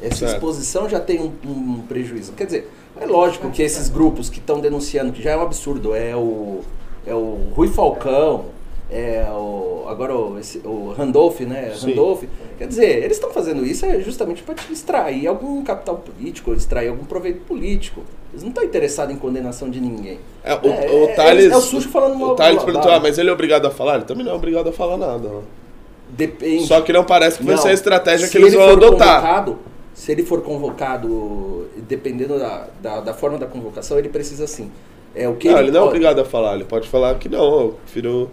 [0.00, 0.34] Essa Certo.
[0.34, 2.32] exposição já tem um, um prejuízo.
[2.32, 5.94] Quer dizer, é lógico que esses grupos que estão denunciando, que já é um absurdo,
[5.94, 6.60] é o,
[7.06, 8.46] é o Rui Falcão,
[8.90, 11.72] é o, agora o, esse, o Randolph, né?
[11.74, 11.90] Sim.
[11.90, 12.22] Randolph.
[12.58, 17.04] Quer dizer, eles estão fazendo isso é justamente para extrair algum capital político, extrair algum
[17.04, 18.02] proveito político.
[18.32, 20.18] Eles não estão interessados em condenação de ninguém.
[20.44, 22.90] É, o, É, o é- Thales, é o sujo falando o mal- Thales mal- perguntou,
[22.92, 23.96] ah, mas ele é obrigado a falar?
[23.96, 25.28] Ele também não é obrigado a falar nada.
[26.10, 26.66] Depende.
[26.66, 29.44] Só que não parece que vai ser a estratégia que eles ele vão adotar.
[29.94, 34.70] Se ele for convocado, dependendo da, da, da forma da convocação, ele precisa sim.
[35.14, 37.28] É o que Não, ele não é pode- obrigado a falar, ele pode falar que
[37.28, 38.28] não, eu prefiro,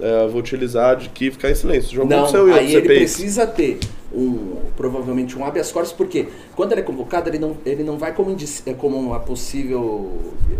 [0.00, 1.94] é, vou utilizar de que ficar em silêncio.
[1.96, 3.78] Já Não, em aí ele precisa ter
[4.12, 6.26] um, provavelmente um habeas corpus, porque
[6.56, 10.10] quando ele é convocado, ele não, ele não vai como, indici- é, como uma possível,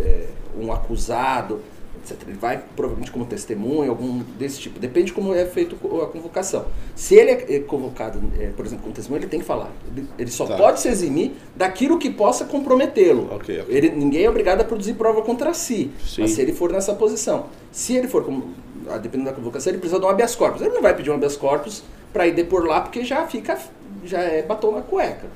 [0.01, 0.27] é,
[0.61, 1.61] um acusado,
[2.05, 2.17] etc.
[2.29, 4.79] Ele vai provavelmente como testemunha, algum desse tipo.
[4.79, 6.67] Depende como é feito a convocação.
[6.95, 9.71] Se ele é é convocado, é, por exemplo, como testemunha, ele tem que falar.
[9.95, 10.57] Ele, ele só Tá.
[10.57, 13.29] pode se eximir daquilo que possa comprometê-lo.
[13.33, 13.75] Ok, ok.
[13.77, 15.91] Ele, ninguém é obrigado a produzir prova contra si.
[16.05, 16.23] Sim.
[16.23, 17.47] Mas se ele for nessa posição.
[17.73, 18.51] Se ele for, como,
[18.89, 20.61] ah, dependendo da convocação, ele precisa de um habeas corpus.
[20.63, 21.83] Ele não vai pedir um habeas corpus
[22.13, 23.59] para ir depor lá, porque já fica,
[24.05, 25.27] já é batom na cueca.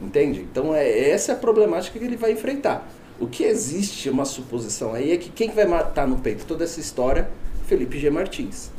[0.00, 0.40] Entende?
[0.50, 2.86] Então é essa é a problemática que ele vai enfrentar.
[3.18, 6.80] O que existe, uma suposição aí, é que quem vai matar no peito toda essa
[6.80, 7.28] história?
[7.66, 8.10] Felipe G.
[8.10, 8.70] Martins.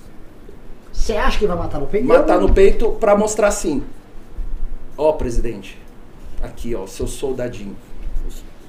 [0.93, 2.07] Você acha que vai matar no peito?
[2.07, 3.83] Matar no peito para mostrar assim:
[4.97, 5.77] ó, presidente,
[6.41, 7.75] aqui, ó, seu soldadinho,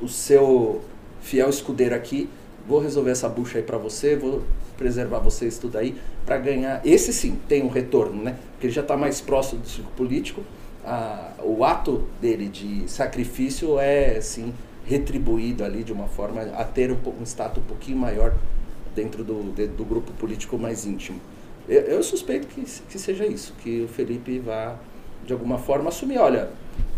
[0.01, 0.82] o, o seu
[1.20, 2.28] fiel escudeiro aqui,
[2.66, 4.43] vou resolver essa bucha aí para você, vou
[4.77, 6.81] preservar vocês tudo aí para ganhar.
[6.85, 8.36] Esse sim tem um retorno, né?
[8.53, 10.43] Porque ele já está mais próximo do círculo político.
[10.85, 14.55] Ah, o ato dele de sacrifício é sim
[14.89, 18.32] retribuído ali de uma forma a ter um, um status um pouquinho maior
[18.97, 21.20] dentro do, de- do grupo político mais íntimo.
[21.69, 24.74] Eu, eu suspeito que, que seja isso, que o Felipe vá
[25.27, 26.48] de alguma forma assumir, olha,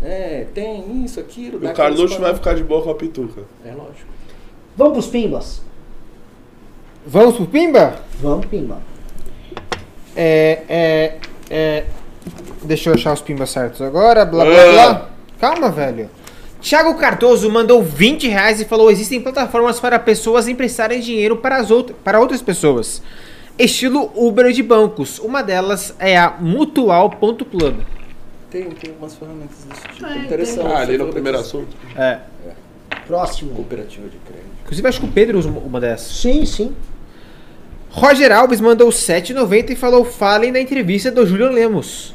[0.01, 1.59] é, tem isso, aquilo.
[1.59, 3.41] dá O Carluxo vai ficar de boa com a pituca.
[3.65, 4.07] É lógico.
[4.77, 5.61] Vamos pros pimbas?
[7.05, 7.99] Vamos pro Pimba?
[8.21, 8.79] Vamos, pimba.
[10.15, 11.17] É, é,
[11.49, 11.85] é.
[12.63, 14.23] Deixa eu achar os pimbas certos agora.
[14.23, 14.71] Blá blá Ah.
[14.93, 15.09] blá.
[15.39, 16.09] Calma, velho.
[16.61, 21.71] Thiago Cardoso mandou 20 reais e falou: existem plataformas para pessoas emprestarem dinheiro para, as
[21.71, 23.01] outra, para outras pessoas.
[23.57, 25.19] Estilo Uber de bancos.
[25.19, 27.79] Uma delas é a Mutual.club.
[28.49, 30.05] Tem, tem umas ferramentas desse tipo.
[30.05, 30.67] É, interessante.
[30.67, 31.75] Ah, ali Você no primeiro assunto.
[31.95, 32.19] É.
[33.07, 33.55] Próximo.
[33.55, 34.51] Cooperativa de crédito.
[34.63, 36.15] Inclusive, acho que o Pedro usa uma dessas.
[36.17, 36.75] Sim, sim.
[37.89, 42.13] Roger Alves mandou 7,90 e falou: falem na entrevista do Julian Lemos.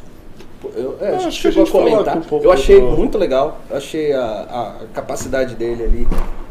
[0.72, 2.16] Pô, Eu, é, acho que a chegou a gente comentar.
[2.16, 3.60] um pouco eu achei do- muito legal.
[3.70, 6.08] Achei a, a capacidade dele ali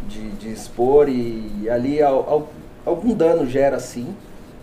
[0.08, 2.50] de, de expor e ali al- al-
[2.86, 4.08] algum dano gera sim.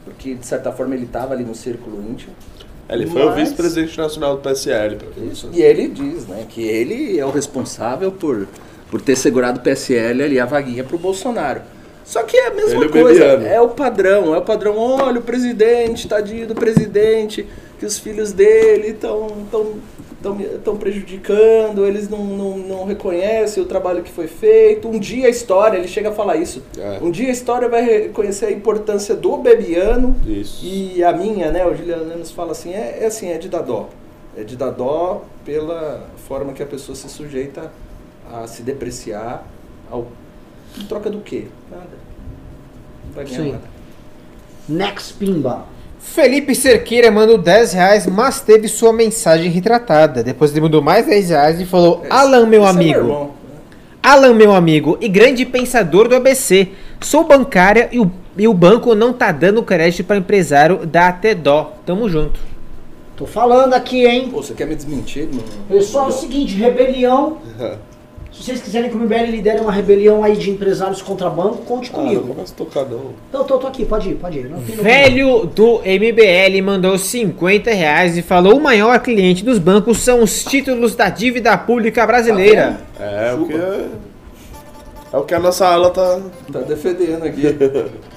[0.05, 2.33] Porque de certa forma ele estava ali no círculo íntimo.
[2.89, 4.99] Ele foi o Mas- vice-presidente nacional do PSL.
[5.31, 5.49] Isso.
[5.53, 8.47] E ele diz, né, que ele é o responsável por,
[8.91, 11.63] por ter segurado o PSL ali a vaguinha pro Bolsonaro.
[12.05, 14.77] Só que é a mesma Ele é o coisa, é o padrão, é o padrão,
[14.77, 17.47] olha o presidente, tadinho do presidente,
[17.83, 19.75] que os filhos dele estão tão,
[20.23, 24.87] tão, tão prejudicando, eles não, não, não reconhecem o trabalho que foi feito.
[24.87, 27.01] Um dia a história, ele chega a falar isso, É.
[27.03, 30.65] um dia a história vai reconhecer a importância do Bebiano Isso.
[30.65, 33.63] e a minha, né, o Juliano Lemos fala assim, é, é assim, é de dar
[33.63, 33.89] dó.
[34.37, 37.73] É de dar dó pela forma que a pessoa se sujeita
[38.33, 39.45] a se depreciar
[39.91, 40.07] ao,
[40.79, 41.47] em troca do quê?
[41.69, 41.99] Nada.
[43.07, 43.51] Não vai ganhar Sim.
[43.51, 43.65] nada.
[44.69, 45.67] Next Pimba.
[46.03, 50.23] Felipe Cerqueira mandou 10 reais, mas teve sua mensagem retratada.
[50.23, 52.99] Depois ele mandou mais 10 reais e falou: Esse- Alan, meu esse é amigo.
[53.01, 53.31] irmão, né?
[54.03, 56.69] Alan, meu amigo e grande pensador do ABC.
[57.01, 61.35] Sou bancária e o, e o banco não tá dando crédito para empresário, dá até
[61.35, 61.73] dó.
[61.87, 62.39] Tamo junto.
[63.17, 64.29] Tô falando aqui, hein?
[64.31, 65.29] Pô, você quer me desmentir?
[65.33, 65.43] Não?
[65.69, 67.39] Pessoal, é o seguinte, rebelião.
[68.33, 71.91] Se vocês quiserem que o MBL lidere uma rebelião aí de empresários contra banco, conte
[71.93, 72.29] Ah, não comigo.
[72.29, 73.11] começa a tocar não.
[73.33, 74.49] Não, tô, tô aqui, pode ir, pode ir.
[74.49, 80.23] Não Velho do MBL mandou 50 reais e falou: o maior cliente dos bancos são
[80.23, 82.81] os títulos da dívida pública brasileira.
[82.99, 83.89] É, o que é...
[85.13, 86.21] É o que a nossa ala tá...
[86.51, 87.43] Tá defendendo aqui.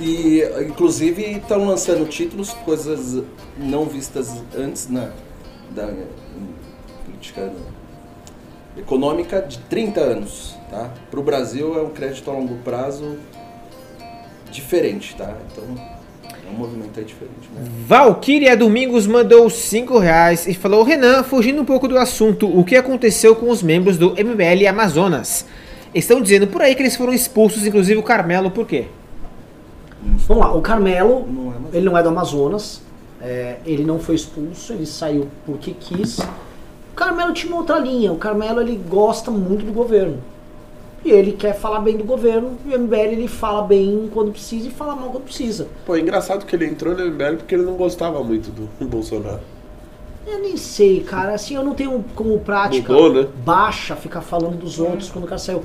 [0.00, 3.20] E, inclusive, estão lançando títulos, coisas
[3.58, 5.10] não vistas antes na
[5.70, 6.48] da em
[7.04, 7.52] política
[8.78, 10.90] econômica de 30 anos, tá?
[11.10, 13.16] Para o Brasil é um crédito a longo prazo
[14.50, 15.36] diferente, tá?
[15.52, 15.64] Então,
[16.32, 17.62] é um movimento aí diferente, né?
[17.86, 22.76] Valkyria Domingos mandou 5 reais e falou: Renan, fugindo um pouco do assunto, o que
[22.76, 25.44] aconteceu com os membros do MBL Amazonas?
[25.94, 28.86] Estão dizendo por aí que eles foram expulsos, inclusive o Carmelo, por quê?
[30.00, 32.82] Vamos lá, o Carmelo, Não é ele não é do Amazonas,
[33.20, 36.20] é, ele não foi expulso, ele saiu porque quis.
[36.98, 40.18] O Carmelo tinha uma outra linha, o Carmelo ele gosta muito do governo.
[41.04, 44.66] E ele quer falar bem do governo, e o MBL ele fala bem quando precisa
[44.66, 45.68] e fala mal quando precisa.
[45.86, 49.38] Pô, é engraçado que ele entrou no MBL porque ele não gostava muito do Bolsonaro.
[50.26, 53.28] Eu nem sei, cara, assim, eu não tenho como prática Mudou, né?
[53.44, 55.62] baixa ficar falando dos outros quando o cara saiu.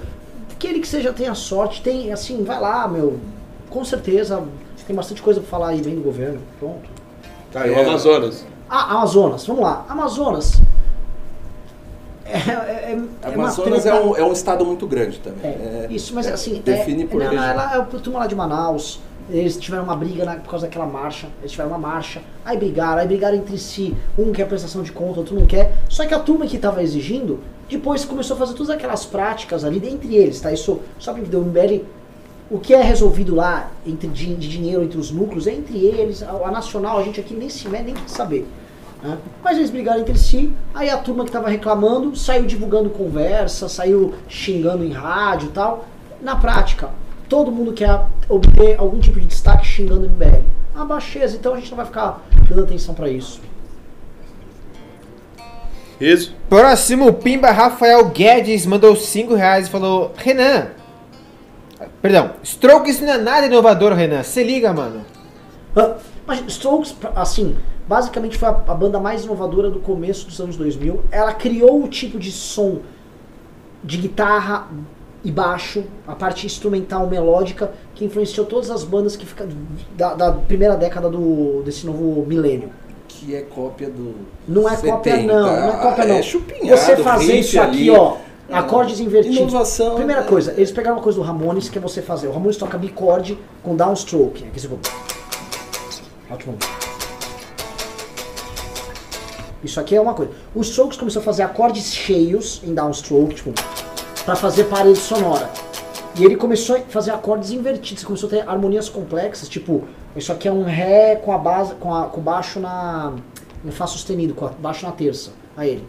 [0.59, 3.19] Que ele que seja tenha sorte, tem, assim, vai lá, meu,
[3.71, 4.43] com certeza,
[4.85, 6.87] tem bastante coisa pra falar aí bem do governo, pronto.
[7.51, 8.45] Tá, e o Amazonas.
[8.69, 9.83] Ah, Amazonas, vamos lá.
[9.89, 10.61] Amazonas.
[12.25, 15.51] É, é, é, é Amazonas é um, é um estado muito grande também.
[15.51, 17.49] É, É- isso, mas é- assim, define é, por não, não, região.
[17.51, 18.99] ela o turma lá de Manaus.
[19.29, 21.27] Eles tiveram uma briga na- por causa daquela marcha.
[21.39, 23.95] Eles tiveram uma marcha, aí brigaram, aí brigaram entre si.
[24.17, 25.77] Um quer prestação de conta, outro não quer.
[25.87, 27.39] Só que a turma que estava exigindo,
[27.69, 30.51] depois começou a fazer todas aquelas práticas ali entre eles, tá?
[30.51, 31.83] Isso só para que deu o MBL.
[32.51, 36.21] O que é resolvido lá entre de, de dinheiro entre os núcleos é entre eles.
[36.21, 38.45] A, a nacional, a gente aqui nem se mete, nem quer saber.
[39.03, 39.17] Né?
[39.43, 44.13] Mas eles brigaram entre si, aí a turma que estava reclamando saiu divulgando conversa, saiu
[44.29, 45.85] xingando em rádio e tal.
[46.21, 46.89] Na prática,
[47.27, 50.43] todo mundo quer obter algum tipo de destaque xingando o MBL.
[50.75, 53.41] Ah, baixeza, então a gente não vai ficar dando atenção pra isso.
[55.99, 56.35] Isso.
[56.49, 60.67] Próximo, Pimba Rafael Guedes mandou 5 reais e falou: Renan.
[62.01, 64.23] Perdão, Strokes não é nada inovador, Renan.
[64.23, 65.05] Se liga, mano.
[65.75, 67.55] Ah, Mas Strokes, assim,
[67.87, 71.03] basicamente foi a, a banda mais inovadora do começo dos anos 2000.
[71.11, 72.79] Ela criou o tipo de som
[73.83, 74.67] de guitarra
[75.23, 79.47] e baixo, a parte instrumental melódica, que influenciou todas as bandas que fica,
[79.95, 82.69] da, da primeira década do, desse novo milênio.
[83.07, 84.15] Que é cópia do.
[84.47, 85.33] Não é cópia 70.
[85.33, 86.15] não, não é cópia não.
[86.15, 87.91] É chupinhado, Você fazer isso aqui, ali.
[87.91, 88.15] ó,
[88.49, 88.55] É.
[88.55, 89.37] acordes invertidos.
[89.37, 90.27] Inovação, Primeira né?
[90.27, 92.27] coisa, eles pegaram uma coisa do Ramones que é você fazer.
[92.27, 94.45] O Ramones toca bicorde com downstroke.
[94.45, 94.79] Aqui você for...
[96.33, 96.57] Ótimo.
[99.63, 100.31] Isso aqui é uma coisa.
[100.53, 103.53] O Strokes começou a fazer acordes cheios em downstroke, tipo,
[104.25, 105.49] pra fazer parede sonora.
[106.15, 109.83] E ele começou a fazer acordes invertidos, começou a ter harmonias complexas, tipo,
[110.15, 113.13] isso aqui é um ré com a base, com, a, com baixo na
[113.63, 115.31] no fá sustenido, com o baixo na terça.
[115.55, 115.87] Aí ele.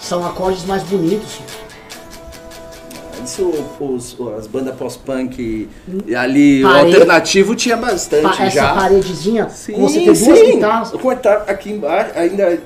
[0.00, 1.40] São acordes mais bonitos.
[3.80, 5.68] Os, as bandas pós-punk
[6.06, 8.74] e ali, o alternativo tinha bastante Pa- essa já.
[8.74, 10.50] paredezinha, Sim, com você ter duas sim.
[10.52, 10.92] guitarras.
[10.92, 12.58] O comentário aqui embaixo, ainda,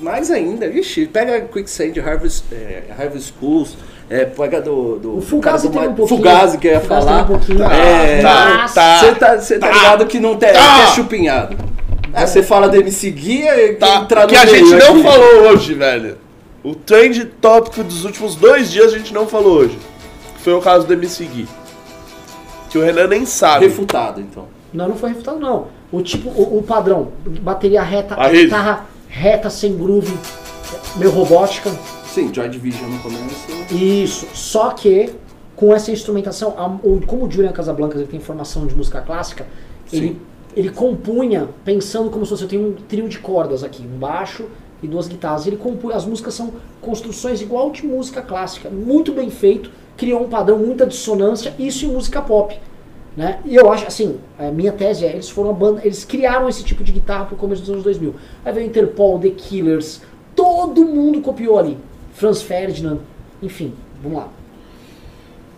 [0.00, 3.76] mais ainda, ixi, pega Quicksand, Harvest, é, Harvest Schools,
[4.10, 4.98] é, pega do...
[4.98, 6.18] do O Fugazi do teve Ma- um pouquinho.
[6.18, 7.22] Fugazi que eu ia Fugazi falar.
[7.22, 7.62] um pouquinho.
[7.64, 8.98] É, Tá, tá.
[9.00, 10.82] Você tá, cê tá ligado que não tem, Tá.
[10.82, 11.56] é chupinhado.
[12.12, 15.02] É, você fala do MC Guia e Tá, entra no que a gente não aqui.
[15.02, 16.18] falou hoje, velho.
[16.62, 19.78] O trend tópico dos últimos dois dias a gente não falou hoje.
[20.42, 21.48] Foi o caso do MC Gui.
[22.70, 23.66] Que o Renan nem sabe.
[23.66, 24.46] Refutado, então.
[24.72, 25.66] Não, não foi refutado, não.
[25.90, 27.08] O tipo, o, o padrão,
[27.42, 28.44] bateria reta, A rede.
[28.44, 30.16] guitarra reta, sem groove,
[30.96, 31.70] meio robótica.
[32.06, 33.74] Sim, Joy Division no começo.
[33.74, 34.26] Isso.
[34.34, 35.10] Só que
[35.54, 39.46] com essa instrumentação, a- o- como o Julian Casablancas ele tem formação de música clássica,
[39.92, 40.18] ele,
[40.56, 44.46] ele compunha pensando como se fosse eu tenho um trio de cordas aqui, um baixo
[44.82, 45.46] e duas guitarras.
[45.46, 50.28] Ele compunha, as músicas são construções igual de música clássica, muito bem feito, criou um
[50.28, 52.58] padrão, muita dissonância, isso em música pop.
[53.16, 53.40] Né?
[53.44, 56.64] E eu acho, assim, a minha tese é, eles foram a banda, eles criaram esse
[56.64, 58.14] tipo de guitarra pro começo dos anos 2000.
[58.44, 60.00] Aí veio Interpol, The Killers,
[60.34, 61.76] todo mundo copiou ali.
[62.14, 62.98] Franz Ferdinand,
[63.42, 64.28] enfim, vamos lá.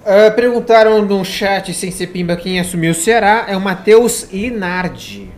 [0.06, 3.46] Ah, perguntaram no chat sem ser pimba quem assumiu o Ceará.
[3.48, 5.30] É o Matheus Linardi.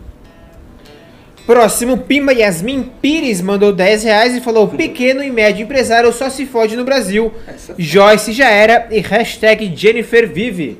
[1.47, 6.45] Próximo, Pimba Yasmin Pires mandou 10 reais e falou: Pequeno e médio empresário só se
[6.45, 7.31] fode no Brasil.
[7.47, 10.77] Essa- Joyce já era e hashtag Jennifer vive.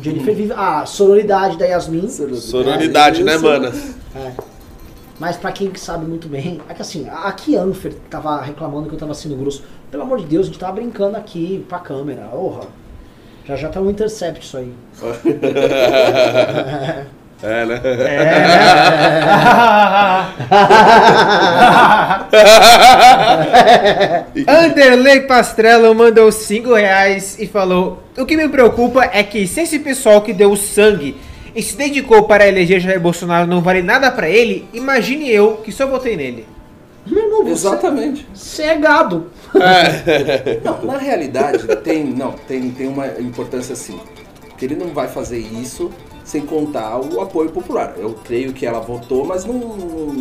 [0.00, 0.52] Jennifer vive.
[0.56, 2.08] A sororidade da Yasmin.
[2.08, 3.44] Sororidade, né, Isso.
[3.44, 3.72] mana?
[4.14, 4.30] É.
[5.18, 8.94] Mas pra quem que sabe muito bem, é que assim, aqui Anfer tava reclamando que
[8.94, 9.64] eu tava sendo grosso.
[9.90, 12.22] Pelo amor de Deus, a gente tava brincando aqui pra câmera.
[12.30, 12.60] Porra.
[13.44, 14.72] Já já tá um intercept isso aí.
[17.42, 17.80] É, né?
[24.46, 29.78] Anderley Pastrello mandou 5 reais e falou: O que me preocupa é que se esse
[29.78, 31.16] pessoal que deu sangue
[31.54, 35.72] e se dedicou para eleger Jair Bolsonaro não vale nada pra ele, imagine eu que
[35.72, 36.46] só votei nele.
[37.06, 38.26] Meu irmão, você, Exatamente.
[38.34, 39.30] você é gado.
[40.62, 43.98] Não, na realidade, tem, não, tem, tem uma importância assim.
[44.58, 45.90] Que ele não vai fazer isso
[46.30, 47.94] sem contar o apoio popular.
[47.98, 50.14] Eu creio que ela votou, mas não, não,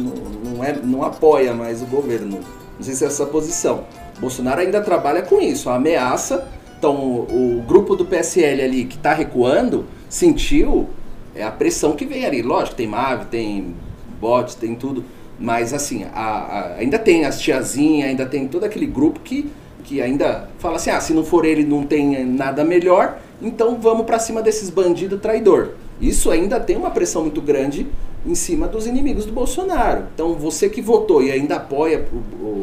[0.55, 2.39] não é, não apoia mais o governo.
[2.77, 3.83] Não sei se é essa posição.
[4.19, 6.47] Bolsonaro ainda trabalha com isso, a ameaça.
[6.79, 10.89] Então, o, o grupo do PSL ali que está recuando sentiu
[11.35, 12.41] é a pressão que vem ali.
[12.41, 13.75] Lógico, tem MAV, tem
[14.19, 15.05] bots, tem tudo.
[15.39, 19.47] Mas assim, a- a- ainda tem as tiazinhas, ainda tem todo aquele grupo que,
[19.83, 24.05] que ainda fala assim, ah, se não for ele não tem nada melhor, então vamos
[24.07, 25.73] pra cima desses bandidos traidor.
[26.01, 27.87] Isso ainda tem uma pressão muito grande
[28.25, 30.03] em cima dos inimigos do Bolsonaro.
[30.13, 32.15] Então você que votou e ainda apoia o,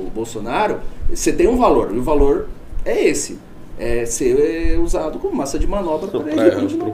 [0.06, 0.80] o Bolsonaro,
[1.10, 2.48] você tem um valor, e o valor
[2.84, 3.38] é esse.
[3.78, 6.90] É ser usado como massa de manobra para ele continuar.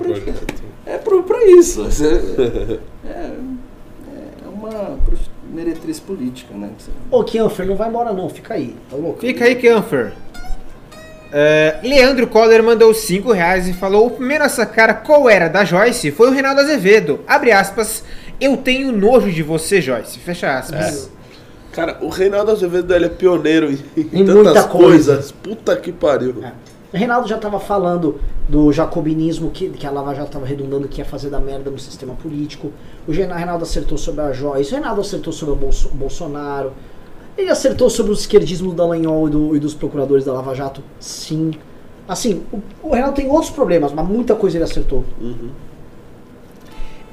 [0.84, 1.84] É pro, pra isso.
[1.90, 3.30] Você- É,
[4.44, 4.98] é uma
[5.52, 6.70] meretriz política, né?
[7.10, 8.74] Ô, Kianfer, não vai embora não, fica aí.
[8.90, 9.20] Tá louco?
[9.20, 10.12] Fica aí, Camfer.
[11.32, 15.64] É, Leandro Coller mandou 5 reais e falou: O primeiro a sacar qual era da
[15.64, 17.20] Joyce foi o Reinaldo Azevedo.
[17.26, 18.04] Abre aspas.
[18.40, 20.18] Eu tenho nojo de você, Joyce.
[20.18, 21.10] Fecha aspas.
[21.72, 23.78] Cara, o Reinaldo Azevedo ele é pioneiro em,
[24.12, 24.68] em muita coisa.
[25.14, 25.32] coisas.
[25.32, 26.34] Puta que pariu.
[26.42, 26.52] É.
[26.92, 31.00] O Reinaldo já estava falando do jacobinismo que, que a Lava Jato estava redundando que
[31.00, 32.70] ia fazer da merda no sistema político.
[33.08, 36.72] O Reinaldo acertou sobre a Joyce, o Reinaldo acertou sobre o Bolso- Bolsonaro.
[37.36, 40.82] Ele acertou sobre o esquerdismo do Dallagnol e, do- e dos procuradores da Lava Jato,
[41.00, 41.52] sim.
[42.06, 45.04] Assim, o, o Reinaldo tem outros problemas, mas muita coisa ele acertou.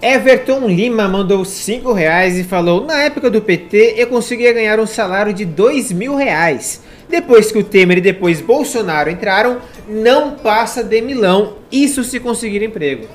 [0.01, 4.87] Everton Lima mandou 5 reais e falou: Na época do PT eu conseguia ganhar um
[4.87, 6.81] salário de 2 mil reais.
[7.09, 11.53] Depois que o Temer e depois Bolsonaro entraram, não passa de milão.
[11.71, 13.07] Isso se conseguir emprego.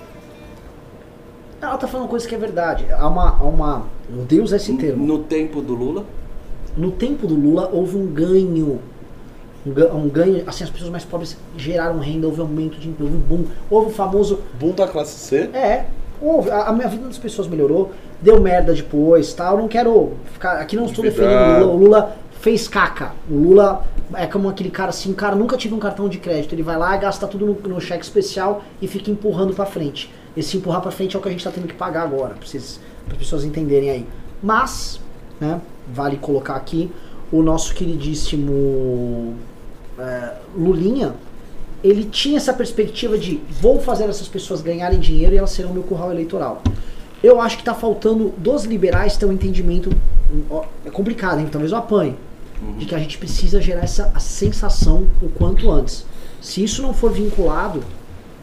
[1.62, 2.85] Ela tá falando uma coisa que é verdade.
[2.93, 3.31] Há uma.
[3.39, 5.06] Há uma eu odeio usar esse termo.
[5.06, 6.05] No tempo do Lula,
[6.77, 8.81] No tempo do Lula houve um ganho.
[9.67, 10.43] Um, ga- ganho.
[10.47, 13.45] Assim, as pessoas mais pobres geraram renda, houve aumento de emprego, houve um boom.
[13.71, 14.41] Houve o famoso.
[14.59, 15.51] Boom da classe C.
[15.55, 15.87] É,
[16.21, 16.51] houve.
[16.51, 19.55] A, a minha vida das pessoas melhorou, deu merda depois tal.
[19.55, 20.59] Eu não quero ficar.
[20.61, 21.73] Aqui não estou defendendo o Lula.
[21.73, 23.13] O Lula fez caca.
[23.31, 26.55] O Lula é como aquele cara assim, cara, nunca tive um cartão de crédito.
[26.55, 30.13] Ele vai lá, gasta tudo no, no cheque especial e fica empurrando pra frente.
[30.37, 32.47] Esse empurrar pra frente é o que a gente tá tendo que pagar agora, pra,
[32.47, 34.07] vocês, pra pessoas entenderem aí.
[34.43, 35.01] Mas,
[35.41, 35.61] né,
[35.93, 36.90] vale colocar aqui,
[37.32, 39.35] o nosso queridíssimo
[39.98, 41.15] é, Lulinha,
[41.82, 45.82] ele tinha essa perspectiva de vou fazer essas pessoas ganharem dinheiro e elas serão meu
[45.82, 46.62] curral eleitoral.
[47.23, 49.90] Eu acho que tá faltando dos liberais ter um entendimento.
[50.85, 51.48] É complicado, hein?
[51.51, 52.16] Talvez eu apanhe.
[52.78, 56.06] de que a gente precisa gerar essa sensação o quanto antes.
[56.40, 57.82] Se isso não for vinculado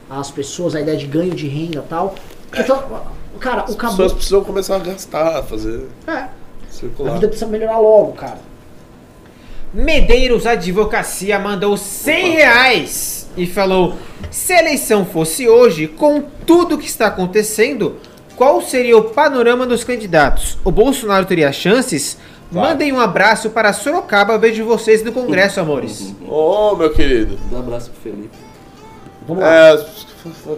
[0.09, 2.15] às pessoas, a ideia de ganho de renda e tal.
[2.55, 2.83] então,
[3.39, 3.91] cara, o As cabo.
[3.93, 6.27] pessoas precisam começar a gastar, fazer É,
[6.85, 7.13] a circular.
[7.13, 8.39] vida precisa melhorar logo, cara.
[9.73, 13.95] Medeiros Advocacia mandou 100 reais e falou:
[14.29, 17.97] se a eleição fosse hoje, com tudo que está acontecendo,
[18.35, 20.57] qual seria o panorama dos candidatos?
[20.63, 22.17] O Bolsonaro teria chances?
[22.51, 26.13] Mandem um abraço para Sorocaba, vejo vocês no Congresso, amores.
[26.27, 27.39] Ô, meu querido.
[27.49, 28.37] Um abraço pro Felipe.
[29.25, 29.69] Vamos lá.
[29.69, 29.85] É,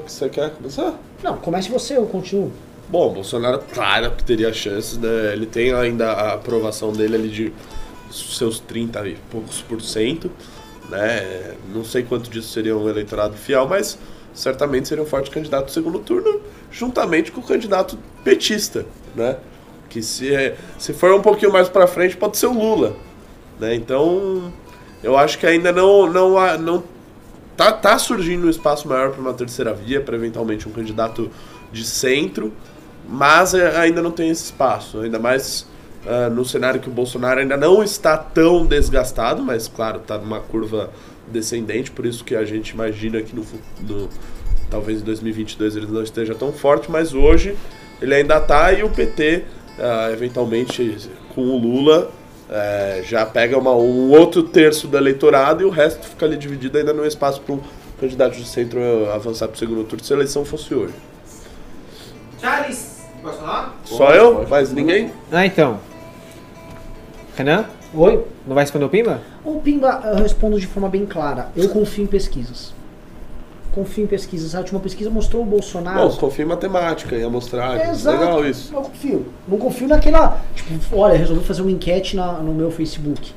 [0.07, 0.93] você quer começar?
[1.21, 2.51] Não, comece você, eu continuo.
[2.93, 5.33] Bom, Bolsonaro, claro que teria chances, né?
[5.33, 7.51] Ele tem ainda a aprovação dele ali de
[8.11, 10.29] seus 30 e poucos por cento,
[10.91, 11.55] né?
[11.73, 13.97] Não sei quanto disso seria um eleitorado fiel, mas
[14.31, 16.39] certamente seria um forte candidato no segundo turno,
[16.71, 19.37] juntamente com o candidato petista, né?
[19.89, 22.95] Que se, é- se for um pouquinho mais pra frente, pode ser o Lula,
[23.59, 23.73] né?
[23.73, 24.53] Então,
[25.01, 26.83] eu acho que ainda não, não, não
[27.57, 31.31] tá, tá surgindo um espaço maior para uma terceira via, para eventualmente um candidato
[31.71, 32.53] de centro,
[33.07, 35.67] mas é, ainda não tem esse espaço, ainda mais
[36.05, 40.39] ah, no cenário que o Bolsonaro ainda não está tão desgastado, mas claro, está numa
[40.39, 40.89] curva
[41.27, 43.45] descendente, por isso que a gente imagina que no,
[43.81, 44.09] no
[44.69, 47.55] talvez em 2022 ele não esteja tão forte, mas hoje
[48.01, 49.43] ele ainda está e o PT,
[49.79, 50.97] ah, eventualmente
[51.33, 52.11] com o Lula,
[52.49, 56.77] eh, já pega uma- um outro terço do eleitorado e o resto fica ali dividido
[56.77, 57.59] ainda no espaço para um
[57.99, 60.93] candidato de centro eh, avançar para o segundo turno se a eleição fosse hoje.
[62.39, 62.92] Charles,
[63.23, 63.75] posso falar?
[63.85, 64.35] Só Pode, eu?
[64.35, 64.49] pode.
[64.49, 65.11] Mais ninguém?
[65.31, 65.79] Ah, então.
[67.35, 68.23] Renan, Oi?
[68.45, 69.21] não vai responder o Pimba?
[69.43, 71.47] O Pimba, eu respondo de forma bem clara.
[71.55, 72.73] Eu confio em pesquisas.
[73.73, 74.53] Confio em pesquisas.
[74.53, 76.07] A última pesquisa mostrou o Bolsonaro.
[76.07, 77.75] Bom, confio em matemática, ia mostrar.
[77.79, 78.19] É, Exato.
[78.19, 78.73] Legal isso.
[78.73, 79.25] Eu confio.
[79.47, 80.39] Não confio naquela.
[80.55, 83.33] Tipo, olha, resolvi fazer uma enquete na- no meu Facebook.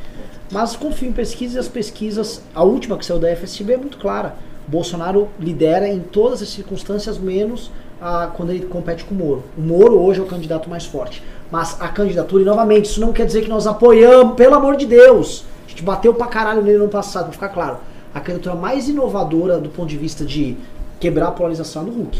[0.52, 2.42] Mas confio em pesquisas e as pesquisas.
[2.54, 4.34] A última que saiu da FSB é muito clara.
[4.68, 9.44] Bolsonaro lidera em todas as circunstâncias, menos ah, quando ele compete com o Moro.
[9.56, 11.22] O Moro hoje é o candidato mais forte.
[11.50, 14.86] Mas a candidatura, e novamente, isso não quer dizer que nós apoiamos, pelo amor de
[14.86, 15.44] Deus.
[15.66, 17.76] A gente bateu pra caralho nele no ano passado, pra ficar claro.
[18.14, 20.56] A candidatura mais inovadora do ponto de vista de
[20.98, 22.18] quebrar a polarização é do Hulk.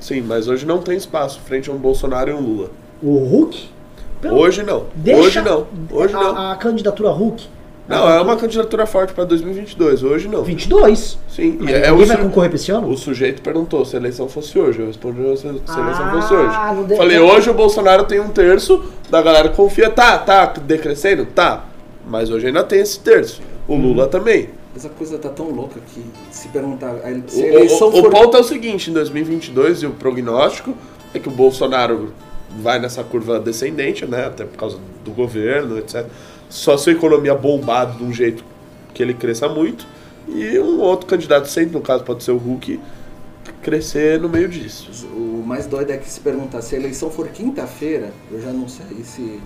[0.00, 2.70] Sim, mas hoje não tem espaço frente a um Bolsonaro e um Lula.
[3.02, 3.68] O Hulk?
[4.20, 4.84] Pelo- Hoje não.
[4.94, 5.66] Deixa Hoje não.
[5.90, 6.50] Hoje a, não.
[6.52, 7.46] A candidatura Hulk.
[7.88, 10.02] Não, é uma candidatura forte para 2022.
[10.02, 10.44] Hoje não.
[10.44, 11.18] 22.
[11.28, 12.88] Sim, Mas e é ninguém o, vai su- concorrer pra esse ano?
[12.90, 14.80] o sujeito perguntou se a eleição fosse hoje.
[14.80, 16.86] Eu respondi se, a eleição Ah, fosse hoje.
[16.88, 19.88] deu- Falei, hoje o Bolsonaro tem um terço, da galera confia.
[19.88, 21.24] Tá, tá decrescendo?
[21.26, 21.64] Tá.
[22.06, 23.40] Mas hoje ainda tem esse terço.
[23.66, 23.80] O Uhum.
[23.88, 24.50] Lula também.
[24.74, 26.88] Mas a coisa tá tão louca que se perguntar.
[26.90, 28.10] a- O, Se a eleição o- o for.
[28.10, 30.74] ponto é o seguinte, em 2022, e o prognóstico
[31.14, 32.12] é que o Bolsonaro
[32.60, 34.26] vai nessa curva descendente, né?
[34.26, 36.04] Até por causa do governo, etc.
[36.48, 38.44] Só se a economia bombar de um jeito
[38.94, 39.86] que ele cresça muito.
[40.28, 42.78] E um outro candidato sempre, no caso pode ser o Hulk,
[43.62, 45.06] crescer no meio disso.
[45.14, 48.68] O mais doido é que se perguntar se a eleição for quinta-feira, eu já não
[48.68, 49.40] sei se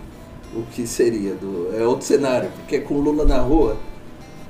[0.54, 1.34] o que seria.
[1.34, 3.76] Do, é outro cenário, porque com Lula na rua,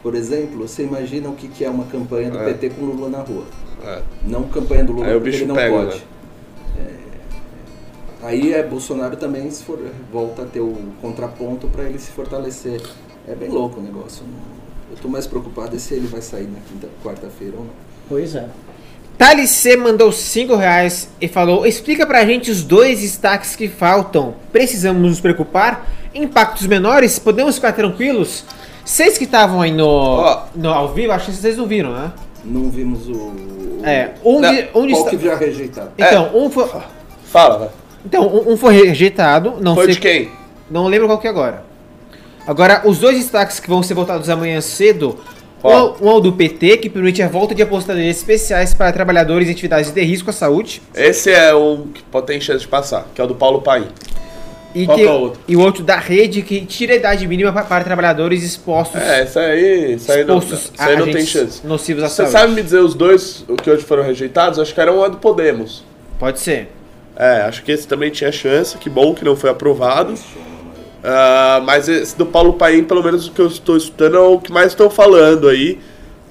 [0.02, 2.44] por exemplo, você imagina o que, que é uma campanha do É.
[2.52, 3.44] PT com Lula na rua.
[3.84, 4.02] É.
[4.26, 5.96] Não campanha do Lula Aí o porque bicho ele não pega, pode.
[5.96, 6.02] né?
[8.22, 9.78] É, aí é Bolsonaro também se for,
[10.12, 12.80] volta a ter o contraponto para ele se fortalecer.
[13.26, 14.24] É bem louco o negócio.
[14.90, 17.70] Eu tô mais preocupado é se ele vai sair na quinta, quarta-feira ou não.
[18.08, 18.48] Pois é.
[19.16, 24.34] Thales C mandou 5 reais e falou: explica pra gente os dois destaques que faltam.
[24.50, 25.86] Precisamos nos preocupar?
[26.14, 27.18] Impactos menores?
[27.18, 28.44] Podemos ficar tranquilos?
[28.84, 30.42] Vocês que estavam aí no, Ó.
[30.54, 32.12] no ao vivo, acho que vocês não viram, né?
[32.44, 33.32] Não vimos o.
[33.84, 35.90] É, um, Não, de, um de- Qual que já rejeitado?
[35.96, 36.68] Então, um foi,
[37.24, 37.68] Fala, vai.
[38.04, 40.30] Então um, um foi rejeitado, não Foi sei de quem?
[40.70, 41.64] Não lembro qual que é agora.
[42.46, 45.18] Agora, os dois destaques que vão ser votados amanhã cedo.
[45.60, 45.96] Qual?
[46.00, 49.48] Um, um é o do PT, que permite a volta de apostadorias especiais para trabalhadores
[49.48, 50.82] em atividades de risco à saúde.
[50.92, 53.86] Esse é um que pode ter chance de passar, que é o do Paulo Paim.
[54.74, 55.40] E, que é o outro?
[55.46, 59.22] e o outro da rede, que tira a idade mínima pa- para, trabalhadores expostos, É,
[59.22, 61.60] isso aí, isso aí não, expostos isso aí a não tem chance.
[61.64, 62.32] nocivos à Você saúde.
[62.32, 64.58] sabe me dizer os dois o que hoje foram rejeitados?
[64.58, 65.84] Acho que era um do Podemos.
[66.18, 66.70] Pode ser.
[67.16, 70.14] É, acho que esse também tinha chance, que bom que não foi aprovado.
[71.04, 74.38] Ah, mas esse do Paulo Paim, pelo menos o que eu estou escutando, é o
[74.38, 75.80] que mais estão falando aí,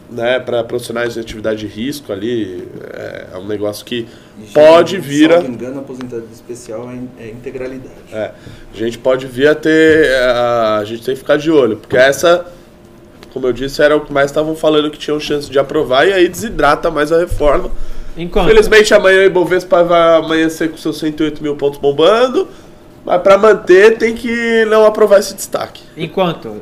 [0.10, 2.68] né, para profissionais de atividade de risco ali.
[2.94, 4.08] É, é um negócio que
[4.40, 5.42] E, pode se vir a.
[5.42, 7.96] não me engano, a aposentadoria especial é, é integralidade.
[8.14, 8.32] É,
[8.74, 10.14] a gente pode vir a ter.
[10.16, 12.46] A, a gente tem que ficar de olho, porque essa,
[13.34, 16.14] como eu disse, era o que mais estavam falando que tinham chance de aprovar, e
[16.14, 17.70] aí desidrata mais a reforma.
[18.18, 22.48] Enquanto, Felizmente amanhã o Ibovespa vai amanhecer com seus 108 mil pontos bombando.
[23.06, 25.84] Mas para manter tem que não aprovar esse destaque.
[25.98, 26.62] enquanto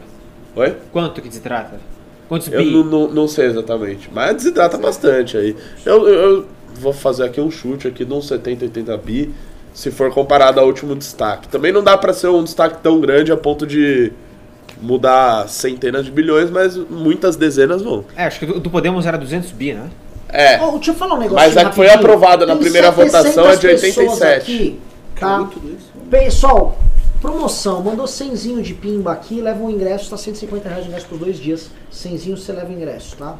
[0.55, 0.75] Oi?
[0.91, 1.79] Quanto que desidrata?
[2.27, 2.71] Quantos Eu bi?
[2.71, 5.55] não, não, não sei exatamente, mas desidrata bastante aí.
[5.85, 6.45] Eu, eu, eu
[6.75, 9.33] vou fazer aqui um chute aqui de uns 70, 80 bi,
[9.73, 11.47] se for comparado ao último destaque.
[11.47, 14.11] Também não dá pra ser um destaque tão grande a ponto de
[14.81, 18.05] mudar centenas de bilhões, mas muitas dezenas vão.
[18.15, 19.89] É, acho que do, do Podemos era 200 bi, né?
[20.31, 21.43] É, Ó, deixa eu falar um negócio.
[21.43, 24.41] Mas a que foi aprovada na Tem primeira 700 votação é de pessoas 87.
[24.41, 24.79] Aqui,
[25.19, 25.49] tá?
[26.09, 26.77] Pessoal,
[27.19, 31.17] promoção, mandou 100 de pimba aqui, leva um ingresso, tá 150 reais de ingresso por
[31.17, 31.71] dois dias.
[31.91, 33.35] 100 você leva o ingresso, tá?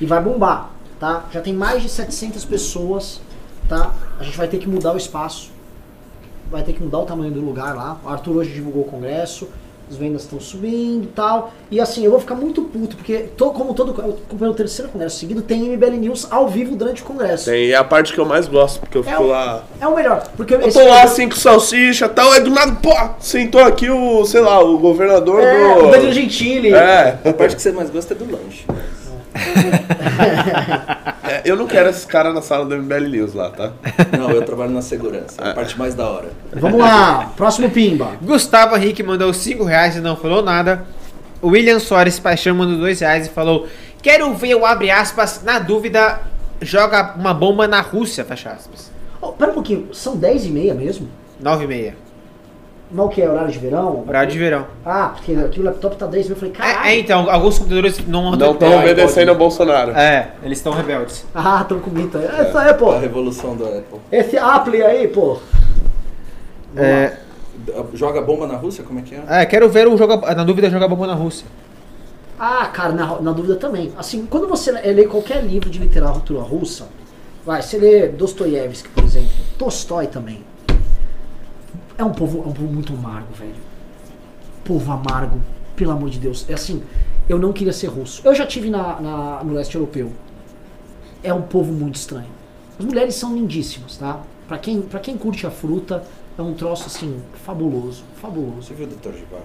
[0.00, 1.26] E vai bombar, tá?
[1.30, 3.20] Já tem mais de 700 pessoas,
[3.68, 3.94] tá?
[4.18, 5.52] A gente vai ter que mudar o espaço.
[6.50, 7.98] Vai ter que mudar o tamanho do lugar lá.
[8.04, 9.48] O Arthur hoje divulgou o congresso.
[9.90, 11.52] As vendas estão subindo e tal.
[11.70, 13.92] E assim, eu vou ficar muito puto, porque tô, como todo.
[14.38, 17.50] Pelo terceiro congresso seguido, tem MBL News ao vivo durante o congresso.
[17.50, 19.64] tem, é a parte que eu mais gosto, porque eu É fico o, lá.
[19.80, 20.22] é o melhor.
[20.36, 23.90] Porque Eu tô lá assim com salsicha e tal, aí do nada, pô, sentou aqui
[23.90, 25.86] o, sei lá, o governador É, do.
[25.88, 26.72] o Danilo Gentili.
[26.72, 28.64] É, A parte que você mais gosta é do lanche.
[31.24, 33.72] É, eu não quero esses caras na sala do MBL News lá, tá?
[34.16, 35.40] Não, eu trabalho na segurança.
[35.42, 36.30] É a parte mais da hora.
[36.52, 38.16] Vamos lá, próximo Pimba.
[38.20, 40.84] Gustavo Henrique mandou 5 reais e não falou nada.
[41.40, 43.66] O William Soares Paixão mandou 2 reais e falou:
[44.02, 46.20] Quero ver o abre aspas, na dúvida,
[46.60, 48.90] joga uma bomba na Rússia, fecha aspas.
[49.20, 51.08] Oh, pera um pouquinho, são 10 e meia mesmo?
[51.40, 51.96] 9 e meia.
[52.94, 53.30] Mas o que é?
[53.30, 54.04] Horário de verão?
[54.06, 54.66] Horário de verão.
[54.84, 56.36] Ah, porque aqui o laptop tá 10 e meia.
[56.36, 56.86] Eu falei, caralho.
[56.86, 59.92] É, é, então, alguns computadores não Não estão obedecendo ao Bolsonaro.
[59.92, 61.24] É, eles estão rebeldes.
[61.34, 62.18] Ah, tão com mito.
[62.18, 62.90] Essa aí, pô.
[62.92, 63.98] A revolução do Apple.
[64.10, 65.38] Esse Apple aí, pô.
[66.76, 67.16] É,
[67.94, 68.82] Joga bomba na Rússia?
[68.82, 69.22] Como é que é?
[69.28, 71.46] é, quero ver o joga, na dúvida joga bomba na Rússia.
[72.38, 73.92] Ah, cara, na, na dúvida também.
[73.96, 76.88] Assim, quando você lê qualquer livro de literatura russa,
[77.46, 80.42] vai, você lê Dostoiévski, por exemplo, Tolstói também.
[81.98, 83.54] É um povo, é um povo muito amargo, velho.
[84.64, 85.40] Povo amargo,
[85.76, 86.48] pelo amor de Deus.
[86.48, 86.82] É assim,
[87.28, 88.22] eu não queria ser russo.
[88.24, 90.12] Eu já tive na, na- no leste europeu.
[91.22, 92.28] É um povo muito estranho.
[92.78, 94.20] As mulheres são lindíssimas, tá?
[94.48, 96.02] Pra quem, pra quem curte a fruta,
[96.36, 98.62] é um troço assim, fabuloso, fabuloso.
[98.68, 99.12] Você viu o Dr.
[99.16, 99.44] Givago?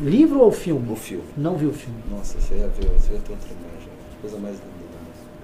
[0.00, 0.92] Livro ou filme?
[0.92, 1.24] O filme.
[1.36, 1.96] Não vi o filme.
[2.10, 3.88] Nossa, você ia ver, você ia ter outra imagem.
[4.20, 4.75] Coisa mais linda.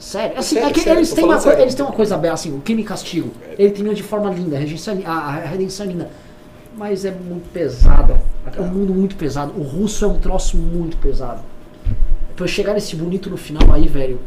[0.03, 1.61] Sério, assim, Sério, é que sério, eles, têm uma sério.
[1.62, 3.31] eles têm uma coisa bela, assim, o crime e castigo.
[3.57, 6.11] Ele termina de forma linda, a redenção, a, a redenção é linda.
[6.77, 8.19] Mas é muito pesado.
[8.57, 9.53] É um mundo muito pesado.
[9.57, 11.41] O russo é um troço muito pesado.
[12.35, 14.19] Pra eu chegar nesse bonito no final aí, velho.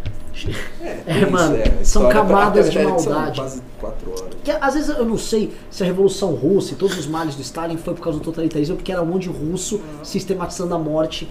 [1.05, 3.39] É, Isso, mano, a são história- camadas de é, são maldade.
[3.41, 4.33] quase quatro horas.
[4.45, 7.41] Que, às vezes eu não sei se a Revolução Russa e todos os males do
[7.41, 11.27] Stalin foi por causa do totalitarismo, porque era um monte de russo sistematizando a morte.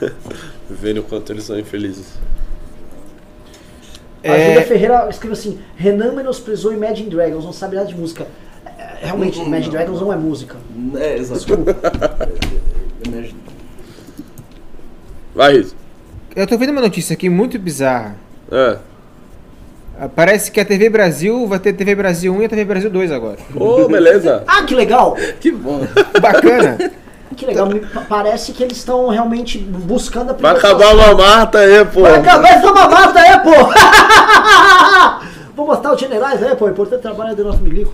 [0.68, 2.06] Vendo o quanto eles são infelizes.
[4.22, 4.46] A É.
[4.46, 8.26] Júlia Ferreira escreveu assim: Renan menosprezou Imagine Dragons, não sabe nada de música.
[8.78, 9.72] É, Realmente, Não, Imagine não.
[9.72, 10.56] Dragons não é música.
[10.96, 11.46] É, exato.
[13.06, 13.38] Imagina.
[15.34, 15.74] Vai, Riz.
[16.36, 18.16] Eu tô vendo uma notícia aqui muito bizarra.
[18.52, 18.76] É.
[19.98, 22.90] Ah, Parece que a TV Brasil vai ter TV Brasil 1 e a TV Brasil
[22.90, 23.38] 2 agora.
[23.54, 24.42] Ô, beleza.
[24.46, 25.16] Ah, que legal!
[25.40, 25.80] Que bom.
[26.20, 26.78] Bacana.
[27.36, 31.58] Que legal, me pa- parece que eles estão realmente buscando a Vai acabar uma mata
[31.58, 32.02] aí, pô.
[32.02, 33.50] Vai acabar essa mamata aí, pô!
[35.56, 36.68] Vou botar os generais aí, pô.
[36.68, 37.92] É importante trabalhar do nosso milico.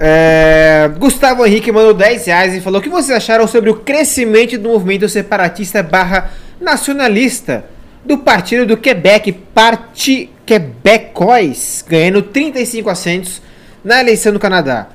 [0.00, 4.56] É, Gustavo Henrique mandou 10 reais e falou: O que vocês acharam sobre o crescimento
[4.58, 6.30] do movimento separatista barra
[6.60, 7.64] nacionalista
[8.04, 13.42] do Partido do Quebec, Parti Quebecois, ganhando 35 assentos
[13.84, 14.86] na eleição do Canadá,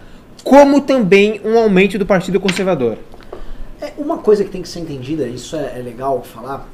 [0.43, 2.97] como também um aumento do Partido Conservador.
[3.83, 6.65] É, uma coisa que tem que ser entendida, isso é, é legal falar,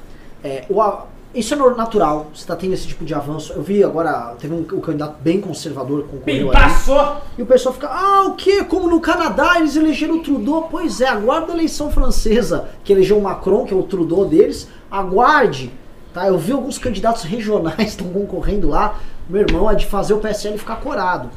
[0.43, 0.79] é, o
[1.33, 3.53] isso é natural, você está tendo esse tipo de avanço.
[3.53, 6.57] Eu vi agora, teve um, um candidato bem conservador que concorreu ali.
[7.37, 8.63] E o pessoal fica, ah, o quê?
[8.63, 10.67] Como no Canadá eles elegeram o Trudeau?
[10.69, 14.67] Pois é, aguarde a eleição francesa, que elegeu o Macron, que é o Trudeau deles.
[14.89, 15.71] Aguarde,
[16.13, 16.27] tá?
[16.27, 18.99] Eu vi alguns candidatos regionais estão concorrendo lá.
[19.27, 21.29] Meu irmão, é de fazer o PSL ficar corado.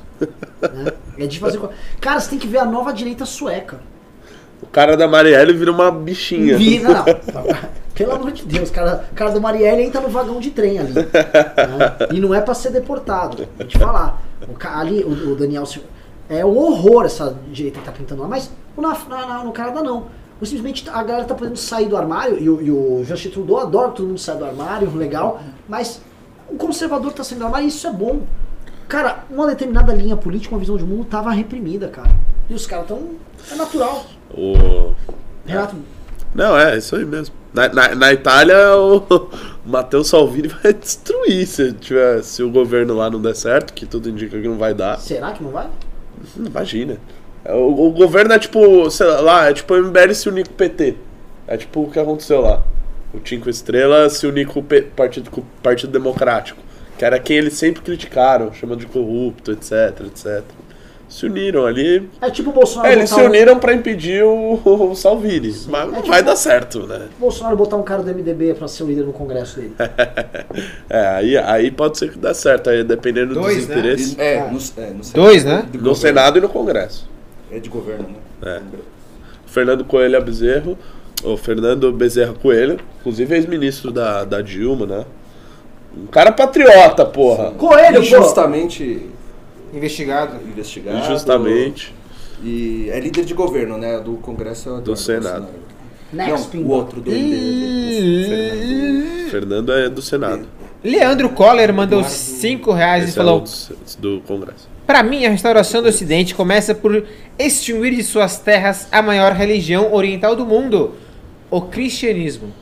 [0.61, 0.93] né?
[1.19, 1.61] É de fazer...
[2.01, 3.91] Cara, você tem que ver a nova direita sueca.
[4.62, 6.56] O cara da Marielle vira uma bichinha.
[6.56, 7.05] Vi, não.
[7.94, 10.94] Pelo amor de Deus, cara, o cara do Marielle entra no vagão de trem ali.
[10.94, 11.02] né?
[12.10, 13.47] E não é pra ser deportado.
[13.59, 14.22] Vou te falar.
[14.48, 15.66] O, ali, o, o Daniel.
[15.66, 15.89] Silva-
[16.28, 20.06] É um horror essa direita que tá pintando lá, mas na, na- no Canadá não.
[20.43, 23.90] Simplesmente a galera tá podendo sair do armário, e, o- e o Justin Trudeau adora
[23.90, 26.01] que todo mundo saia do armário, legal, mas
[26.48, 28.22] o conservador tá saindo do armário e isso é bom.
[28.89, 32.10] Cara, uma determinada linha política, uma visão de mundo tava reprimida, cara.
[32.51, 33.10] E os caras tão.
[33.51, 34.05] É natural.
[34.34, 34.92] O...
[35.46, 35.76] Renato,
[36.34, 37.34] Não, é, isso aí mesmo.
[37.52, 39.28] Na, na, na Itália, o,
[39.66, 44.09] Matteo Salvini vai destruir se, tiver, se o governo lá não der certo, que tudo
[44.09, 44.98] indica que não vai dar.
[44.98, 45.68] será que não vai?
[46.36, 46.96] Imagina.
[47.44, 50.52] É, O, o governo é tipo, sei lá, é tipo o MBL se unir com
[50.54, 50.94] o PT.
[51.46, 52.62] É tipo o que aconteceu lá.
[53.12, 56.59] O Cinco Estrelas se unir com o P- Partido, com o Partido Democrático.
[56.96, 59.72] Que era quem eles sempre criticaram, chamando de corrupto, etc,
[60.06, 60.42] etc.
[61.12, 62.09] Se uniram ali.
[62.22, 65.55] É tipo o Bolsonaro É, eles se um- uniram pra impedir o, o Salvini.
[65.68, 67.02] Mas não tipo- vai dar certo, né?
[67.20, 69.74] Bolsonaro botar um cara do MDB pra ser o líder no congresso dele.
[70.89, 73.74] É, aí, aí pode ser que dê certo, aí dependendo Dois, dos né?
[73.78, 74.18] interesses.
[74.18, 75.56] É, no, é, no Dois, né?
[75.66, 75.94] No governo.
[75.97, 77.09] Senado e no Congresso.
[77.51, 78.09] É de governo,
[78.40, 78.56] né?
[78.56, 78.60] É.
[79.47, 80.78] Fernando Coelho Bezerro,
[81.22, 85.05] o Fernando Bezerra Coelho, inclusive ex-ministro da, da Dilma, né?
[85.97, 87.51] Um cara patriota, porra.
[87.52, 88.34] Coelho, pô!
[89.73, 90.36] Investigado.
[90.47, 90.99] investigado.
[90.99, 91.94] Injustamente.
[92.43, 93.99] E é líder de governo, né?
[94.01, 95.43] Do Congresso é o Do Eduardo Senado.
[95.43, 95.62] Bolsonaro.
[96.12, 99.31] Next, Não, o outro do Fernando.
[99.31, 100.47] Fernando é do Senado.
[100.85, 103.44] Leandro Coller mandou 5 reais e Esse é o falou:
[104.01, 104.69] do, do Congresso.
[104.86, 107.05] Para mim, a restauração do Ocidente começa por
[107.39, 110.93] extinguir de suas terras a maior religião oriental do mundo,
[111.51, 112.53] o cristianismo.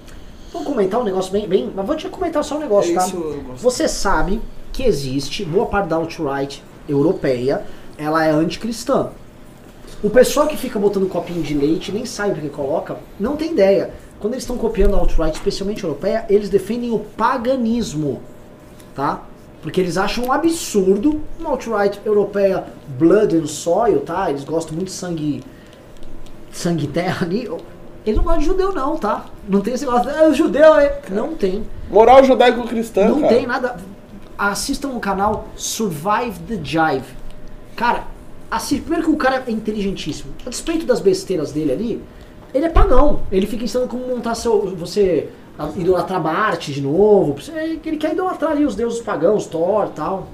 [0.52, 1.72] Vou comentar um negócio bem, bem.
[1.74, 3.06] Mas vou te comentar só um negócio, É tá?
[3.56, 4.40] Você sabe
[4.72, 7.64] que existe boa parte da alt-right europeia,
[7.96, 9.10] ela é anticristã.
[10.02, 13.90] O pessoal que fica botando copinho de leite, nem sabe porque coloca, não tem ideia.
[14.18, 18.20] Quando eles estão copiando a alt-right, especialmente europeia, eles defendem o paganismo,
[18.94, 19.22] tá?
[19.62, 22.64] Porque eles acham um absurdo uma alt-right europeia
[22.98, 24.30] blood and soil, tá?
[24.30, 25.42] Eles gostam muito de sangue
[26.52, 27.50] sangue terra ali.
[28.04, 29.26] Eles não gostam de judeu não, tá?
[29.46, 31.00] Não tem esse negócio, ah, o judeu é...
[31.10, 31.64] Não tem.
[31.90, 33.34] Moral judaico-cristã, Não cara.
[33.34, 33.76] tem nada.
[34.48, 37.04] Assistam o canal Survive the Jive.
[37.76, 38.04] Cara,
[38.50, 38.80] assiste.
[38.82, 40.32] Primeiro que o cara é inteligentíssimo.
[40.46, 42.02] A despeito das besteiras dele ali,
[42.54, 43.20] ele é pagão.
[43.30, 44.74] Ele fica ensinando como montar seu.
[44.76, 45.28] Você
[45.76, 47.34] idolatrar Marte de novo.
[47.34, 47.52] Você-
[47.84, 50.28] Ele quer idolatrar ali os deuses pagãos, Thor e tal.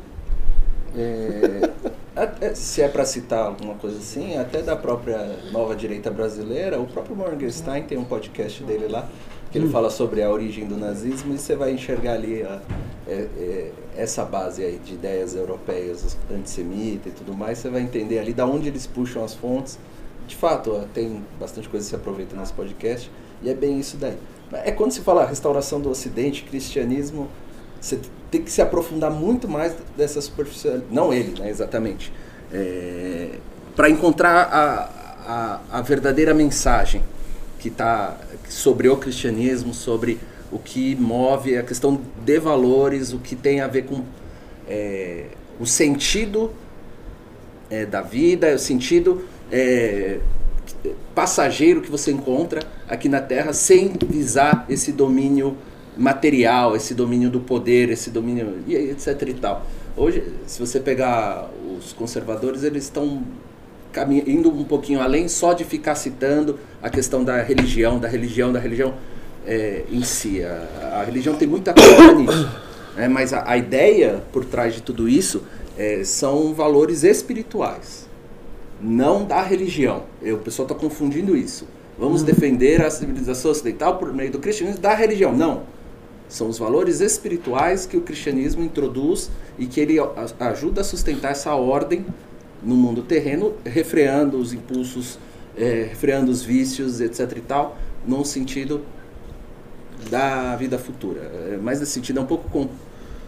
[0.96, 6.86] É, se é para citar alguma coisa assim, até da própria nova direita brasileira, o
[6.86, 9.08] próprio Morgenstein tem um podcast dele lá,
[9.56, 12.60] que ele fala sobre a origem do nazismo e você vai enxergar ali a-
[13.08, 18.18] é- é, essa base aí de ideias europeias antissemitas e tudo mais, você vai entender
[18.18, 19.78] ali da onde eles puxam as fontes.
[20.28, 23.10] De fato, tem bastante coisa que se aproveita nesse podcast
[23.42, 24.18] e é bem isso daí.
[24.52, 27.28] É quando se fala restauração do Ocidente, cristianismo,
[27.80, 27.98] você
[28.30, 30.80] tem que se aprofundar muito mais dessa superficial.
[30.90, 32.12] Não ele, né, exatamente.
[33.74, 37.02] para encontrar a, a, a verdadeira mensagem
[37.66, 38.16] que está
[38.48, 40.20] sobre o cristianismo, sobre
[40.52, 44.04] o que move a questão de valores, o que tem a ver com
[44.68, 45.24] é,
[45.58, 46.52] o sentido
[47.68, 50.20] é, da vida, o sentido é,
[51.12, 55.56] passageiro que você encontra aqui na Terra sem visar esse domínio
[55.96, 59.66] material, esse domínio do poder, esse domínio e etc e tal.
[59.96, 63.24] Hoje, se você pegar os conservadores, eles estão
[64.26, 68.58] indo um pouquinho além só de ficar citando a questão da religião, da religião, da
[68.58, 68.94] religião
[69.46, 70.42] é, em si.
[70.42, 72.50] A, a religião tem muita coisa nisso.
[72.96, 73.08] né?
[73.08, 75.42] Mas a, a ideia por trás de tudo isso
[75.78, 78.08] é, são valores espirituais,
[78.80, 80.04] não da religião.
[80.22, 81.66] Eu, o pessoal está confundindo isso.
[81.98, 85.32] Vamos defender a civilização ocidental por meio do cristianismo da religião.
[85.32, 85.62] Não.
[86.28, 89.96] São os valores espirituais que o cristianismo introduz e que ele
[90.40, 92.04] ajuda a sustentar essa ordem
[92.66, 95.18] no mundo terreno, refreando os impulsos,
[95.56, 98.82] eh, refreando os vícios, etc e tal, num sentido
[100.10, 101.20] da vida futura.
[101.22, 102.68] É, mais nesse sentido, é um pouco com-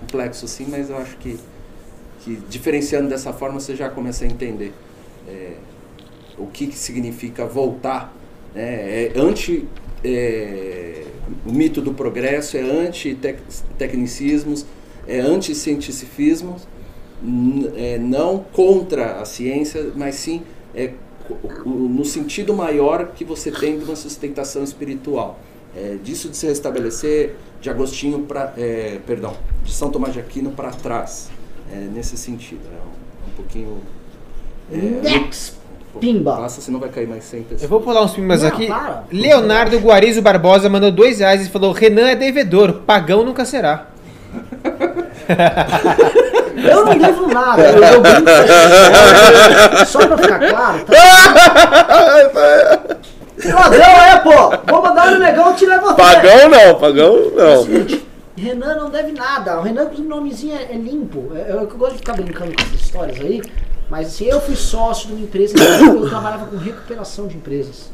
[0.01, 1.39] complexo assim, mas eu acho que,
[2.21, 4.73] que diferenciando dessa forma você já começa a entender
[5.29, 5.55] eh,
[6.37, 8.13] o que, que significa voltar.
[8.55, 9.07] Né?
[9.07, 9.67] É anti
[10.05, 11.05] é,
[11.47, 14.67] o mito do progresso, é anti-tecnicismos,
[15.07, 16.67] é anti-cientificismos,
[17.77, 20.43] é, não contra a ciência, mas sim
[20.75, 20.93] é,
[21.65, 25.39] no sentido maior que você tem de uma sustentação espiritual.
[25.77, 28.55] É, disso de se restabelecer de Agostinho para,
[29.07, 31.29] perdão, de São Tomás de Aquino para trás,
[31.71, 32.63] é, nesse sentido.
[32.67, 33.79] É um, um pouquinho.
[34.73, 35.59] é, Next!
[35.93, 36.37] Pô, Pimba.
[36.37, 37.63] Passa, senão vai cair mais 100 pessoas.
[37.63, 38.67] Eu vou pular uns pimbas Não, aqui.
[38.67, 39.05] para.
[39.11, 43.89] Leonardo Guarizo Barbosa mandou dois reais e falou: Renan é devedor, pagão nunca será.
[46.65, 48.21] Eu não devo nada, eu, eu brinco.
[49.87, 50.93] Só pra ficar claro, tá?
[53.45, 54.51] Ladrão é, pô!
[54.73, 57.63] Vou mandar o negão te levar Pagão não, pagão É o não.
[57.65, 58.05] seguinte,
[58.37, 59.59] Renan não deve nada.
[59.59, 61.33] O Renan, o nomezinho é, é limpo.
[61.35, 63.43] É- Eu, eu gosto de ficar brincando com essas histórias aí.
[63.91, 67.91] Mas assim, eu fui sócio de uma empresa que eu trabalhava com recuperação de empresas.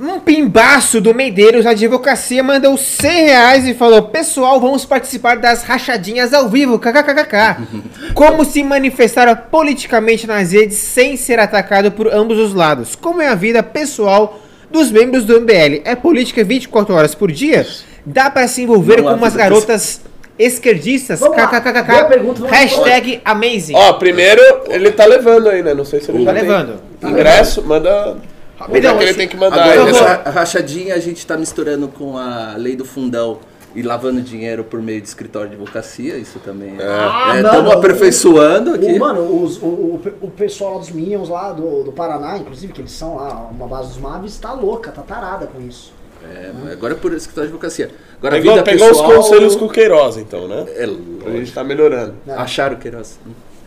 [0.00, 6.32] Um pimbaço do Medeiros Advocacia mandou 100 reais e falou: Pessoal, vamos participar das rachadinhas
[6.32, 7.66] ao vivo, kkkk.
[8.14, 12.94] Como se manifestar politicamente nas redes sem ser atacado por ambos os lados?
[12.94, 14.38] Como é a vida pessoal
[14.70, 15.82] dos membros do MBL?
[15.84, 17.66] É política 24 horas por dia?
[18.06, 20.00] Dá pra se envolver Não com umas garotas
[20.38, 21.18] esquerdistas?
[21.18, 21.46] Vamos lá.
[21.46, 22.08] Boa kkkk.
[22.08, 23.74] pergunta, vamos Hashtag amazing.
[23.74, 25.74] Ó, primeiro, ele tá levando aí, né?
[25.74, 26.74] Não sei se ele Tá já tem levando.
[27.02, 28.16] Ingresso, manda.
[28.58, 29.62] Rapidão, Onde é que ele tem que mandar.
[29.62, 33.38] Agora, essa rachadinha a gente está misturando com a lei do fundão
[33.74, 36.82] e lavando dinheiro por meio de escritório de advocacia, isso também é.
[36.82, 38.86] Ah, Estamos mano, aperfeiçoando aqui.
[38.86, 42.72] O, mano, os- o, o, o pessoal lá dos Minions lá do, do Paraná, inclusive,
[42.72, 45.92] que eles são lá, uma base dos Mavis, tá louca, tá tarada com isso.
[46.24, 47.90] É, agora é por escritório de advocacia.
[48.18, 50.64] Agora a Pegou, vida pegou pessoal, os conselhos com o Queiroz, então, né?
[50.70, 52.14] É, A gente tá melhorando.
[52.36, 53.18] acharam que era assim.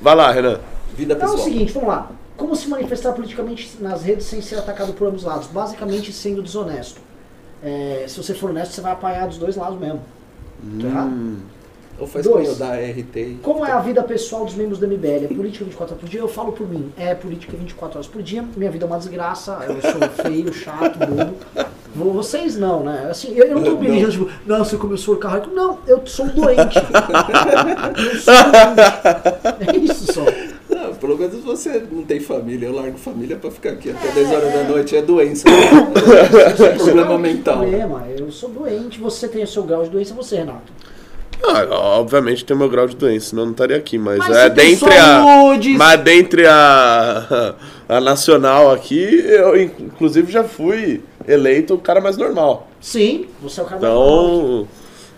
[0.01, 0.59] Vai lá, Renan.
[0.97, 1.49] Vida Então é o pessoal.
[1.53, 2.09] seguinte, vamos lá.
[2.41, 5.45] Como se manifestar politicamente nas redes sem ser atacado por ambos lados?
[5.45, 6.99] Basicamente sendo desonesto.
[7.63, 10.01] É, se você for honesto, você vai apanhar dos dois lados mesmo.
[10.79, 11.37] Tô errado?
[11.99, 12.47] Ou faz Dois.
[12.47, 13.37] como dar RT.
[13.43, 15.25] Como é a vida pessoal dos membros do MBL?
[15.25, 16.19] É política 24 horas por dia?
[16.19, 16.91] Eu falo por mim.
[16.97, 18.43] É política 24 horas por dia.
[18.57, 19.59] Minha vida é uma desgraça.
[19.67, 21.35] Eu sou feio, chato, bobo.
[21.93, 23.07] Vo- Vocês não, né?
[23.11, 25.51] Assim, eu, eu não tô dirigindo, tipo, não, você começou a ficar rico.
[25.53, 26.79] Não, eu sou um doente.
[26.81, 29.71] eu sou um doente.
[29.71, 30.23] É isso só.
[31.01, 32.67] Pelo menos você não tem família.
[32.67, 34.95] Eu largo família pra ficar aqui até 10 horas da noite.
[34.95, 35.49] É doença.
[36.53, 37.57] Isso é problema Não, mental.
[37.57, 38.05] Problema.
[38.15, 40.71] Eu sou doente, você tem o seu grau de doença, você, Renato.
[41.43, 41.65] Ah,
[41.97, 44.47] obviamente tem o meu grau de doença, senão eu não estaria aqui, mas, Mas é
[44.47, 45.23] dentre a.
[45.23, 45.69] saúde.
[45.71, 47.55] Mas dentre a,
[47.89, 52.69] a nacional aqui, eu inclusive já fui eleito o cara mais normal.
[52.79, 54.67] Sim, você é o cara mais normal.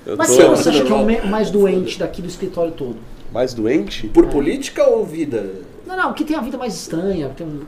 [0.01, 0.15] Então.
[0.18, 2.95] Mas quem você acha que é o mais doente daqui do escritório todo?
[3.34, 4.07] mais doente?
[4.07, 5.49] Por política ou vida?
[5.95, 7.61] Não, não, que tem a vida mais estranha, tem um-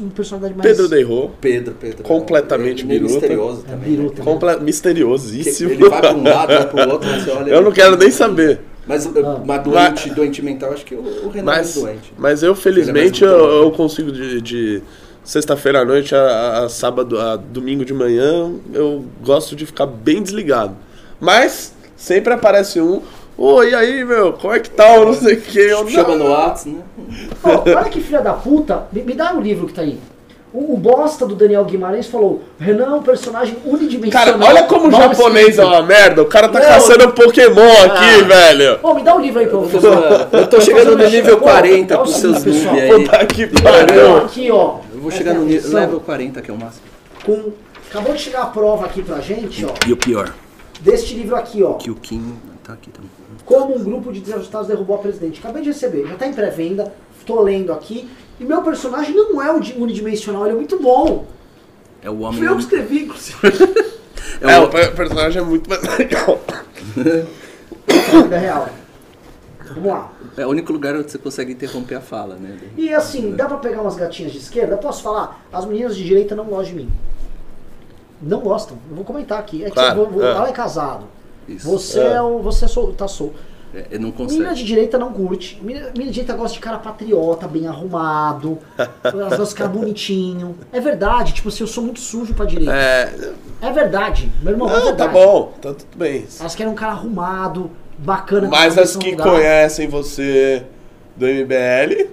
[0.00, 0.68] uma personalidade mais.
[0.70, 1.30] Pedro Deirô.
[1.40, 2.02] Pedro, Pedro.
[2.02, 3.14] Completamente Ele é biruta.
[3.14, 3.90] misterioso É, também.
[3.90, 4.18] biruta.
[4.18, 4.24] né?
[4.24, 5.70] Comple Que misteriosíssimo.
[5.70, 7.50] Ele vai pra um lado, vai pro outro, você olha.
[7.54, 8.60] Eu não quero nem saber.
[8.86, 9.40] Mas Ah.
[9.46, 12.12] mas doente, doente mental, acho que o, o Renan Mas, é doente.
[12.18, 14.82] mas eu, felizmente, Ele é eu, eu consigo de, de
[15.22, 20.22] sexta-feira à noite a, a sábado, a domingo de manhã, eu gosto de ficar bem
[20.22, 20.76] desligado.
[21.20, 23.00] Mas sempre aparece um,
[23.40, 24.96] oi, e aí, meu, como é que tá?
[24.96, 25.58] Eu não sei o que.
[25.58, 26.82] Eu, Chama no WhatsApp, né?
[27.42, 29.98] Ó, olha que filha da puta, me, me dá o livro que tá aí.
[30.52, 34.34] O, o bosta do Daniel Guimarães falou: Renan é um personagem unidimensional.
[34.38, 36.22] Cara, olha como o japonês é escrito." uma merda.
[36.22, 36.66] O cara tá Não.
[36.66, 38.78] caçando Pokémon aqui, velho.
[38.82, 39.88] Ô, me dá o livro aí pra eu fazer.
[40.32, 42.98] Eu tô chegando no nível Pô, 40 é o com seus seguinte, noob pessoal.
[42.98, 43.04] aí.
[43.04, 44.16] Puta que pariu.
[44.18, 44.78] aqui, ó.
[44.92, 45.80] Eu vou chegar no nível atenção.
[45.80, 46.82] level 40, que é o máximo.
[47.24, 47.52] Com,
[47.88, 49.68] acabou de chegar a prova aqui pra gente, ó.
[49.86, 50.34] E o pior,
[50.80, 51.74] Deste livro aqui, ó.
[51.74, 52.34] que o Kim
[52.64, 53.10] tá aqui também.
[53.50, 55.40] Como um grupo de desajustados derrubou a presidente.
[55.40, 56.92] Acabei de receber, já tá em pré-venda,
[57.26, 58.08] tô lendo aqui.
[58.38, 61.26] E meu personagem não é o di- unidimensional, ele é muito bom.
[62.02, 62.38] É o homem.
[62.38, 63.38] Fui eu que escrevi, inclusive.
[64.40, 66.40] É É, o, o per- personagem é muito mais legal.
[66.96, 68.68] Na vida real.
[69.74, 70.12] Vamos lá.
[70.36, 72.58] é o único lugar onde você consegue interromper a fala, né?
[72.76, 74.76] E assim, dá pra pegar umas gatinhas de esquerda?
[74.76, 75.44] Posso falar?
[75.52, 76.90] As meninas de direita não gostam de mim.
[78.22, 78.78] Não gostam.
[78.88, 79.62] Eu vou comentar aqui.
[79.62, 80.30] É que Claro, eu vou, vou- é.
[80.30, 81.04] ela é casado.
[81.54, 81.68] Isso.
[81.70, 82.12] Você É.
[82.14, 82.38] é, o.
[82.40, 83.32] Você é sol, tá sol.
[83.72, 84.54] É, não Menina consegue.
[84.54, 85.56] de direita não curte.
[85.62, 88.58] Menina, menina de direita gosta de cara patriota, bem arrumado.
[89.04, 90.56] Elas gostam de cara bonitinho.
[90.72, 92.72] É verdade, tipo assim, eu sou muito sujo pra direita.
[92.74, 93.32] É,
[93.62, 95.12] É, verdade, meu irmão, é não, tá verdade.
[95.12, 96.26] bom, tá tudo bem.
[96.40, 98.48] Elas querem um cara arrumado, bacana.
[98.48, 99.28] com Mas as que lugar.
[99.28, 100.64] conhecem você
[101.16, 102.08] do MBL,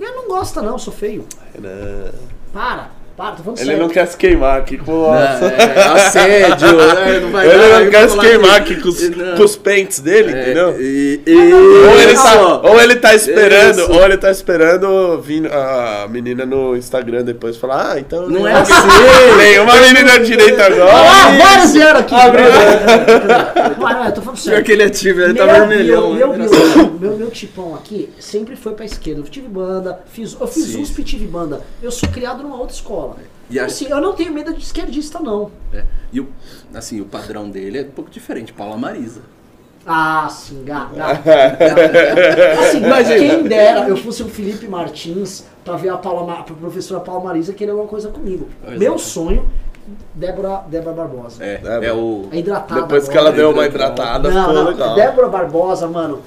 [0.00, 1.26] Eu não gosta não, eu sou feio.
[1.54, 2.12] Renan,
[2.52, 2.90] Para,
[3.20, 3.82] para, tô falando ele sério.
[3.82, 5.18] não quer se queimar aqui com Não, a...
[5.18, 7.20] é, assédio, né?
[7.20, 9.36] não vai Ele dar, não quer se queimar que- aqui com os, Não.
[9.36, 10.80] com os pentes dele, É, entendeu?
[10.80, 13.92] E, e, Ou ele, tá, ou ele tá esperando, Isso.
[13.92, 18.26] ou ele tá esperando vir a menina no Instagram depois falar, ah, então.
[18.28, 18.88] Não é tem- assim.
[19.38, 20.90] Tem uma menina direita agora.
[20.92, 22.14] Ah, vários vieram aqui.
[22.14, 24.64] Não, não, eu tô falando Pior sério.
[24.64, 26.14] que ele é tímido, ele tá Meu vermelhão.
[26.14, 26.36] bio- né?
[26.36, 29.20] Meu, bio- meu, meu tipão aqui sempre foi pra esquerda.
[29.20, 30.74] Eu tive banda, fiz, eu fiz.
[30.74, 31.60] USP e tive banda.
[31.82, 33.09] Eu sou criado numa outra escola.
[33.48, 35.50] E a- Assim, eu não tenho medo de esquerdista, não.
[35.72, 35.82] É,
[36.12, 36.28] E o,
[36.74, 38.52] assim, o padrão dele é um pouco diferente.
[38.52, 39.20] Paula Marisa.
[39.86, 40.92] Ah, sim, gato.
[42.60, 47.24] Assim, quem dera eu fosse o Felipe Martins pra ver a Paula, a professora Paula
[47.24, 48.48] Marisa querer alguma coisa comigo.
[48.62, 48.78] Exato.
[48.78, 49.48] Meu sonho,
[50.14, 51.42] Débora, Débora Barbosa.
[51.44, 52.28] É, É, é o.
[52.30, 52.82] É hidratada.
[52.82, 53.28] Depois que agora.
[53.28, 54.30] ela deu uma hidratada.
[54.30, 54.94] Não, ficou não, legal.
[54.94, 56.20] Débora Barbosa, mano.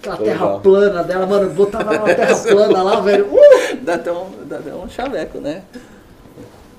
[0.00, 0.60] Aquela terra legal.
[0.60, 3.26] plana dela, mano, botava ela na terra plana lá, velho.
[3.26, 3.76] Uh!
[3.82, 5.62] Dá até um, dá até um chaveco, né?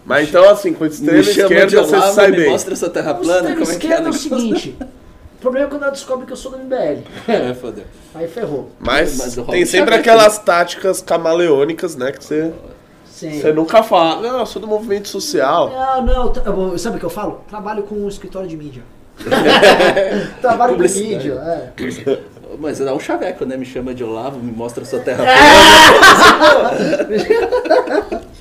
[0.05, 2.49] Mas então, assim, com extrema Me chama de esquerda você Olavo, sai me bem.
[2.51, 3.95] mostra essa terra plana, extremo como é que é?
[3.97, 4.77] é o seguinte.
[5.35, 7.03] O problema é quando ela descobre que eu sou do MBL.
[7.27, 7.83] É, fodeu.
[8.15, 8.71] Aí ferrou.
[8.79, 12.11] Mas, Mas tem sempre aquelas táticas camaleônicas, né?
[12.11, 12.51] Que você
[13.05, 13.39] Sim.
[13.39, 15.69] Você nunca fala, não, eu sou do movimento social.
[15.69, 17.41] Não, não, tra- eu- sabe o que eu falo?
[17.47, 18.81] Trabalho com um escritório de mídia.
[20.41, 21.69] Trabalho com mídia, é.
[22.59, 23.55] Mas dá um chaveco, né?
[23.55, 25.23] Me chama de Olavo, me mostra a sua terra.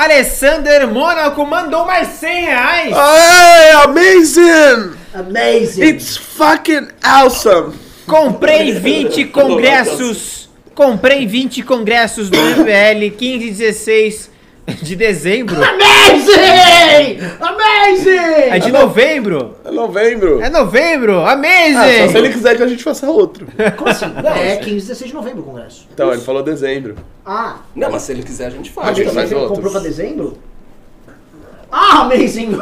[0.00, 2.96] Alessander Mônaco mandou mais 100 reais.
[2.96, 4.96] Hey, amazing!
[5.12, 5.82] Amazing!
[5.82, 7.74] It's fucking awesome!
[8.06, 10.48] Comprei 20 congressos.
[10.74, 14.30] Comprei 20 congressos do MBL 15 e 16
[14.66, 15.56] de dezembro.
[15.56, 17.18] Amazing!
[17.40, 18.50] Amazing!
[18.50, 19.56] É de novembro?
[19.64, 20.40] É novembro.
[20.42, 21.20] É novembro!
[21.20, 21.46] Ah, só se
[22.06, 22.18] Amazing!
[22.18, 23.46] ele quiser que a gente faça outro.
[23.76, 24.06] Como assim?
[24.24, 25.86] é 15 e 16 de novembro o congresso.
[25.92, 26.96] Então, ele falou dezembro.
[27.24, 28.96] Ah, Não, mas se ele quiser, a gente a faz.
[28.96, 29.54] gente gente faz você outros.
[29.56, 30.38] comprou pra dezembro?
[31.70, 32.54] Ah, amazing!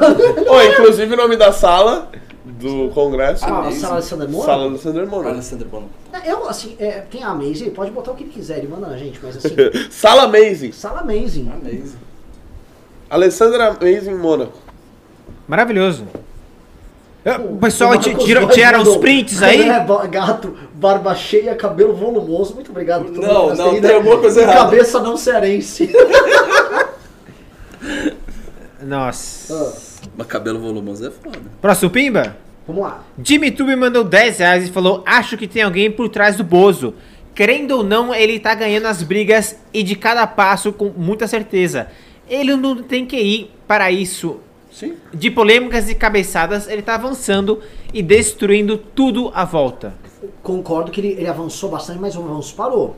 [0.48, 2.10] Ô, inclusive o nome da sala
[2.58, 3.44] do congresso.
[3.44, 4.46] Ah, a sala Alexander Moura?
[4.46, 5.28] Sala do Sander Moura.
[5.30, 5.90] Alessandro Bono.
[6.24, 8.96] Eu, assim, é, tem a Amazing, pode botar o que ele quiser, ele manda na
[8.96, 9.54] gente, mas assim,
[9.90, 10.72] Sala Amazing.
[10.72, 11.50] sala Amazing.
[11.50, 11.96] Amazing.
[13.08, 14.58] Alessandra Amazing Mônaco.
[15.46, 16.06] Maravilhoso.
[17.50, 19.60] O pessoal tiraram os mandou, prints aí?
[19.68, 22.54] É, gato, barba cheia, cabelo volumoso.
[22.54, 23.04] Muito obrigado.
[23.06, 23.94] por Não, não, tem, tem né?
[23.94, 24.58] alguma coisa E errada.
[24.60, 25.92] Cabeça não cearense.
[28.82, 29.54] Nossa.
[29.54, 29.72] Ah,
[30.16, 31.38] Mas cabelo volumoso é foda.
[31.60, 32.36] Próximo Pimba?
[32.68, 33.02] Vamos lá.
[33.24, 36.92] Jimmy Tube mandou 10 reais e falou: Acho que tem alguém por trás do Bozo.
[37.34, 41.88] Querendo ou não, ele tá ganhando as brigas e de cada passo com muita certeza.
[42.28, 44.40] Ele não tem que ir para isso.
[44.70, 44.96] Sim.
[45.14, 47.62] De polêmicas e cabeçadas, ele tá avançando
[47.94, 49.94] e destruindo tudo à volta.
[50.42, 52.96] Concordo que ele, ele avançou bastante, mas o avanço parou.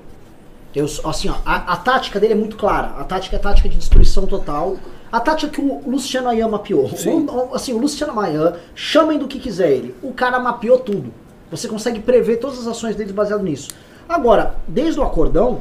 [0.75, 2.95] Eu, assim, ó, a, a tática dele é muito clara.
[2.99, 4.77] A tática é a tática de destruição total.
[5.13, 6.85] A tática que o Luciano Ayan mapeou.
[6.87, 9.95] O, assim, o Luciano Ayan, chamem do que quiser ele.
[10.03, 11.13] O cara mapeou tudo.
[11.51, 13.71] Você consegue prever todas as ações dele baseado nisso.
[14.09, 15.61] Agora, desde o acordão,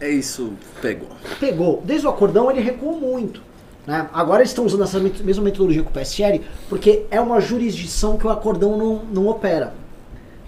[0.00, 1.08] É isso, pegou.
[1.38, 1.82] pegou.
[1.84, 3.42] Desde o acordão ele recuou muito.
[3.86, 4.08] Né?
[4.12, 8.26] Agora eles estão usando essa mesma metodologia que o PSL, porque é uma jurisdição que
[8.26, 9.74] o acordão não, não opera.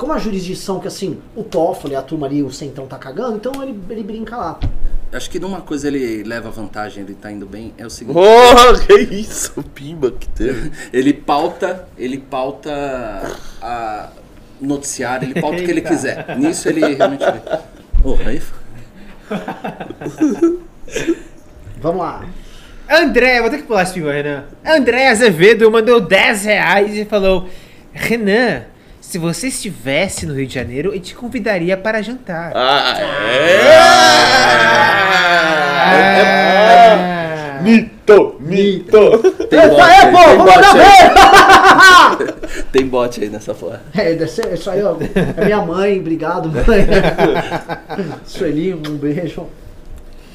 [0.02, 3.62] Como a jurisdição que assim, o Toffoli, a turma ali, o Centrão tá cagando, então
[3.62, 4.58] ele, ele brinca lá.
[5.12, 8.18] Acho que numa coisa ele leva vantagem, ele tá indo bem, é o seguinte.
[8.18, 9.52] Oh, que isso?
[9.56, 10.72] O Pimba que teve.
[10.92, 12.72] Ele pauta, ele pauta
[13.62, 14.08] a
[14.60, 16.36] noticiário, ele pauta o que ele quiser.
[16.36, 17.24] Nisso ele realmente.
[18.02, 18.42] Oh, aí.
[21.80, 22.26] Vamos lá.
[22.90, 24.46] André, vou ter que pular esse Pimba, Renan.
[24.66, 27.48] André Azevedo mandou 10 reais e falou:
[27.92, 28.64] Renan,
[29.12, 32.50] se você estivesse no Rio de Janeiro, eu te convidaria para jantar.
[32.54, 33.68] Ah, é!
[37.58, 37.60] Ah.
[37.62, 39.18] Mito, mito.
[39.50, 42.32] Tem Essa bote é, aí, pô, vamos mandar ver!
[42.72, 43.82] Tem bote aí nessa porra.
[43.94, 44.96] É, isso aí, ó.
[45.36, 46.64] É minha mãe, obrigado, mãe.
[48.24, 49.46] Sueli, um beijo.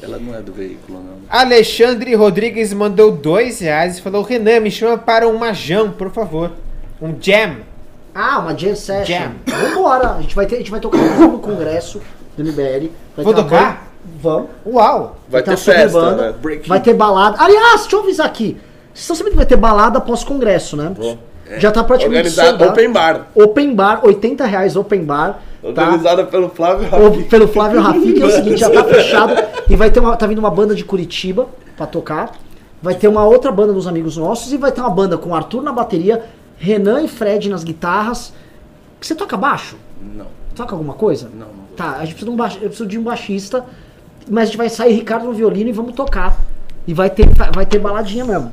[0.04, 1.18] Ela não é do veículo, não.
[1.28, 6.52] Alexandre Rodrigues mandou 2 reais e falou: Renan, me chama para um majão, por favor.
[7.02, 7.56] Um jam.
[8.20, 9.06] Ah, uma jam session.
[9.06, 9.32] Jam.
[9.46, 10.14] Vambora.
[10.14, 12.02] A gente vai, ter, a gente vai tocar no congresso
[12.36, 12.90] do MBL.
[13.16, 13.88] Vai Vou tocar?
[14.20, 14.48] Vamos.
[14.66, 15.18] Uau!
[15.30, 16.32] Vai ter festa, banda.
[16.32, 16.60] né?
[16.66, 17.38] Vai ter balada.
[17.40, 18.58] Aliás, deixa eu avisar aqui.
[18.92, 20.96] Vocês estão sabendo que vai ter balada pós-congresso, né?
[21.60, 22.66] Já tá praticamente Organizado.
[22.66, 23.28] Open Bar.
[23.36, 25.40] Open bar, 80 reais open bar.
[25.62, 25.68] Tá?
[25.68, 27.24] Organizada pelo Flávio Rafi.
[27.24, 29.34] pelo Flávio Rafi, que é o seguinte, já tá fechado.
[29.70, 30.18] E vai ter uma.
[30.18, 32.32] Tá vindo uma banda de Curitiba pra tocar.
[32.82, 34.52] Vai ter uma outra banda dos amigos nossos.
[34.52, 36.24] E vai ter uma banda com Arthur na bateria,
[36.58, 38.34] Renan e Fred nas guitarras.
[39.00, 39.78] Você toca baixo?
[40.02, 41.30] Não, Toca alguma coisa?
[41.34, 41.68] não, não.
[41.76, 43.64] Tá, a gente precisa de um, eu preciso de um baixista,
[44.28, 46.40] mas a gente vai sair Ricardo no violino e vamos tocar.
[46.88, 48.52] E vai ter, vai ter baladinha mesmo.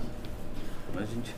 [0.94, 1.34] A gente.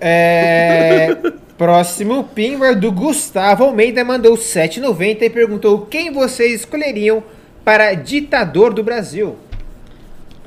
[0.00, 1.14] É,
[1.58, 7.22] próximo Pimba do Gustavo Almeida mandou 7,90 e perguntou quem vocês escolheriam
[7.64, 9.36] para ditador do Brasil.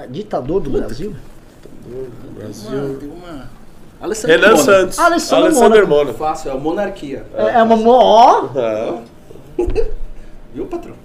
[0.10, 1.14] Ditador do Brasil?
[1.86, 3.61] Uma, tem uma.
[4.02, 4.58] Alessandro Renan.
[4.58, 5.00] Santos.
[5.00, 6.14] Alessandro Alessandro.
[6.16, 7.24] Fácil, é Monarquia.
[7.36, 7.76] É, é uma.
[7.76, 8.50] mo- Ó!
[8.56, 8.98] Ah,
[10.54, 10.96] Viu, patrão?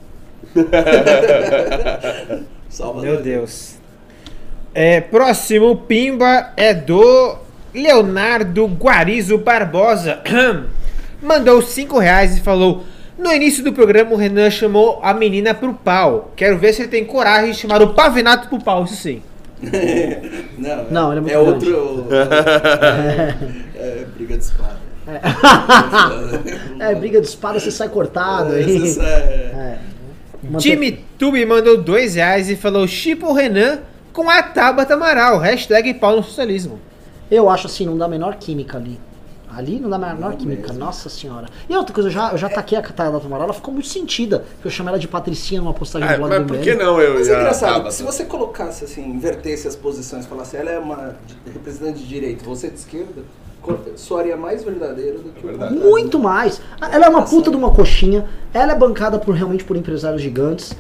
[2.68, 3.76] Salva Meu Deus.
[4.74, 7.36] É, próximo Pimba é do
[7.74, 10.20] Leonardo Guarizo Barbosa.
[11.22, 12.84] Mandou 5 reais e falou:
[13.18, 16.32] No início do programa, o Renan chamou a menina pro pau.
[16.36, 19.22] Quero ver se ele tem coragem de chamar o Pavinato pro pau, isso sim.
[20.58, 21.72] Não, Não, ele é muito é grande.
[21.72, 22.08] outro.
[23.74, 24.76] é, briga de espada.
[26.80, 28.96] É, briga de espada, você sai cortado aí.
[28.98, 29.78] É- É.
[30.42, 33.78] Mantém- Time Tube mandou 2 reais e falou: Chipa o Renan
[34.12, 35.38] com a Tabata Amaral.
[35.38, 36.78] Hashtag pau no socialismo.
[37.30, 39.00] Eu acho assim, não dá a menor química ali.
[39.56, 40.78] Ali não dá a menor química, mesmo.
[40.78, 41.46] nossa senhora.
[41.68, 44.44] E outra coisa, eu já, eu já taquei a Catarina da ela ficou muito sentida,
[44.60, 46.74] que eu chamei ela de Patricinha numa postagem Ah, do blog mas do por que
[46.74, 47.90] não eu Mas é a engraçado, Tabata?
[47.90, 51.16] se você colocasse assim, invertesse as posições, falasse ela é uma
[51.52, 53.22] representante de direita, você de esquerda,
[53.96, 55.80] soaria mais verdadeiro do que contrário.
[55.80, 56.60] Muito mais.
[56.80, 58.24] Ela é uma puta de uma coxinha.
[58.52, 60.72] Ela é bancada por realmente por empresários gigantes.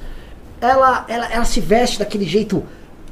[0.60, 2.62] Ela, ela, ela se veste daquele jeito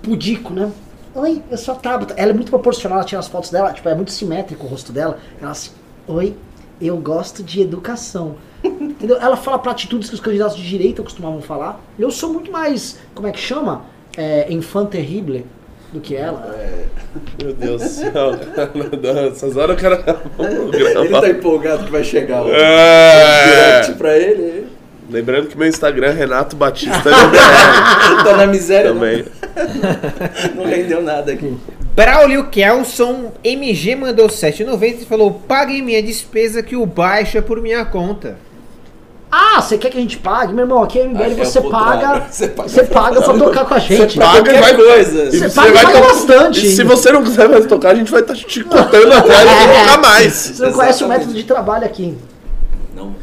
[0.03, 0.71] pudico, né?
[1.15, 2.15] Oi, eu sou a Tabata.
[2.17, 4.93] Ela é muito proporcional, ela tira as fotos dela, tipo, é muito simétrico o rosto
[4.93, 5.19] dela.
[5.41, 5.71] Ela assim,
[6.09, 6.35] oi,
[6.81, 8.37] eu gosto de educação.
[8.65, 9.19] Entendeu?
[9.21, 11.81] Ela fala platitudes que os candidatos de direita costumavam falar.
[11.99, 13.83] Eu sou muito mais, como é que chama?
[14.17, 15.47] É, enfant terrible
[15.93, 16.53] do que ela.
[16.59, 16.85] É,
[17.43, 18.31] Meu Deus do céu.
[19.31, 20.03] Essas horas o cara.
[20.73, 23.81] Ele tá empolgado que vai chegar o É.
[23.81, 24.67] direct pra ele.
[25.11, 27.03] Lembrando que meu Instagram é Renato Batista
[28.25, 29.25] tá na miséria, também.
[30.57, 31.55] Não, não rendeu nada aqui.
[31.95, 37.61] Braulio Kelson MG mandou 7,90 e falou: paguem minha despesa que o baixo é por
[37.61, 38.37] minha conta.
[39.31, 40.53] Ah, você quer que a gente pague?
[40.53, 42.01] Meu irmão, aqui é MBL Ah, é você contrário.
[42.01, 42.27] paga.
[42.31, 44.19] Você paga Você pra paga pra tocar com a gente.
[44.19, 45.31] paga e vai- coisa.
[45.31, 46.67] Você você paga vai paga bastante.
[46.67, 49.67] E se você não quiser mais tocar, a gente vai estar te cortando atrás e
[49.67, 50.33] colocar mais.
[50.35, 51.19] Você não conhece o Exatamente.
[51.21, 52.17] método de trabalho aqui.
[52.95, 53.15] Não.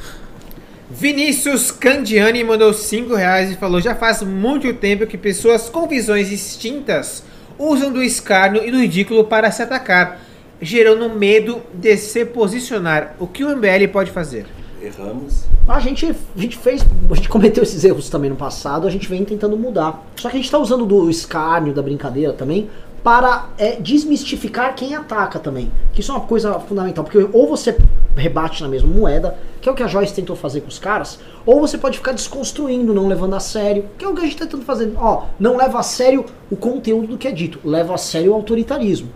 [1.02, 6.30] Vinícius Candiani mandou 5 reais e falou: Já faz muito tempo que pessoas com visões
[6.30, 7.24] distintas
[7.58, 10.22] usam do escárnio e do ridículo para se atacar,
[10.62, 13.16] gerando medo de se posicionar.
[13.20, 14.46] O que o MBL pode fazer?
[14.80, 15.46] Erramos.
[15.68, 19.10] A gente, a gente fez, a gente cometeu esses erros também no passado, a gente
[19.10, 20.06] vem tentando mudar.
[20.18, 22.70] Só que a gente tá usando do escárnio, da brincadeira também,
[23.04, 25.72] para é, desmistificar quem ataca também.
[25.94, 27.78] Que isso é uma coisa fundamental, porque ou você
[28.16, 31.20] rebate na mesma moeda, que é o que a Joyce tentou fazer com os caras,
[31.46, 34.38] ou você pode ficar desconstruindo, não levando a sério, que é o que a gente
[34.38, 34.94] tá tentando fazer.
[34.98, 38.36] Ó, não leva a sério o conteúdo do que é dito, leva a sério o
[38.36, 39.10] autoritarismo.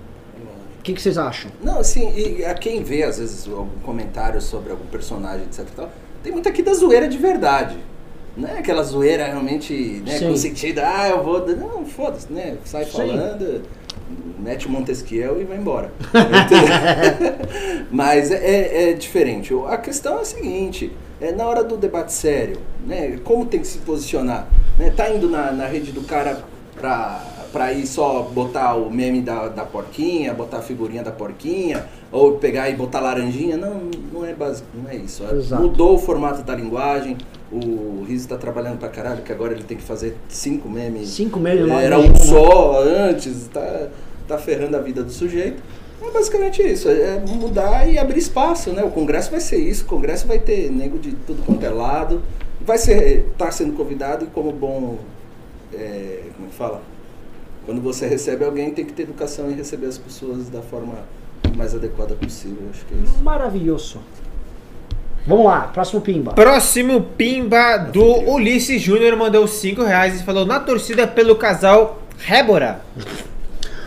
[0.79, 1.49] O que, que vocês acham?
[1.63, 5.89] Não, assim, e a quem vê, às vezes, algum comentário sobre algum personagem, etc tal,
[6.21, 7.75] tem muito aqui da zoeira de verdade.
[8.37, 10.27] Não é aquela zoeira realmente né, Sim.
[10.29, 11.45] com sentido, ah, eu vou.
[11.55, 12.57] Não, foda-se, né?
[12.65, 12.91] Sai Sim.
[12.91, 13.61] falando,
[14.39, 15.91] mete o Montesquiel e vai embora.
[17.89, 19.53] Mas é, é- é diferente.
[19.67, 20.91] A questão é a seguinte:
[21.21, 23.19] é na hora do debate sério, né?
[23.23, 24.47] Como tem que se posicionar?
[24.77, 24.91] Né?
[24.95, 26.43] Tá indo na, na rede do cara
[26.75, 27.23] pra,
[27.55, 32.33] pra ir só botar o meme da, da porquinha, botar a figurinha da porquinha, ou
[32.33, 33.55] pegar e botar laranjinha?
[33.55, 35.23] Não, não é básico, não é isso.
[35.23, 35.61] Exato.
[35.61, 37.17] Mudou o formato da linguagem.
[37.49, 41.07] O Riz tá trabalhando pra caralho, que agora ele tem que fazer cinco memes.
[41.07, 42.15] Cinco meses nós Era um né?
[42.15, 43.87] só antes, tá,
[44.27, 45.63] tá ferrando a vida do sujeito.
[46.05, 48.83] É basicamente isso, é mudar e abrir espaço, né?
[48.83, 52.21] O Congresso vai ser isso, o Congresso vai ter nego de tudo quanto é lado,
[52.59, 54.97] vai ser, tá sendo convidado e como bom,
[55.73, 56.94] é, como é que fala?
[57.65, 60.93] Quando você recebe alguém, tem que ter educação e receber as pessoas da forma
[61.55, 63.23] mais adequada possível, acho que é isso.
[63.23, 63.99] Maravilhoso.
[65.25, 66.33] Vamos lá, próximo pimba.
[66.33, 72.81] Próximo pimba do Ulisses Júnior mandou 5 reais e falou: Na torcida pelo casal Rébora.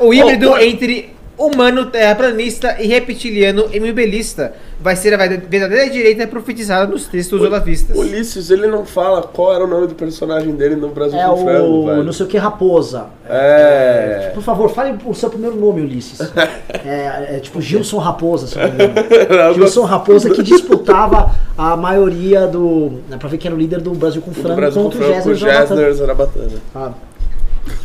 [0.00, 0.58] O híbrido Oh, oh.
[0.58, 7.96] entre humano terraplanista e reptiliano MBLista vai ser a verdadeira direita profetizada nos textos olavistas.
[7.96, 11.44] Ulisses, ele não fala qual era o nome do personagem dele no Brasil É com
[11.44, 12.02] Frango, o velho.
[12.04, 13.06] não sei o que Raposa.
[13.28, 14.30] É.
[14.34, 16.20] Por favor, fale o seu primeiro nome, Ulisses.
[16.84, 19.54] É, é tipo Gilson Raposa, se eu não me engano.
[19.54, 23.00] Gilson Raposa que disputava a maioria do.
[23.08, 25.12] Né, pra ver quem era o líder do Brasil com Frango Brasil com contra o
[25.22, 25.34] Frango.
[25.34, 26.48] Gessner Zarabatana.
[26.74, 26.92] Ah.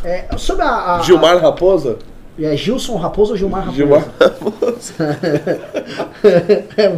[0.02, 1.96] É, sobre a, a- Gilmar Raposa?
[2.38, 3.76] É Gilson Raposa ou Gilmar Raposa?
[3.76, 5.18] Gilmar Raposa.
[6.76, 6.90] É,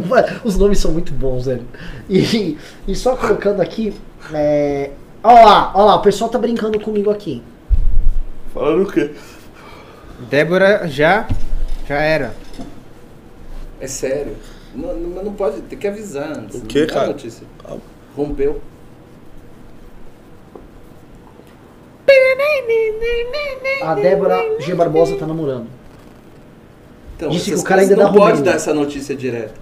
[0.43, 1.65] Os nomes são muito bons, velho.
[2.09, 2.57] E,
[2.87, 3.93] e só colocando aqui.
[4.33, 4.91] É...
[5.23, 7.43] Olha lá, olha lá, o pessoal tá brincando comigo aqui.
[8.53, 9.11] Falando o quê?
[10.29, 11.27] Débora já
[11.87, 12.33] já era.
[13.79, 14.35] É sério.
[14.73, 16.57] Não, não, não pode, tem que avisar antes.
[16.57, 17.07] O quê, não dá cara?
[17.07, 17.45] Notícia.
[18.15, 18.61] Rompeu.
[23.83, 24.73] A Débora G.
[24.75, 25.67] Barbosa tá namorando.
[27.15, 28.43] Então, Disse que o cara ainda não dá pode Romênia.
[28.43, 29.53] dar essa notícia direta.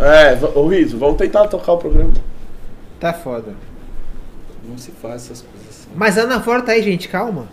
[0.00, 2.12] É, ô Riso, vamos tentar tocar o programa.
[3.00, 3.52] Tá foda.
[4.66, 5.88] Não se faz essas coisas assim.
[5.94, 7.48] Mas Ana Flor tá aí, gente, calma.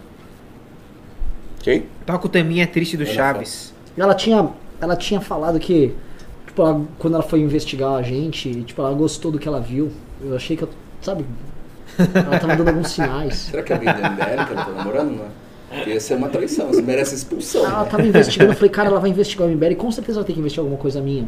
[1.62, 1.86] Quem?
[2.06, 3.74] Toca o taminha triste do Ana Chaves.
[3.98, 4.48] Ela tinha,
[4.80, 5.94] ela tinha falado que,
[6.46, 9.92] tipo, ela- quando ela foi investigar a gente, tipo, ela gostou do que ela viu.
[10.24, 10.70] Eu achei que eu,
[11.02, 11.26] sabe,
[11.98, 13.36] ela tava dando alguns sinais.
[13.36, 15.12] Será que é alguém do MBL que ela tá namorando?
[15.18, 15.30] Não é?
[15.70, 17.64] Porque ia ser uma traição, você merece expulsão.
[17.66, 17.90] Ela né?
[17.90, 20.34] tava investigando, eu falei, cara, ela vai investigar o MBL e com certeza ela tem
[20.34, 21.28] que investigar alguma coisa minha.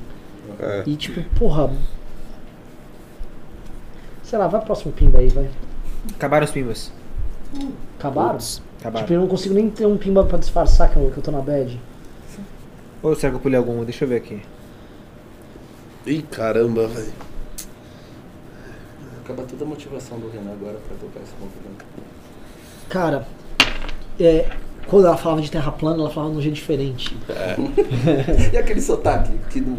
[0.60, 0.84] É.
[0.86, 1.72] E tipo, porra.
[4.24, 5.48] Sei lá, vai pro próximo pimba aí, vai.
[6.16, 6.92] Acabaram os pimbas.
[8.00, 8.40] Acabaram?
[8.80, 9.06] Acabaram.
[9.06, 11.32] Tipo, eu não consigo nem ter um pimba pra disfarçar que eu, que eu tô
[11.32, 11.80] na bad.
[13.04, 13.84] Ou será que eu pulei algum?
[13.84, 14.42] Deixa eu ver aqui.
[16.06, 17.14] Ih, caramba, velho.
[19.32, 21.86] Acaba toda a motivação do Renan agora pra tocar esse movimento.
[22.90, 23.26] Cara,
[24.20, 24.50] é,
[24.88, 27.18] quando ela falava de terra plana, ela falava de um jeito diferente.
[28.52, 29.32] E aquele sotaque?
[29.50, 29.78] Que não...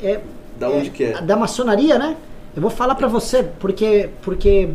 [0.00, 0.20] É,
[0.56, 1.20] Da onde que é?
[1.20, 2.16] Da maçonaria, né?
[2.54, 4.70] Eu vou falar pra você, porque, porque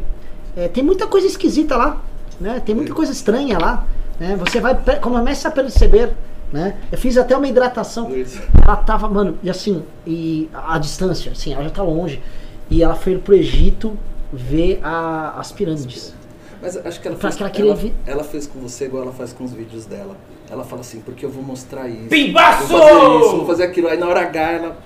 [0.58, 2.02] é, tem muita coisa esquisita lá,
[2.40, 2.62] né?
[2.66, 3.88] Tem muita coisa estranha lá,
[4.20, 4.36] né?
[4.38, 6.12] Você vai, começa a perceber,
[6.52, 6.76] né?
[6.92, 8.10] Eu fiz até uma hidratação.
[8.10, 8.38] Luiz.
[8.62, 12.22] Ela tava, mano, e assim, e a, a distância, assim, ela já tá longe.
[12.70, 13.98] E ela foi pro Egito
[14.32, 16.14] ver a- as pirâmides.
[16.62, 18.86] Mas acho que ela Faz fez, que ela queria ela, vi- ela fez com você
[18.86, 20.16] igual ela faz com os vídeos dela.
[20.50, 22.10] Ela fala assim, porque eu vou mostrar isso.
[22.10, 22.68] Pimbaço!
[22.68, 23.88] Vou fazer isso, vou fazer aquilo.
[23.90, 24.78] Aí na hora H ela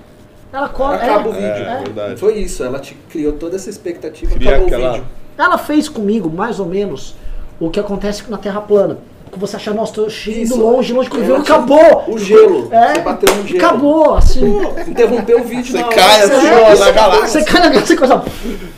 [0.52, 1.70] Ela, co- acaba o é, vídeo.
[1.70, 2.20] É, verdade.
[2.20, 5.08] Foi isso, ela te criou toda essa expectativa, Cria acabou aquela- o vídeo.
[5.38, 7.16] Ela fez comigo mais ou menos
[7.60, 8.98] o que acontece na Terra plana.
[9.32, 10.60] Que você achar, nossa, tô indo Isso.
[10.60, 12.04] longe, longe, quando viu, te- acabou.
[12.10, 13.66] O gelo, É, você bateu no gelo.
[13.66, 14.46] Acabou, assim.
[14.88, 17.28] Interrompeu o vídeo Você cai assim, É, na galáxia.
[17.40, 18.24] Você cai na você coisa.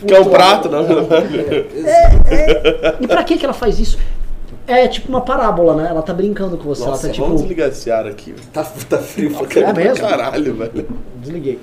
[0.06, 1.66] Que é um prato, na verdade.
[3.00, 3.98] E pra que que ela faz isso?
[4.66, 5.88] É tipo uma parábola, né?
[5.90, 6.84] Ela tá brincando com você.
[6.84, 7.48] Nossa, ela tá vamos tipo.
[7.48, 8.34] desligar esse ar aqui.
[8.52, 9.72] Tá, tá frio pra É caramba.
[9.74, 10.08] mesmo?
[10.08, 10.88] Caralho, velho.
[11.16, 11.58] Desliguei.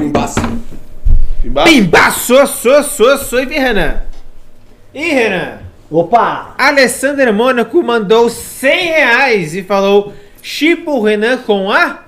[0.00, 0.40] Embaço.
[1.44, 1.72] Embaixo.
[1.72, 4.00] Pimbaço, sou, sou, sou, e Renan.
[4.94, 5.58] E Renan?
[5.90, 6.54] Opa!
[6.56, 10.12] Alessander Mônaco mandou 100 reais e falou:
[10.42, 12.00] Chipa o Renan com a.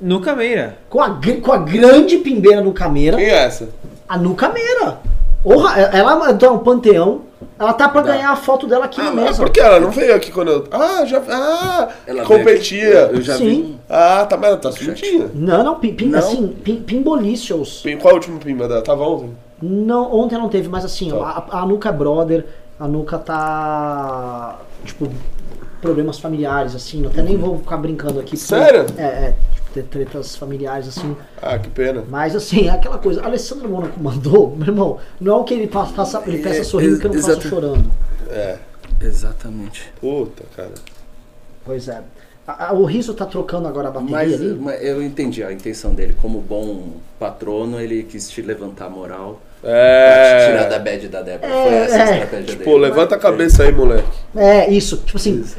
[0.00, 0.78] Nuca Meira.
[0.88, 3.16] Com a, com a grande pimbeira no cameira.
[3.16, 3.68] Quem é essa?
[4.08, 4.98] A Nuca Meira.
[5.44, 7.22] Orra, ela tá no panteão.
[7.58, 9.42] Ela tá pra ganhar a foto dela aqui Ah, na mesa.
[9.42, 10.64] por que ela não veio aqui quando eu.
[10.72, 11.20] Ah, já.
[11.28, 13.10] Ah, Ela competia.
[13.12, 13.48] Eu já Sim.
[13.48, 13.78] vi.
[13.88, 15.28] Ah, tá, mas ela tá sujinha.
[15.34, 16.18] Não, não, pim, pim, Não.
[16.18, 17.80] assim, pim, pimbolícios.
[17.82, 18.82] Pim- Qual é o último pimba dela?
[18.82, 19.30] Tava ontem?
[19.62, 21.44] Não, ontem não teve, mas assim, Tá.
[21.50, 22.46] a, a Nuca é brother,
[22.78, 24.60] a Nuca tá.
[24.84, 25.08] Tipo,
[25.80, 28.36] problemas familiares, assim, até nem vou ficar brincando aqui.
[28.36, 28.86] Sério?
[28.96, 31.16] É, é, tipo, ter tretas familiares, assim.
[31.40, 32.04] Ah, que pena.
[32.08, 35.68] Mas assim, é aquela coisa, Alessandro Mônaco mandou, meu irmão, não é o que ele
[35.68, 37.48] faça, ele peça É, sorrindo que eu não faço exato.
[37.48, 37.90] chorando.
[38.28, 38.58] É.
[39.00, 39.92] Exatamente.
[40.00, 40.72] Puta, cara.
[41.64, 42.02] Pois é.
[42.46, 44.54] A- a- o Riso tá trocando agora a bateria Mas, ali.
[44.60, 46.16] mas eu entendi a intenção dele.
[46.20, 49.40] Como bom patrono, ele quis te levantar a moral.
[49.60, 50.78] Pra te tirar da É.
[50.78, 51.52] bad da Débora.
[51.52, 52.22] É, Foi essa a é.
[52.22, 52.78] estratégia Pô, dele.
[52.86, 54.08] levanta a cabeça aí, moleque.
[54.36, 54.98] É, isso.
[54.98, 55.56] Tipo assim, Isso.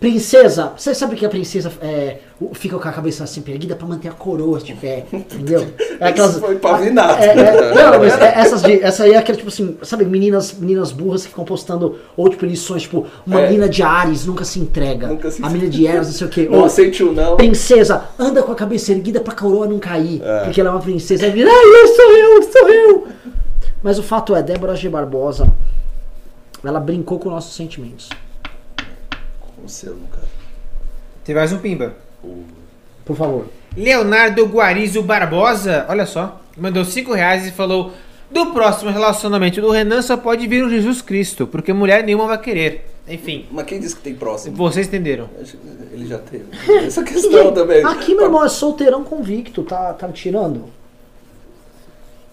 [0.00, 0.72] princesa.
[0.76, 2.18] Você sabe que a princesa é,
[2.52, 5.66] fica com a cabeça assim erguida pra manter a coroa de pé, entendeu?
[5.98, 7.22] É Isso foi pavinato.
[7.22, 10.52] É, é, não, mas é, essas de, essa aí é aquela, tipo assim, sabe, meninas,
[10.52, 13.44] meninas burras que ficam postando, ou tipo, lições, tipo, uma É.
[13.46, 15.06] menina de Ares nunca se entrega.
[15.06, 16.48] Nunca se a menina de Eros, não sei o quê.
[16.50, 17.36] Não o não.
[17.38, 20.20] princesa, anda com a cabeça erguida pra coroa não cair.
[20.22, 20.40] É.
[20.44, 21.24] Porque ela é uma princesa.
[21.24, 23.08] Aí vira, ai, eu sou eu, sou eu.
[23.82, 24.88] Mas o fato é, Débora G.
[24.88, 25.52] Barbosa,
[26.64, 28.08] ela brincou com nossos sentimentos.
[29.64, 30.26] O seu, cara.
[31.24, 31.94] Tem mais um Pimba.
[33.04, 33.46] Por favor.
[33.76, 37.92] Leonardo Guarizo Barbosa, olha só, mandou 5 reais e falou:
[38.30, 42.40] Do próximo relacionamento do Renan só pode vir o Jesus Cristo, porque mulher nenhuma vai
[42.40, 42.90] querer.
[43.08, 44.56] Enfim, Mas quem disse que tem próximo?
[44.56, 45.28] vocês entenderam.
[45.92, 46.46] Ele já teve.
[46.84, 47.84] Essa questão também.
[47.84, 50.64] Aqui, meu irmão, é solteirão convicto, tá, tá me tirando?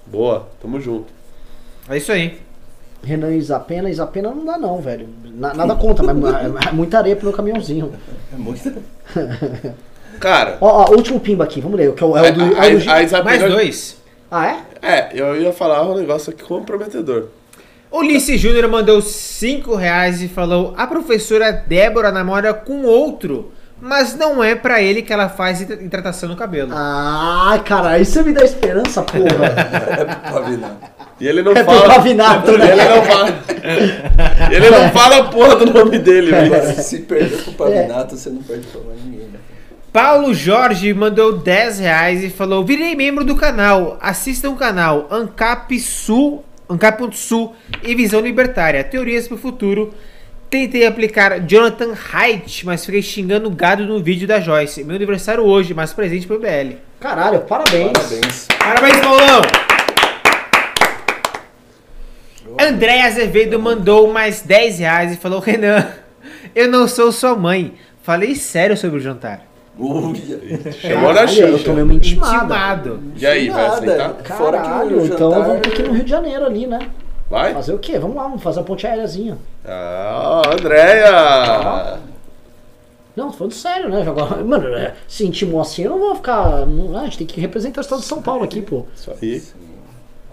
[0.07, 1.14] Boa, tamo junto.
[1.89, 2.39] É isso aí.
[3.03, 5.07] Renan e Isapena, Isapena não dá não, velho.
[5.35, 7.91] Na- nada contra, mas é, é muita areia pro meu caminhãozinho.
[8.34, 8.73] É muito...
[10.19, 11.91] Cara, Ó, ó, último pimba aqui, vamos ler.
[11.93, 13.97] Que é o, é o do, a, é o do- a, a Isabela- Mais dois.
[14.31, 14.57] Ah, é?
[14.81, 17.27] É, eu ia falar um negócio aqui comprometedor.
[17.91, 23.51] Ulisses Júnior mandou 5 reais e falou: A professora Débora namora com outro,
[23.81, 26.72] mas não é pra ele que ela faz hidra- hidratação no cabelo.
[26.73, 29.26] Ah, cara, isso me dá esperança, porra.
[29.99, 30.93] É pavinato.
[31.23, 31.93] E ele não É pro fala.
[31.95, 32.71] Pavinato, né?
[32.73, 33.43] Ele não fala.
[34.51, 36.81] Ele não fala a porra do nome dele, velho.
[36.83, 39.27] Se perder pro pavinato, você não perde pra mais ninguém.
[39.27, 39.39] né?
[39.93, 43.97] Paulo Jorge mandou 10 reais e falou: Virei membro do canal.
[44.01, 48.83] Assistam o canal Ancap Sul, Ancap.sul e Visão Libertária.
[48.83, 49.93] Teorias pro futuro.
[50.49, 54.83] Tentei aplicar Jonathan Haidt, mas fiquei xingando o gado no vídeo da Joyce.
[54.83, 56.75] Meu aniversário hoje, mas presente pro BL.
[56.99, 57.91] Caralho, parabéns.
[57.93, 58.47] Parabéns.
[58.59, 59.72] Parabéns, Paulão!
[62.68, 65.85] André Azevedo mandou mais 10 reais e falou: Renan,
[66.56, 67.73] eu não sou sua mãe.
[68.02, 69.41] Falei sério sobre o jantar.
[70.81, 72.35] Chamou na Caralho, eu tomei uma intimada.
[72.44, 73.03] Intimado.
[73.18, 74.14] E aí, vai aceitar?
[74.38, 76.80] Fora que Caralho, o então jantar- vamos aqui no Rio de Janeiro ali, né?
[77.30, 77.53] Vai?
[77.53, 77.98] Fazer o quê?
[77.98, 79.38] Vamos lá, vamos fazer a ponte aéreazinha.
[79.65, 81.99] Ah, Andréia!
[83.15, 84.02] Não, tô falando sério, né?
[84.07, 86.65] Agora, mano, é, se intimou assim, eu não vou ficar.
[86.65, 88.85] Não, a gente tem que representar o estado de São Paulo aqui, pô.
[88.95, 89.41] Isso aí.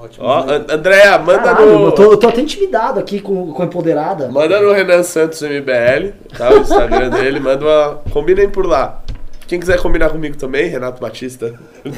[0.02, 0.24] Ótimo.
[0.27, 1.85] Ó, An- Andréia, manda Caralho, no.
[1.86, 4.28] eu, tô, eu tô até intimidado aqui com, com a empoderada.
[4.28, 6.51] Manda no Renan Santos MBL, tá?
[6.55, 8.01] O Instagram dele, manda uma.
[8.10, 9.02] Combinem por lá.
[9.47, 11.52] Quem quiser combinar comigo também, Renato Batista.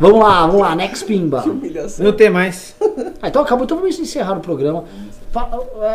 [0.00, 1.42] Vamos lá, vamos lá, next pimba.
[1.44, 2.04] Humilhação.
[2.04, 2.74] Não tem mais.
[3.22, 4.84] Ah, então acabou, então vamos encerrar o programa.
[5.32, 5.48] Fa-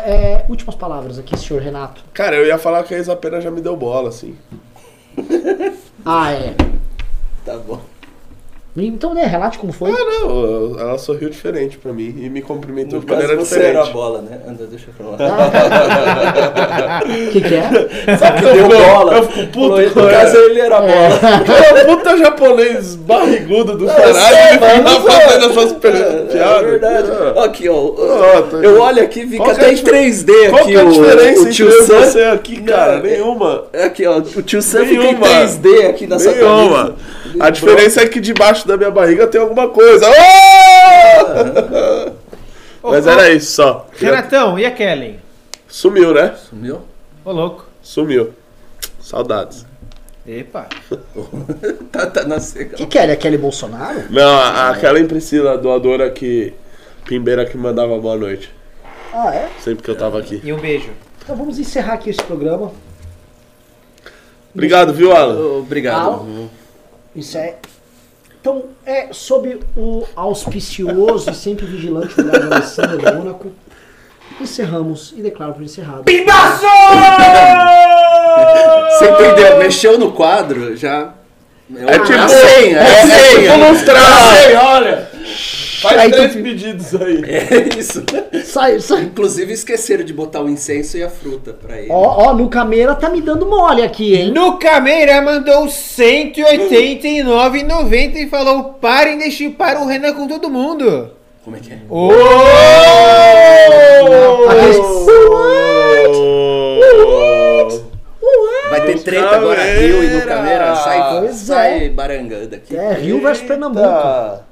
[0.05, 2.01] é, últimas palavras aqui, senhor Renato.
[2.13, 4.35] Cara, eu ia falar que a Isa Pena já me deu bola, assim.
[6.05, 6.55] Ah, é.
[7.45, 7.81] Tá bom.
[8.87, 9.91] Então, né, relate como foi.
[9.91, 9.95] Ah,
[10.25, 13.67] não, ela sorriu diferente pra mim e me cumprimentou No de caso, maneira você era
[13.79, 13.93] a diferente.
[13.93, 14.39] bola, né?
[14.47, 15.17] Anda, deixa eu falar.
[17.03, 18.17] O que, que é?
[18.17, 19.13] Sabe que deu bola?
[19.17, 21.19] eu fico puto No caso, ele era a bola.
[21.45, 25.21] Cara, puta japonês barrigudo do caralho, sei, ele mano, fica sei.
[25.21, 26.59] fazendo essas pe- É, piadas.
[26.61, 27.07] É verdade.
[27.37, 27.43] Ah.
[27.45, 27.93] Aqui, ó.
[28.37, 30.61] Ah, tá- Eu olho aqui, vi que Qual que é até em difer- 3D Qual
[30.61, 31.99] aqui que é a o, diferença o entre tio e Sam.
[31.99, 32.95] você aqui, cara?
[32.97, 33.63] Não, Nenhuma.
[33.73, 34.17] Aqui, ó.
[34.17, 35.27] O tio Sam fica em Nenhuma.
[35.27, 36.77] 3D aqui na sua Nenhuma.
[36.77, 36.95] camisa.
[37.39, 40.05] A diferença é que debaixo da minha barriga tem alguma coisa.
[42.81, 42.89] Oh!
[42.91, 43.87] Mas era isso só.
[43.97, 45.19] Renatão, e a Kellen?
[45.67, 46.35] Sumiu, né?
[46.49, 46.81] Sumiu?
[47.25, 47.65] Ô, louco.
[47.81, 48.33] Sumiu.
[49.01, 49.65] Saudades.
[50.25, 50.67] Epa.
[51.91, 52.75] Tá, tá na seca.
[52.75, 53.03] O que, que é?
[53.03, 54.03] Ele é Kelly Bolsonaro?
[54.11, 56.53] Não, a- aquela Priscila, doadora que.
[57.05, 58.53] Pimbeira que mandava boa noite.
[59.11, 59.49] Ah, é?
[59.59, 60.39] Sempre que eu tava aqui.
[60.43, 60.91] E um beijo.
[61.23, 62.71] Então vamos encerrar aqui esse programa.
[64.53, 65.57] Obrigado, viu, Alan?
[65.57, 66.05] Obrigado.
[66.07, 66.47] Alan?
[67.15, 67.55] Isso é.
[68.41, 73.51] Então, é sob o auspicioso e sempre vigilante olhar de Alessandro Mônaco,
[74.39, 76.03] encerramos e declaro por encerrado.
[78.89, 79.57] Você entendeu?
[79.59, 81.13] Mexeu no quadro, já.
[81.75, 82.13] É tipo.
[82.13, 83.51] a senha, é, é a é senha.
[83.51, 84.65] tipo lustrar.
[84.65, 85.09] olha.
[85.81, 87.23] Faz Aí tu três fica- pedidos aí.
[87.29, 88.03] É isso.
[88.45, 89.03] Sai, sai.
[89.03, 91.91] Inclusive esqueceram de botar o incenso e a fruta pra ele.
[91.91, 94.31] Ó, ó, no Cameira tá me dando mole aqui, hein?
[94.31, 101.11] No Cameira mandou 189,90 e falou: parem de chipar o Renan com todo mundo.
[101.43, 101.77] Como é que é?
[101.89, 102.09] Ô!
[108.69, 110.75] Vai ter treta agora Rio e no Cameira.
[110.75, 112.75] Sai, Pois sai barangando aqui.
[112.75, 114.43] É, Rio versus Pernambuco.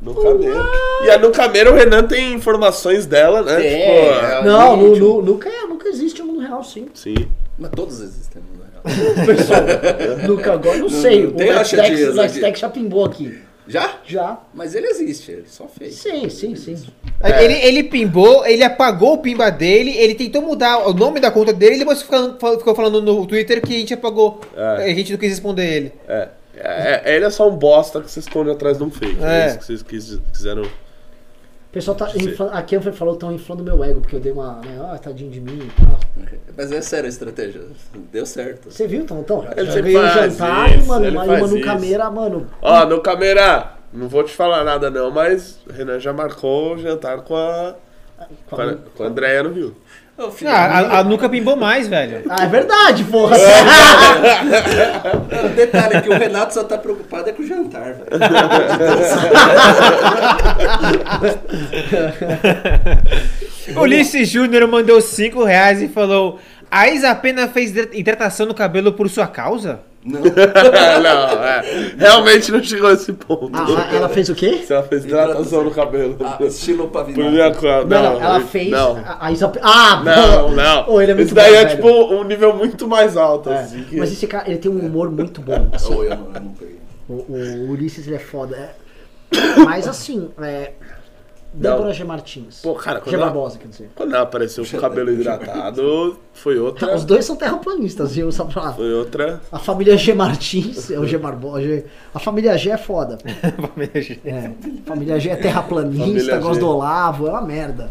[0.00, 0.68] No Cameiro.
[1.04, 3.66] E a no Cameiro o Renan tem informações dela, né?
[3.66, 4.44] É, Tipo, é.
[4.44, 6.86] Não, no, no, nunca, é, nunca existe um mundo real, sim.
[6.94, 7.28] Sim.
[7.58, 9.26] Mas todos existem no real.
[9.26, 9.60] Pessoal,
[10.28, 11.26] nunca agora, não sei.
[11.26, 13.38] O tem acha Blacktex dias o Blacktex já pimbou aqui.
[13.66, 13.98] Já?
[14.04, 14.38] Já.
[14.54, 15.94] Mas ele existe, ele só fez.
[15.96, 16.76] Sim, sim, sim.
[17.22, 21.52] Ele, ele pimbou, ele apagou o pimba dele, ele tentou mudar o nome da conta
[21.52, 24.40] dele e depois ficou, ficou falando no Twitter que a gente apagou.
[24.56, 24.90] É.
[24.90, 25.92] A gente não quis responder ele.
[26.08, 26.28] É.
[26.60, 29.22] É, é, ele é só um bosta que se esconde atrás de um fake.
[29.22, 29.46] É, É.
[29.48, 30.62] isso que vocês quis- quiseram.
[30.62, 34.32] O pessoal tá inflando, aqui eu falou que estão inflando meu ego, porque eu dei
[34.32, 36.00] uma, né, ah, tadinho de mim e tal.
[36.56, 37.60] Mas é sério a estratégia.
[38.10, 38.70] Deu certo.
[38.70, 39.20] Você viu, então?
[39.20, 41.60] então Ele já veio jantar e, isso, mano, ele uma, uma no.
[41.60, 42.46] Cameira, mano.
[42.62, 46.78] Ó, no Cameira, não vou te falar nada não, mas o Renan já marcou o
[46.78, 47.74] jantar com a.
[48.48, 49.76] Com a, com a Andréia no Rio.
[50.18, 52.24] Ô, filho, Ah, a, a nunca pimbou mais, velho.
[52.28, 53.36] Ah, é verdade, porra.
[55.44, 58.08] O detalhe é que o Renato só tá preocupado é com o jantar, velho.
[63.80, 66.38] Ulisses Júnior mandou 5 reais e falou:
[66.70, 69.80] A Isa Pena fez hidratação no cabelo por sua causa?
[70.04, 70.20] Não.
[71.02, 71.62] não, é.
[71.98, 73.50] Realmente não chegou a esse ponto.
[73.52, 74.62] Ah, ela fez o quê?
[74.66, 76.16] Se ela fez hidratação no cabelo.
[76.24, 77.30] Ah, estilo Por pavinato.
[77.30, 77.84] minha conta.
[77.84, 78.70] Não, Não, ela fez.
[78.70, 78.96] Não.
[78.96, 79.52] A, a Isa...
[79.62, 80.88] Ah, Não, não.
[80.90, 81.76] Ô, ele é muito Isso daí bom, é velho.
[81.76, 83.50] tipo um nível muito mais alto.
[83.50, 85.68] É, assim, que- Mas esse cara, ele tem um humor muito bom.
[85.74, 85.92] assim.
[85.92, 86.78] Eu não, eu não peguei.
[87.08, 88.56] O, o Ulisses, ele é foda.
[88.56, 88.70] é.
[89.64, 90.72] Mas assim, é.
[91.52, 92.04] Débora G.
[92.04, 92.60] Martins.
[92.60, 93.16] Pô, cara, quando G.
[93.16, 93.90] ela- Barbosa, quer dizer.
[93.94, 96.94] Quando ela apareceu com o cabelo hidratado, foi outra.
[96.94, 98.30] Os dois são terraplanistas, viu?
[98.30, 98.72] Só pra...
[98.74, 99.40] Foi outra.
[99.50, 100.12] A família G.
[100.14, 101.16] Martins, é o G.
[101.18, 101.62] Barbosa.
[101.62, 101.84] G-
[102.14, 103.18] A família G é foda.
[104.24, 106.60] É, a família G é terraplanista, Família gosta G.
[106.60, 107.90] do Olavo, é uma merda.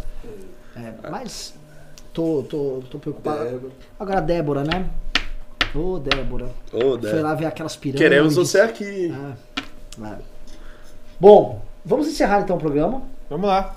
[0.76, 1.54] É, mas
[2.14, 3.44] tô, tô, tô preocupado.
[3.44, 3.74] Débora.
[4.00, 4.86] Agora a Débora, né?
[5.76, 6.50] Ô, Débora.
[6.72, 7.22] Ô, Foi Débora.
[7.24, 8.08] lá ver aquelas pirâmides.
[8.08, 9.12] Queremos você aqui.
[10.04, 10.14] É.
[11.20, 13.02] Bom, vamos encerrar então o programa.
[13.30, 13.76] Vamos lá.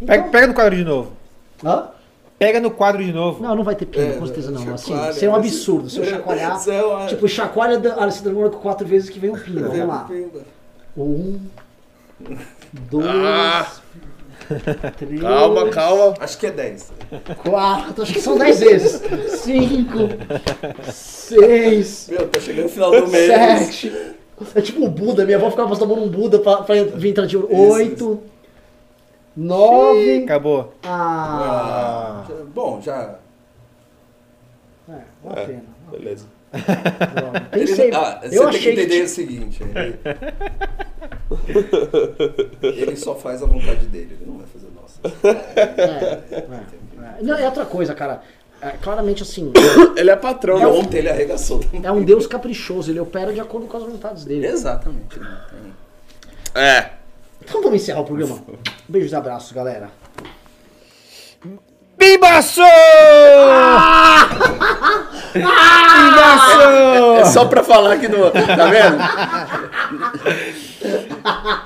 [0.00, 0.06] Então...
[0.06, 1.12] Pega, pega no quadro de novo.
[1.64, 1.88] Hã?
[2.38, 3.42] Pega no quadro de novo.
[3.42, 4.60] Não, não vai ter pena, é, com certeza não.
[4.60, 5.90] É assim, chacoalha, assim, isso é um absurdo.
[5.90, 6.68] Se eu é, chacoalhar.
[6.68, 7.06] É, uma...
[7.06, 9.68] Tipo, chacoalha a se demora quatro vezes que vem um pino.
[9.68, 10.08] Vamos lá.
[10.96, 11.40] Um.
[12.72, 13.06] Dois.
[13.06, 13.66] Ah.
[14.98, 16.14] Três, calma, calma.
[16.20, 16.92] Acho que é 10.
[17.42, 19.02] Quatro, acho que são 10 vezes.
[19.40, 19.98] Cinco.
[20.92, 22.08] Seis.
[22.10, 23.26] Meu, tá chegando no final do mês.
[23.26, 23.92] Sete.
[24.54, 27.10] É tipo o Buda, minha avó ficava passando a mão no Buda pra, pra vir
[27.10, 28.22] entrar tipo, de oito.
[29.36, 30.24] 9.
[30.24, 30.72] Acabou.
[30.82, 32.24] Ah.
[32.28, 32.44] ah.
[32.54, 33.18] Bom, já.
[34.88, 35.64] É, uma é, pena.
[35.90, 36.26] Beleza.
[36.56, 39.02] Bom, pensei, ele, ah, você eu tem que entender que...
[39.02, 39.98] o seguinte: ele...
[42.82, 45.00] ele só faz a vontade dele, ele não vai fazer a nossa.
[45.54, 45.60] É,
[46.34, 47.22] é, é.
[47.22, 48.22] não, é outra coisa, cara.
[48.62, 49.52] É, claramente assim.
[49.96, 50.66] ele é patrão, é né?
[50.66, 51.60] um, ontem ele arregaçou.
[51.82, 54.46] É um deus caprichoso, ele opera de acordo com as vontades dele.
[54.46, 55.18] Exatamente.
[55.18, 55.38] Né?
[56.54, 56.90] É.
[57.48, 58.38] Então vamos encerrar o programa.
[58.88, 59.88] Beijos e abraços, galera.
[61.96, 62.60] Bimbaço!
[65.32, 66.60] Bimbaço!
[67.20, 68.30] É só pra falar que não.
[68.30, 68.98] Tá vendo?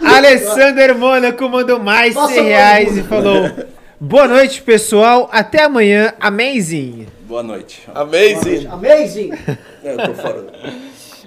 [0.04, 3.00] Alessandro Mônaco mandou mais Nossa, 100 reais mano.
[3.00, 3.50] e falou:
[3.98, 5.28] Boa noite, pessoal.
[5.32, 6.12] Até amanhã.
[6.20, 7.06] Amazing.
[7.22, 7.82] Boa noite.
[7.94, 8.66] Amazing.
[8.66, 9.30] Amazing!
[9.82, 10.44] É, Eu tô fora.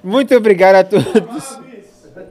[0.04, 1.60] Muito obrigado a todos.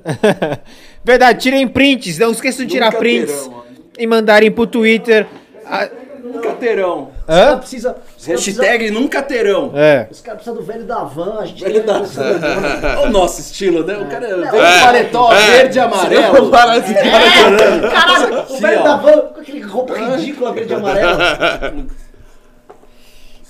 [1.04, 2.18] Verdade, tirem prints.
[2.18, 3.64] Não esqueçam de tirar Nunca prints terão,
[3.98, 5.26] e mandarem pro Twitter.
[5.66, 5.88] Ah,
[6.22, 7.10] Nunca terão.
[7.20, 7.58] Os caras Hã?
[7.58, 7.94] precisam-
[8.26, 9.70] Hashtag nunca terão.
[9.74, 10.06] É.
[10.10, 12.00] Os caras precisam do velho da van, a gente Velho da-
[13.00, 13.98] Olha o nosso estilo, né?
[13.98, 14.46] O cara É.
[14.46, 16.50] com paletó verde e amarelo.
[16.50, 17.90] Parece que cara chorando.
[17.90, 18.82] Caralho, o velho ó.
[18.82, 21.74] da van com aquele roupa ridícula verde e amarela.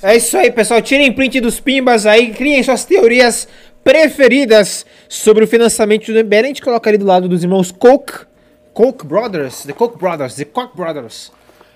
[0.02, 0.82] É isso aí, pessoal.
[0.82, 3.46] Tirem print dos pimbas aí, criem suas teorias
[3.84, 6.36] preferidas sobre o financiamento do MBL.
[6.36, 8.26] A gente coloca ali do lado dos irmãos Koch,
[8.72, 11.32] Koch Brothers, The Koch Brothers, The Koch Brothers.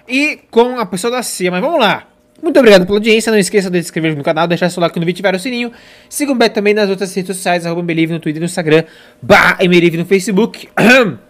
[0.08, 1.50] E com a pessoa da CIA.
[1.50, 2.06] Mas vamos lá.
[2.42, 3.32] Muito obrigado pela audiência.
[3.32, 5.72] Não esqueça de se inscrever no canal, deixar seu like no vídeo ativar o sininho.
[6.08, 8.84] Siga o Beto também nas outras redes sociais, Mbelive no Twitter e no Instagram,
[9.20, 9.58] barra
[9.96, 10.68] no Facebook.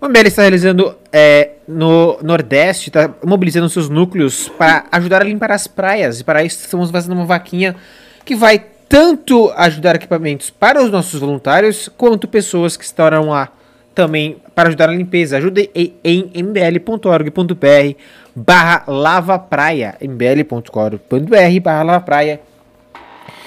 [0.00, 5.50] O MBL está realizando é, no Nordeste, está mobilizando seus núcleos para ajudar a limpar
[5.50, 6.20] as praias.
[6.20, 7.74] E para isso estamos fazendo uma vaquinha
[8.24, 13.52] que vai tanto ajudar equipamentos para os nossos voluntários, quanto pessoas que estarão lá
[13.94, 15.36] também para ajudar na limpeza.
[15.36, 17.94] Ajude em, mbl.org.br
[18.34, 22.40] barra lavapraia, mbl.org.br barra lavapraia.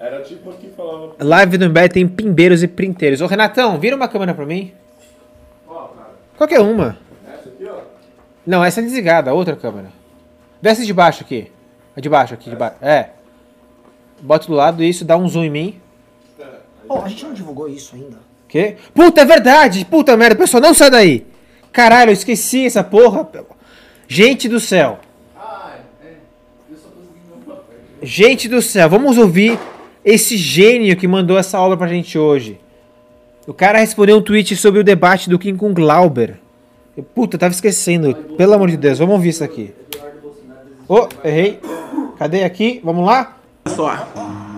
[0.00, 1.14] Era tipo aqui falava.
[1.20, 3.20] Live do MBL tem pimbeiros e printeiros.
[3.20, 4.72] Ô, Renatão, vira uma câmera pra mim.
[6.38, 6.96] Qualquer uma.
[8.46, 9.88] Não, essa é desligada, a outra câmera.
[10.62, 11.52] Desce de baixo aqui.
[11.94, 12.76] A de baixo aqui, de baixo.
[12.80, 13.10] É.
[14.22, 15.80] Bota do lado isso, dá um zoom em mim.
[16.88, 18.16] Pô, a gente não divulgou isso ainda.
[18.48, 18.76] Quê?
[18.94, 19.84] Puta, é verdade!
[19.84, 21.26] Puta merda, pessoal, não sai daí!
[21.70, 23.28] Caralho, eu esqueci essa porra.
[24.08, 24.98] Gente do céu.
[28.02, 29.58] Gente do céu, vamos ouvir
[30.04, 32.58] esse gênio que mandou essa obra pra gente hoje.
[33.46, 36.38] O cara respondeu um tweet sobre o debate do Kim com Glauber.
[36.96, 38.14] Eu, Puta, tava esquecendo.
[38.14, 39.72] Pelo amor de Deus, vamos ouvir isso aqui.
[40.88, 41.58] Oh, errei.
[42.18, 42.80] Cadê aqui?
[42.84, 43.36] Vamos lá?
[43.66, 44.49] só.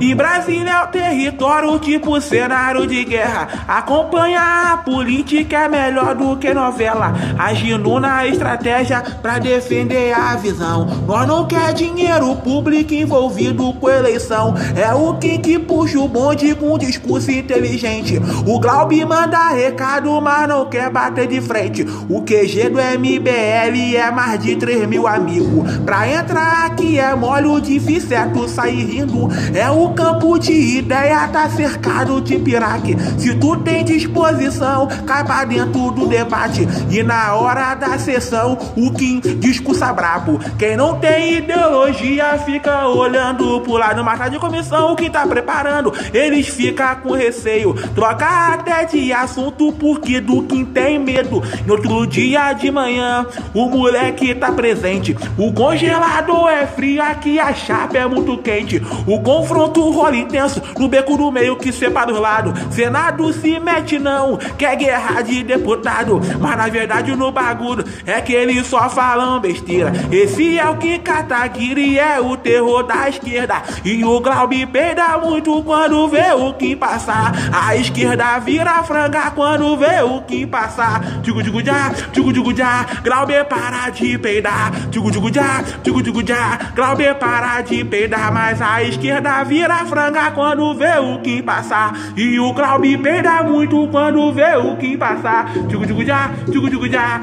[0.00, 3.48] E Brasília é o território tipo cenário de guerra.
[3.66, 7.12] Acompanhar a política é melhor do que novela.
[7.36, 10.86] Agindo na estratégia pra defender a visão.
[11.06, 14.54] Nós não quer dinheiro público envolvido com eleição.
[14.76, 18.20] É o Kim que puxa o bonde com discurso inteligente.
[18.46, 21.84] O Glaub manda recado, mas não quer bater de frente.
[22.08, 25.78] O QG do MBL é mais de 3 mil amigos.
[25.78, 29.28] Pra entrar aqui é mole, o difícil é tu sair rindo.
[29.54, 32.96] É o campo de ideia, tá cercado de piraque.
[33.18, 36.66] Se tu tem disposição, cai pra dentro do debate.
[36.90, 40.38] E na hora da sessão, o Kim discursa brabo.
[40.58, 44.02] Quem não tem ideologia fica olhando pro lado.
[44.04, 47.74] Mas tá de comissão, o que tá preparando, eles ficam com receio.
[47.94, 51.42] Troca até de assunto porque do Kim tem medo.
[51.66, 55.16] No outro dia de manhã, o moleque tá presente.
[55.36, 58.82] O congelador é frio, aqui a chapa é muito quente.
[59.06, 62.52] O confronto rola intenso no beco do meio que separa os lados.
[62.70, 66.20] Senado se mete não, quer guerra de deputado.
[66.40, 69.92] Mas na verdade no bagulho é que eles só falam besteira.
[70.10, 73.62] Esse é o que Kataguiri é o terror da esquerda.
[73.84, 77.32] E o Glaub peida muito quando vê o que passar.
[77.52, 81.20] A esquerda vira franga quando vê o que passar.
[81.22, 84.72] Tigo tigo já, tigo tigo já, Glaub para de peidar.
[84.90, 88.32] Tigo tigo já, tigo tigo já, Glaub para de peidar.
[88.32, 91.92] Mas a esquerda vira franga quando vê o que passar.
[92.16, 95.52] E o Glaub peida muito quando vê o que passar.
[95.68, 97.20] Tigo tigo já, tigo tigo já.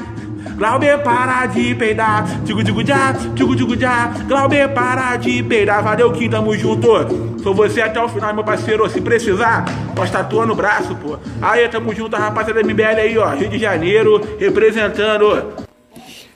[0.56, 2.24] Glauber para de peidar.
[2.44, 4.08] Digo, digo já, digo, digo já.
[4.26, 5.82] Glauber para de peidar.
[5.82, 7.36] Valeu, Kim, tamo junto.
[7.42, 8.88] Sou você até o final, meu parceiro.
[8.88, 11.18] Se precisar, posso tatuar no braço, pô.
[11.42, 13.34] Aí, tamo junto, rapaziada da MBL aí, ó.
[13.34, 15.65] Rio de Janeiro, representando.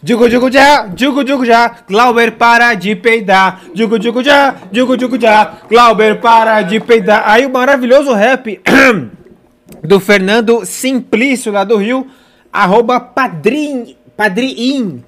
[0.03, 3.61] Digo, digo já, digo, digo já, Glauber para de peidar.
[3.75, 7.23] Digo, digo já, digo, digo já, Glauber para de peidar.
[7.27, 8.61] Aí o maravilhoso rap
[9.85, 12.07] do Fernando Simplício lá do Rio,
[12.51, 15.05] arroba padrim, padrim,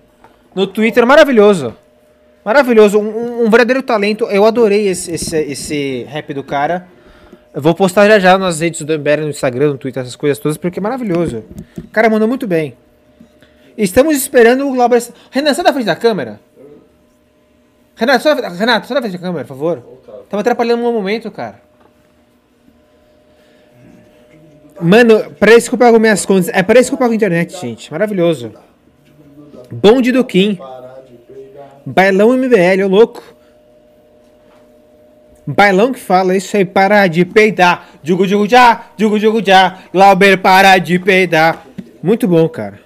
[0.55, 1.75] no Twitter, maravilhoso.
[2.45, 4.25] Maravilhoso, um, um- verdadeiro talento.
[4.25, 6.87] Eu adorei esse, esse, esse rap do cara.
[7.55, 10.39] Eu vou postar já já nas redes do MBL, no Instagram, no Twitter, essas coisas
[10.39, 11.45] todas, porque é maravilhoso.
[11.79, 12.75] O cara mandou muito bem.
[13.77, 15.03] Estamos esperando o Glauber.
[15.31, 16.41] Renan, sai da frente da câmera.
[17.97, 19.83] Renato, da- Renato, da frente da câmera, por favor.
[20.29, 21.61] Tava atrapalhando um momento, cara.
[24.81, 26.49] Mano, para isso que eu pago minhas contas.
[26.49, 27.91] É para isso que eu pago a internet, gente.
[27.93, 28.53] Maravilhoso.
[29.71, 30.59] Bonde do Kim.
[31.85, 33.23] Bailão MBL, ô louco.
[35.47, 37.89] Bailão que fala isso aí, para de peidar.
[38.03, 39.79] Digo, digo já, digo, digo já.
[39.93, 41.67] Glauber, para de peidar.
[42.03, 42.81] Muito bom, cara.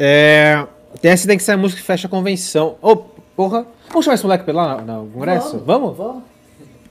[0.00, 0.64] É.
[1.02, 2.76] Tem essa daí que sai a música que fecha a convenção.
[2.80, 3.66] Ô, porra.
[3.88, 5.58] Vamos chamar esse moleque pra ir lá no, congresso?
[5.58, 5.96] Vamos?
[5.96, 6.22] Vamos.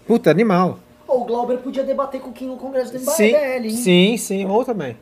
[0.06, 0.80] Puta, animal.
[1.08, 3.70] Ô, o Glauber podia debater com quem no Congresso do MBL, Sim, hein?
[3.70, 4.46] sim, sim.
[4.46, 4.98] Ou também.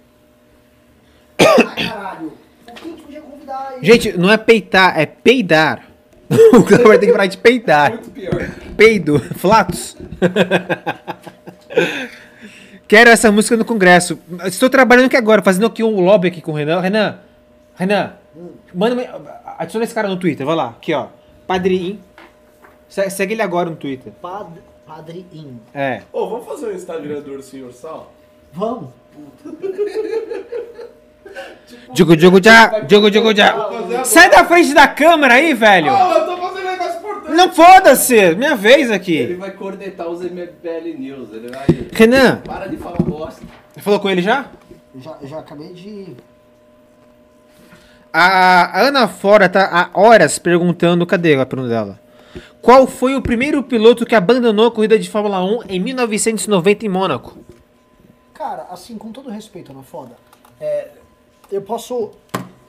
[1.39, 2.33] Ah, caralho.
[2.67, 3.85] O que a gente podia convidar ele?
[3.85, 5.87] Gente, não é peitar, é peidar.
[6.29, 7.91] o Glauber tem que parar de peidar.
[7.91, 8.49] Muito pior.
[8.77, 9.97] Peido, flatos.
[12.87, 14.19] Quero essa música no congresso.
[14.45, 16.79] Estou trabalhando aqui agora, fazendo aqui um lobby aqui com o Renan.
[16.79, 17.17] Renan,
[17.75, 18.13] Renan,
[18.73, 20.69] manda adiciona esse cara no Twitter, vai lá.
[20.69, 21.07] Aqui, ó.
[21.47, 21.99] Padrinho.
[22.87, 24.11] Se- Segue ele agora no Twitter.
[24.21, 24.47] Pad...
[24.85, 25.59] Padre In.
[25.73, 26.03] É.
[26.13, 28.11] Ô, vamos fazer um Instagram do Ursinho Ursal?
[28.53, 28.89] Vamos.
[31.93, 34.03] Digo, digo, já, digo, digo, já.
[34.05, 35.87] Sai da frente da câmera aí, velho.
[35.87, 37.35] eu tô fazendo um negócio importante.
[37.35, 39.33] Não foda-se, minha vez Ele aqui.
[39.33, 41.33] vai cornetar os MBL News.
[41.33, 41.65] Ele vai.
[41.91, 43.41] Renan, Para de falar bosta.
[43.77, 44.45] falou com ele já?
[44.97, 46.15] Já, já acabei de...
[48.17, 51.99] A Ana Fora tá há horas perguntando, cadê a pergunta dela?
[52.61, 56.87] Qual foi o primeiro piloto que abandonou a corrida de Fórmula 1 em 1990 em
[56.87, 57.37] Mônaco?
[58.33, 60.15] Cara, assim, com todo respeito, Ana Foda,
[60.61, 60.91] é,
[61.51, 62.11] eu posso...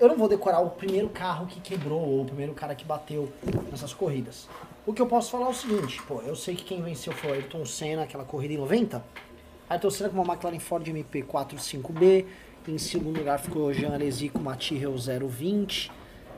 [0.00, 3.32] Eu não vou decorar o primeiro carro que quebrou ou o primeiro cara que bateu
[3.70, 4.48] nessas corridas.
[4.84, 7.30] O que eu posso falar é o seguinte, pô, eu sei que quem venceu foi
[7.30, 9.00] o Ayrton Senna, aquela corrida em 90.
[9.70, 12.24] Ayrton Senna com uma McLaren Ford MP45B.
[12.68, 15.92] Em segundo lugar ficou Jean Alesi com uma Tyrrell 020.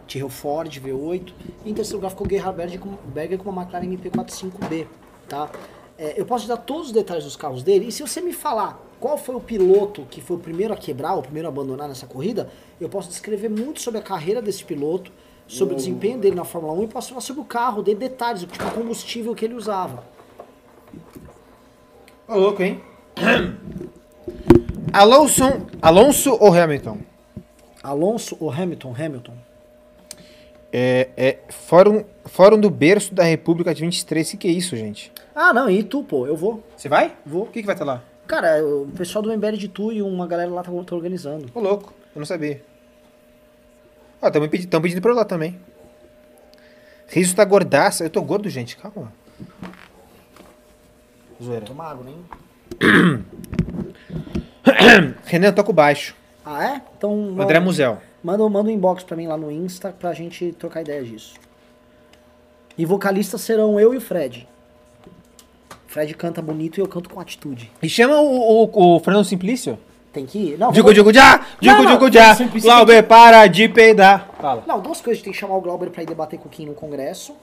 [0.06, 1.32] Tyrrell Ford V8.
[1.64, 4.86] E em terceiro lugar ficou Gerhard Berger com, Berger com uma McLaren MP45B,
[5.26, 5.50] tá?
[5.96, 8.32] É, eu posso te dar todos os detalhes dos carros dele, e se você me
[8.32, 11.88] falar qual foi o piloto que foi o primeiro a quebrar, o primeiro a abandonar
[11.88, 12.50] nessa corrida,
[12.80, 15.10] eu posso descrever muito sobre a carreira desse piloto,
[15.46, 18.42] sobre o desempenho dele na Fórmula 1 e posso falar sobre o carro, dele detalhes,
[18.42, 20.04] tipo o combustível que ele usava.
[22.28, 22.80] Ô, louco, hein?
[24.92, 25.44] Alonso,
[25.82, 26.98] Alonso ou Hamilton?
[27.82, 28.94] Alonso ou Hamilton?
[28.98, 29.34] Hamilton.
[30.72, 34.28] É, é Fórum, Fórum do Berço da República de 23.
[34.28, 35.12] O que, que é isso, gente?
[35.34, 36.62] Ah, não, e tu, pô, eu vou.
[36.76, 37.14] Você vai?
[37.24, 37.44] Vou.
[37.44, 38.02] O que, que vai estar lá?
[38.26, 41.50] Cara, o pessoal do MBL de Tu e uma galera lá tá, tá organizando.
[41.54, 42.62] Ô, louco, eu não sabia.
[44.20, 45.58] Ó, estão pedindo, pedindo pra eu lá também.
[47.06, 48.04] Riso tá gordaça.
[48.04, 49.12] Eu tô gordo, gente, calma.
[51.42, 51.64] Zoeira.
[51.64, 53.24] Tô magro, hein?
[55.24, 56.14] Renan, toca o baixo.
[56.44, 56.82] Ah, é?
[56.96, 57.36] Então.
[57.38, 57.98] André Musel.
[58.22, 61.34] Manda, manda um inbox pra mim lá no Insta pra gente trocar ideia disso.
[62.76, 64.48] E vocalistas serão eu e o Fred.
[65.70, 67.70] O Fred canta bonito e eu canto com atitude.
[67.82, 69.78] E chama o, o, o Fernando Simplício?
[70.12, 70.58] Tem que ir?
[70.58, 71.46] Não, Digo, digo já!
[71.60, 72.34] Digo, Não, digo já!
[72.60, 74.28] Glauber, para de peidar.
[74.40, 74.64] Fala.
[74.66, 75.22] Não, duas coisas.
[75.22, 77.34] Tem que chamar o Glauber pra ir debater com o Kim no congresso.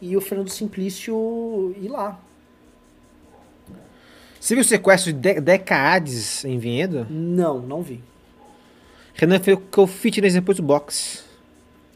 [0.00, 2.18] E o Fernando Simplício ir lá.
[4.40, 7.06] Você viu o sequestro de De- Decades em Vinhedo?
[7.10, 8.02] Não, não vi.
[9.14, 11.20] Renan ficou fitness depois do boxe.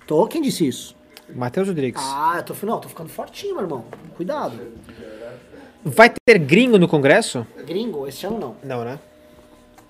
[0.06, 0.26] Tô?
[0.26, 0.94] Quem disse isso?
[1.34, 2.02] Matheus Rodrigues.
[2.04, 3.84] Ah, eu tô, não, tô ficando fortinho, meu irmão.
[4.14, 4.58] Cuidado.
[5.82, 7.46] Vai ter gringo no congresso?
[7.66, 8.56] Gringo, esse ano não.
[8.62, 8.98] Não, né?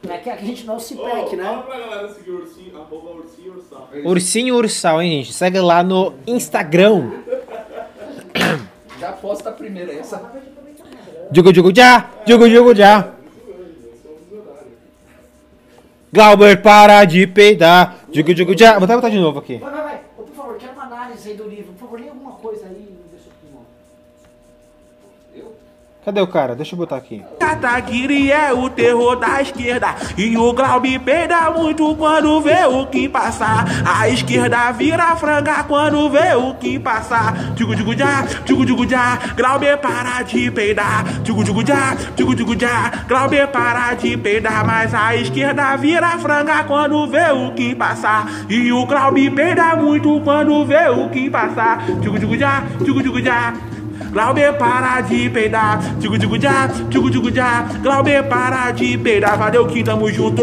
[0.08, 1.62] É que a gente não é o CIPEC, né?
[1.66, 3.88] pra galera seguir o Ursinho, arroba Ursinho Ursal.
[4.04, 5.32] Ursinho Ursal, hein, gente?
[5.32, 7.10] Segue lá no Instagram.
[9.00, 10.18] Já posta a primeira essa.
[11.30, 12.10] Digo, digo, já!
[12.26, 13.12] Digo, digo, já!
[16.12, 17.98] Glauber, para de peidar!
[18.10, 18.74] Digo, digo, já!
[18.74, 19.56] Vou até botar de novo aqui.
[19.58, 20.00] Vai, vai, vai.
[20.16, 21.72] Por favor, quero uma análise aí do livro.
[21.72, 22.94] Por favor, alguma coisa aí.
[26.04, 26.54] Cadê o cara?
[26.54, 27.24] Deixa eu botar aqui.
[27.40, 29.94] Kataguiri é o terror da esquerda.
[30.18, 33.64] E o Glaubi peida muito quando vê o que passar.
[33.86, 37.54] A esquerda vira franga quando vê o que passar.
[37.54, 41.04] Digo, digo, já, digo, digo, já Glaubi para de peidar.
[41.22, 46.64] Digo, digo, já, digo, digo, já Glaubi para de peidar Mas a esquerda vira franga
[46.64, 48.26] quando vê o que passar.
[48.50, 51.82] E o Glaubi peida muito quando vê o que passar.
[52.02, 53.54] Digo, digo, já, digo, já
[54.12, 59.66] Glauber para de peidar, digo digo já, digo digo já, Glauber para de peidar, valeu
[59.66, 60.42] que tamo junto.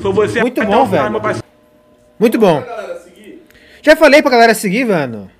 [0.00, 1.20] Sou você Muito bom, velho.
[1.20, 1.46] parceiro.
[2.18, 2.62] Muito bom.
[3.82, 5.30] Já falei pra galera seguir, mano.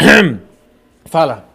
[1.06, 1.48] Fala.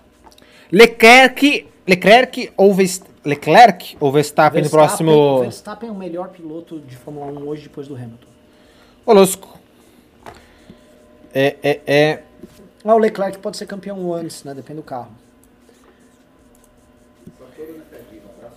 [0.71, 2.75] Leclerc, Leclerc ou
[3.23, 5.39] Leclerc ou Verstappen no próximo.
[5.41, 8.27] Verstappen é o melhor piloto de Fórmula 1 hoje depois do Hamilton.
[9.05, 9.57] Ô, Losco.
[11.33, 12.23] É, é, é.
[12.87, 14.53] Ah, o Leclerc pode ser campeão antes, né?
[14.53, 15.11] Depende do carro.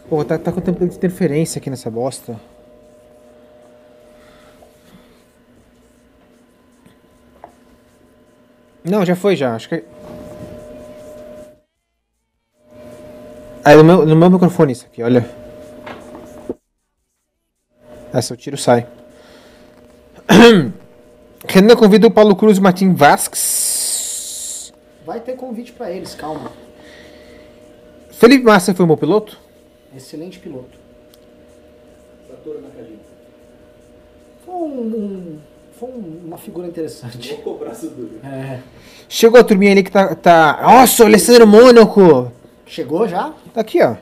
[0.08, 2.40] Pô, tá, tá com tempo de interferência aqui nessa bosta.
[8.84, 9.82] Não, já foi já, acho que.
[13.64, 15.28] Ah, é no meu, no meu microfone isso aqui, olha.
[18.22, 18.86] Se eu tiro, sai.
[21.48, 23.69] Renan convida o Paulo Cruz e o Martin Vasques.
[25.04, 26.52] Vai ter convite pra eles, calma.
[28.10, 29.38] Felipe Massa foi o meu piloto?
[29.96, 30.78] Excelente piloto.
[34.44, 35.38] Foi um, um-
[35.78, 37.28] foi um- uma figura interessante.
[38.24, 38.60] É.
[39.08, 40.14] Chegou a turminha ali que tá.
[40.14, 40.60] tá...
[40.62, 42.30] Nossa, o Alessandro Mônaco!
[42.66, 43.32] Chegou já?
[43.54, 43.96] Tá aqui, ó.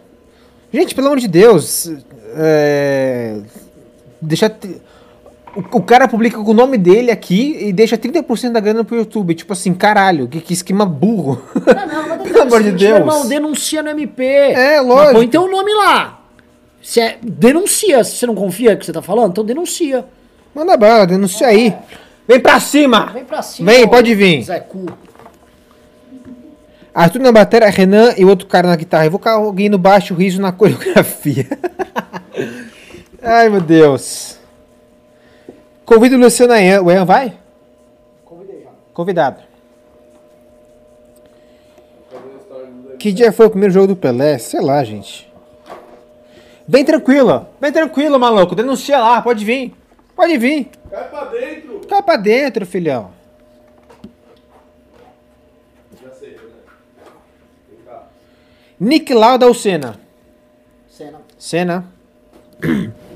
[0.73, 1.91] Gente, pelo amor de Deus.
[2.37, 3.41] É...
[4.21, 4.51] Deixa.
[4.51, 4.81] t-
[5.59, 8.97] O, o cara publica com o nome dele aqui e deixa 30% da grana pro
[8.97, 9.35] YouTube.
[9.35, 11.43] Tipo assim, caralho, que, que esquema burro.
[11.67, 13.01] Não, não, mas Pelo amor de Deus.
[13.01, 14.23] Irmão, denuncia no MP.
[14.25, 15.15] É, Mas lógico.
[15.15, 16.21] põe teu nome lá.
[16.81, 18.05] Se é, denuncia.
[18.05, 20.05] Se você não confia que você tá falando, então denuncia.
[20.55, 21.75] Manda bala, denuncia aí.
[22.29, 23.07] Vem pra cima!
[23.07, 23.73] Vem pra cima.
[23.73, 24.45] Vem, ô, pode vir.
[24.45, 24.87] Zé Cu.
[26.95, 29.07] Arthur na bateria, Renan e outro cara na guitarra.
[29.07, 31.49] Eu vou colocar alguém no baixo, riso na coreografia.
[33.21, 34.38] Ai, meu Deus.
[35.89, 36.83] Convido o Luciano Ayan.
[36.83, 37.39] O Ayan vai?
[38.23, 38.71] Convidei já.
[38.93, 39.43] Convidado.
[42.99, 44.37] Que dia foi o primeiro jogo do Pelé?
[44.37, 45.33] Sei lá, gente.
[46.69, 47.47] Vem tranquilo.
[47.59, 48.55] Vem tranquilo, maluco.
[48.55, 49.75] Denuncia lá, pode vir.
[50.15, 50.71] Pode vir.
[50.91, 51.81] Cai pra dentro!
[51.89, 53.11] Cai pra dentro, filhão.
[56.03, 56.39] Já sei, né?
[57.71, 58.03] Vem cá.
[58.79, 59.99] Nick Lauda ou Senna?
[60.91, 61.21] Cena.
[61.39, 61.87] Senna.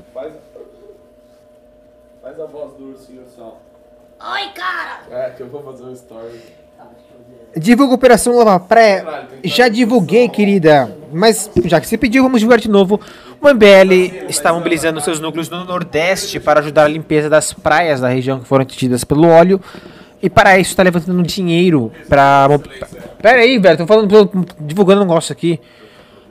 [2.33, 3.21] Faz, a voz do ursinho.
[3.21, 5.01] Oi, cara!
[5.11, 6.41] É, que eu vou fazer um story.
[7.55, 9.27] Divulga Operação Lava Praia.
[9.43, 10.95] Já divulguei, querida.
[11.11, 12.99] Mas já que você pediu, vamos divulgar de novo.
[13.39, 18.07] O MBL está mobilizando seus núcleos no Nordeste para ajudar a limpeza das praias da
[18.07, 19.61] região que foram atingidas pelo óleo.
[20.21, 22.47] E para isso está levantando dinheiro para.
[23.21, 25.59] Pera aí, velho, tô falando, tô divulgando um negócio aqui.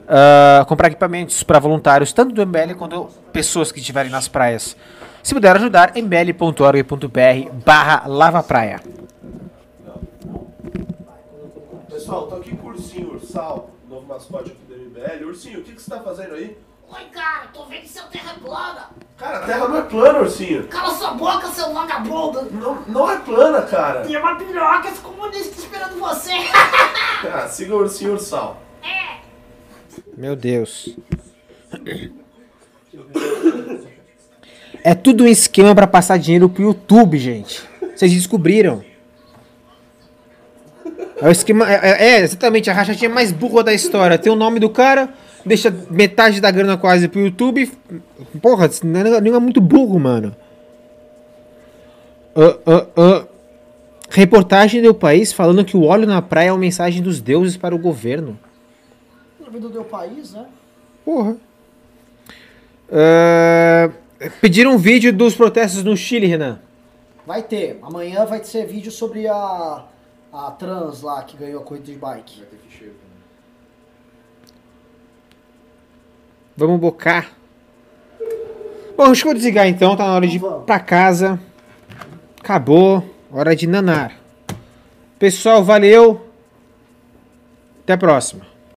[0.07, 4.75] Ah, comprar equipamentos para voluntários, tanto do MBL quanto pessoas que estiverem nas praias.
[5.23, 8.81] Se puder ajudar, mbl.org.br barra lava praia.
[11.89, 15.25] Pessoal, tô aqui com o ursinho ursal, novo mascote aqui do MBL.
[15.27, 16.57] Ursinho, o que, que você tá fazendo aí?
[16.89, 18.89] Oi, cara, tô vendo seu terra é plana.
[19.17, 20.67] Cara, a terra não é plana, ursinho.
[20.67, 22.51] Cala sua boca, seu vagabundo.
[22.51, 24.01] Não, não é plana, cara.
[24.01, 26.33] Tem uma piroca esse comunista esperando você.
[27.33, 28.61] Ah, siga o ursinho ursal.
[30.17, 30.89] Meu Deus.
[34.83, 37.61] É tudo um esquema pra passar dinheiro pro YouTube, gente.
[37.95, 38.83] Vocês descobriram.
[41.21, 41.71] É o esquema.
[41.71, 44.17] É, é- é, exatamente a rachadinha mais burra da história.
[44.17, 45.09] Tem o nome do cara,
[45.45, 47.71] deixa metade da grana quase pro YouTube.
[48.41, 50.35] Porra, esse é muito burro, mano.
[52.35, 53.27] Ah, ah, ah.
[54.09, 57.73] Reportagem do país falando que o óleo na praia é uma mensagem dos deuses para
[57.73, 58.37] o governo.
[59.39, 60.45] Na vida do país, né?
[61.05, 61.35] Porra.
[62.91, 63.89] É,
[64.41, 66.59] pediram um vídeo dos protestos no Chile, Renan.
[67.25, 67.79] Vai ter.
[67.81, 69.85] Amanhã vai ser vídeo sobre a,
[70.31, 72.43] a trans lá que ganhou a corrida de bike.
[76.55, 77.31] Vamos bocar.
[78.95, 80.65] Bom, acho que eu vou desligar então, tá na hora de ir Vamos.
[80.65, 81.39] pra casa.
[82.39, 83.03] Acabou.
[83.31, 84.19] Hora de nanar.
[85.17, 86.27] Pessoal, valeu.
[87.83, 88.52] Até a próxima.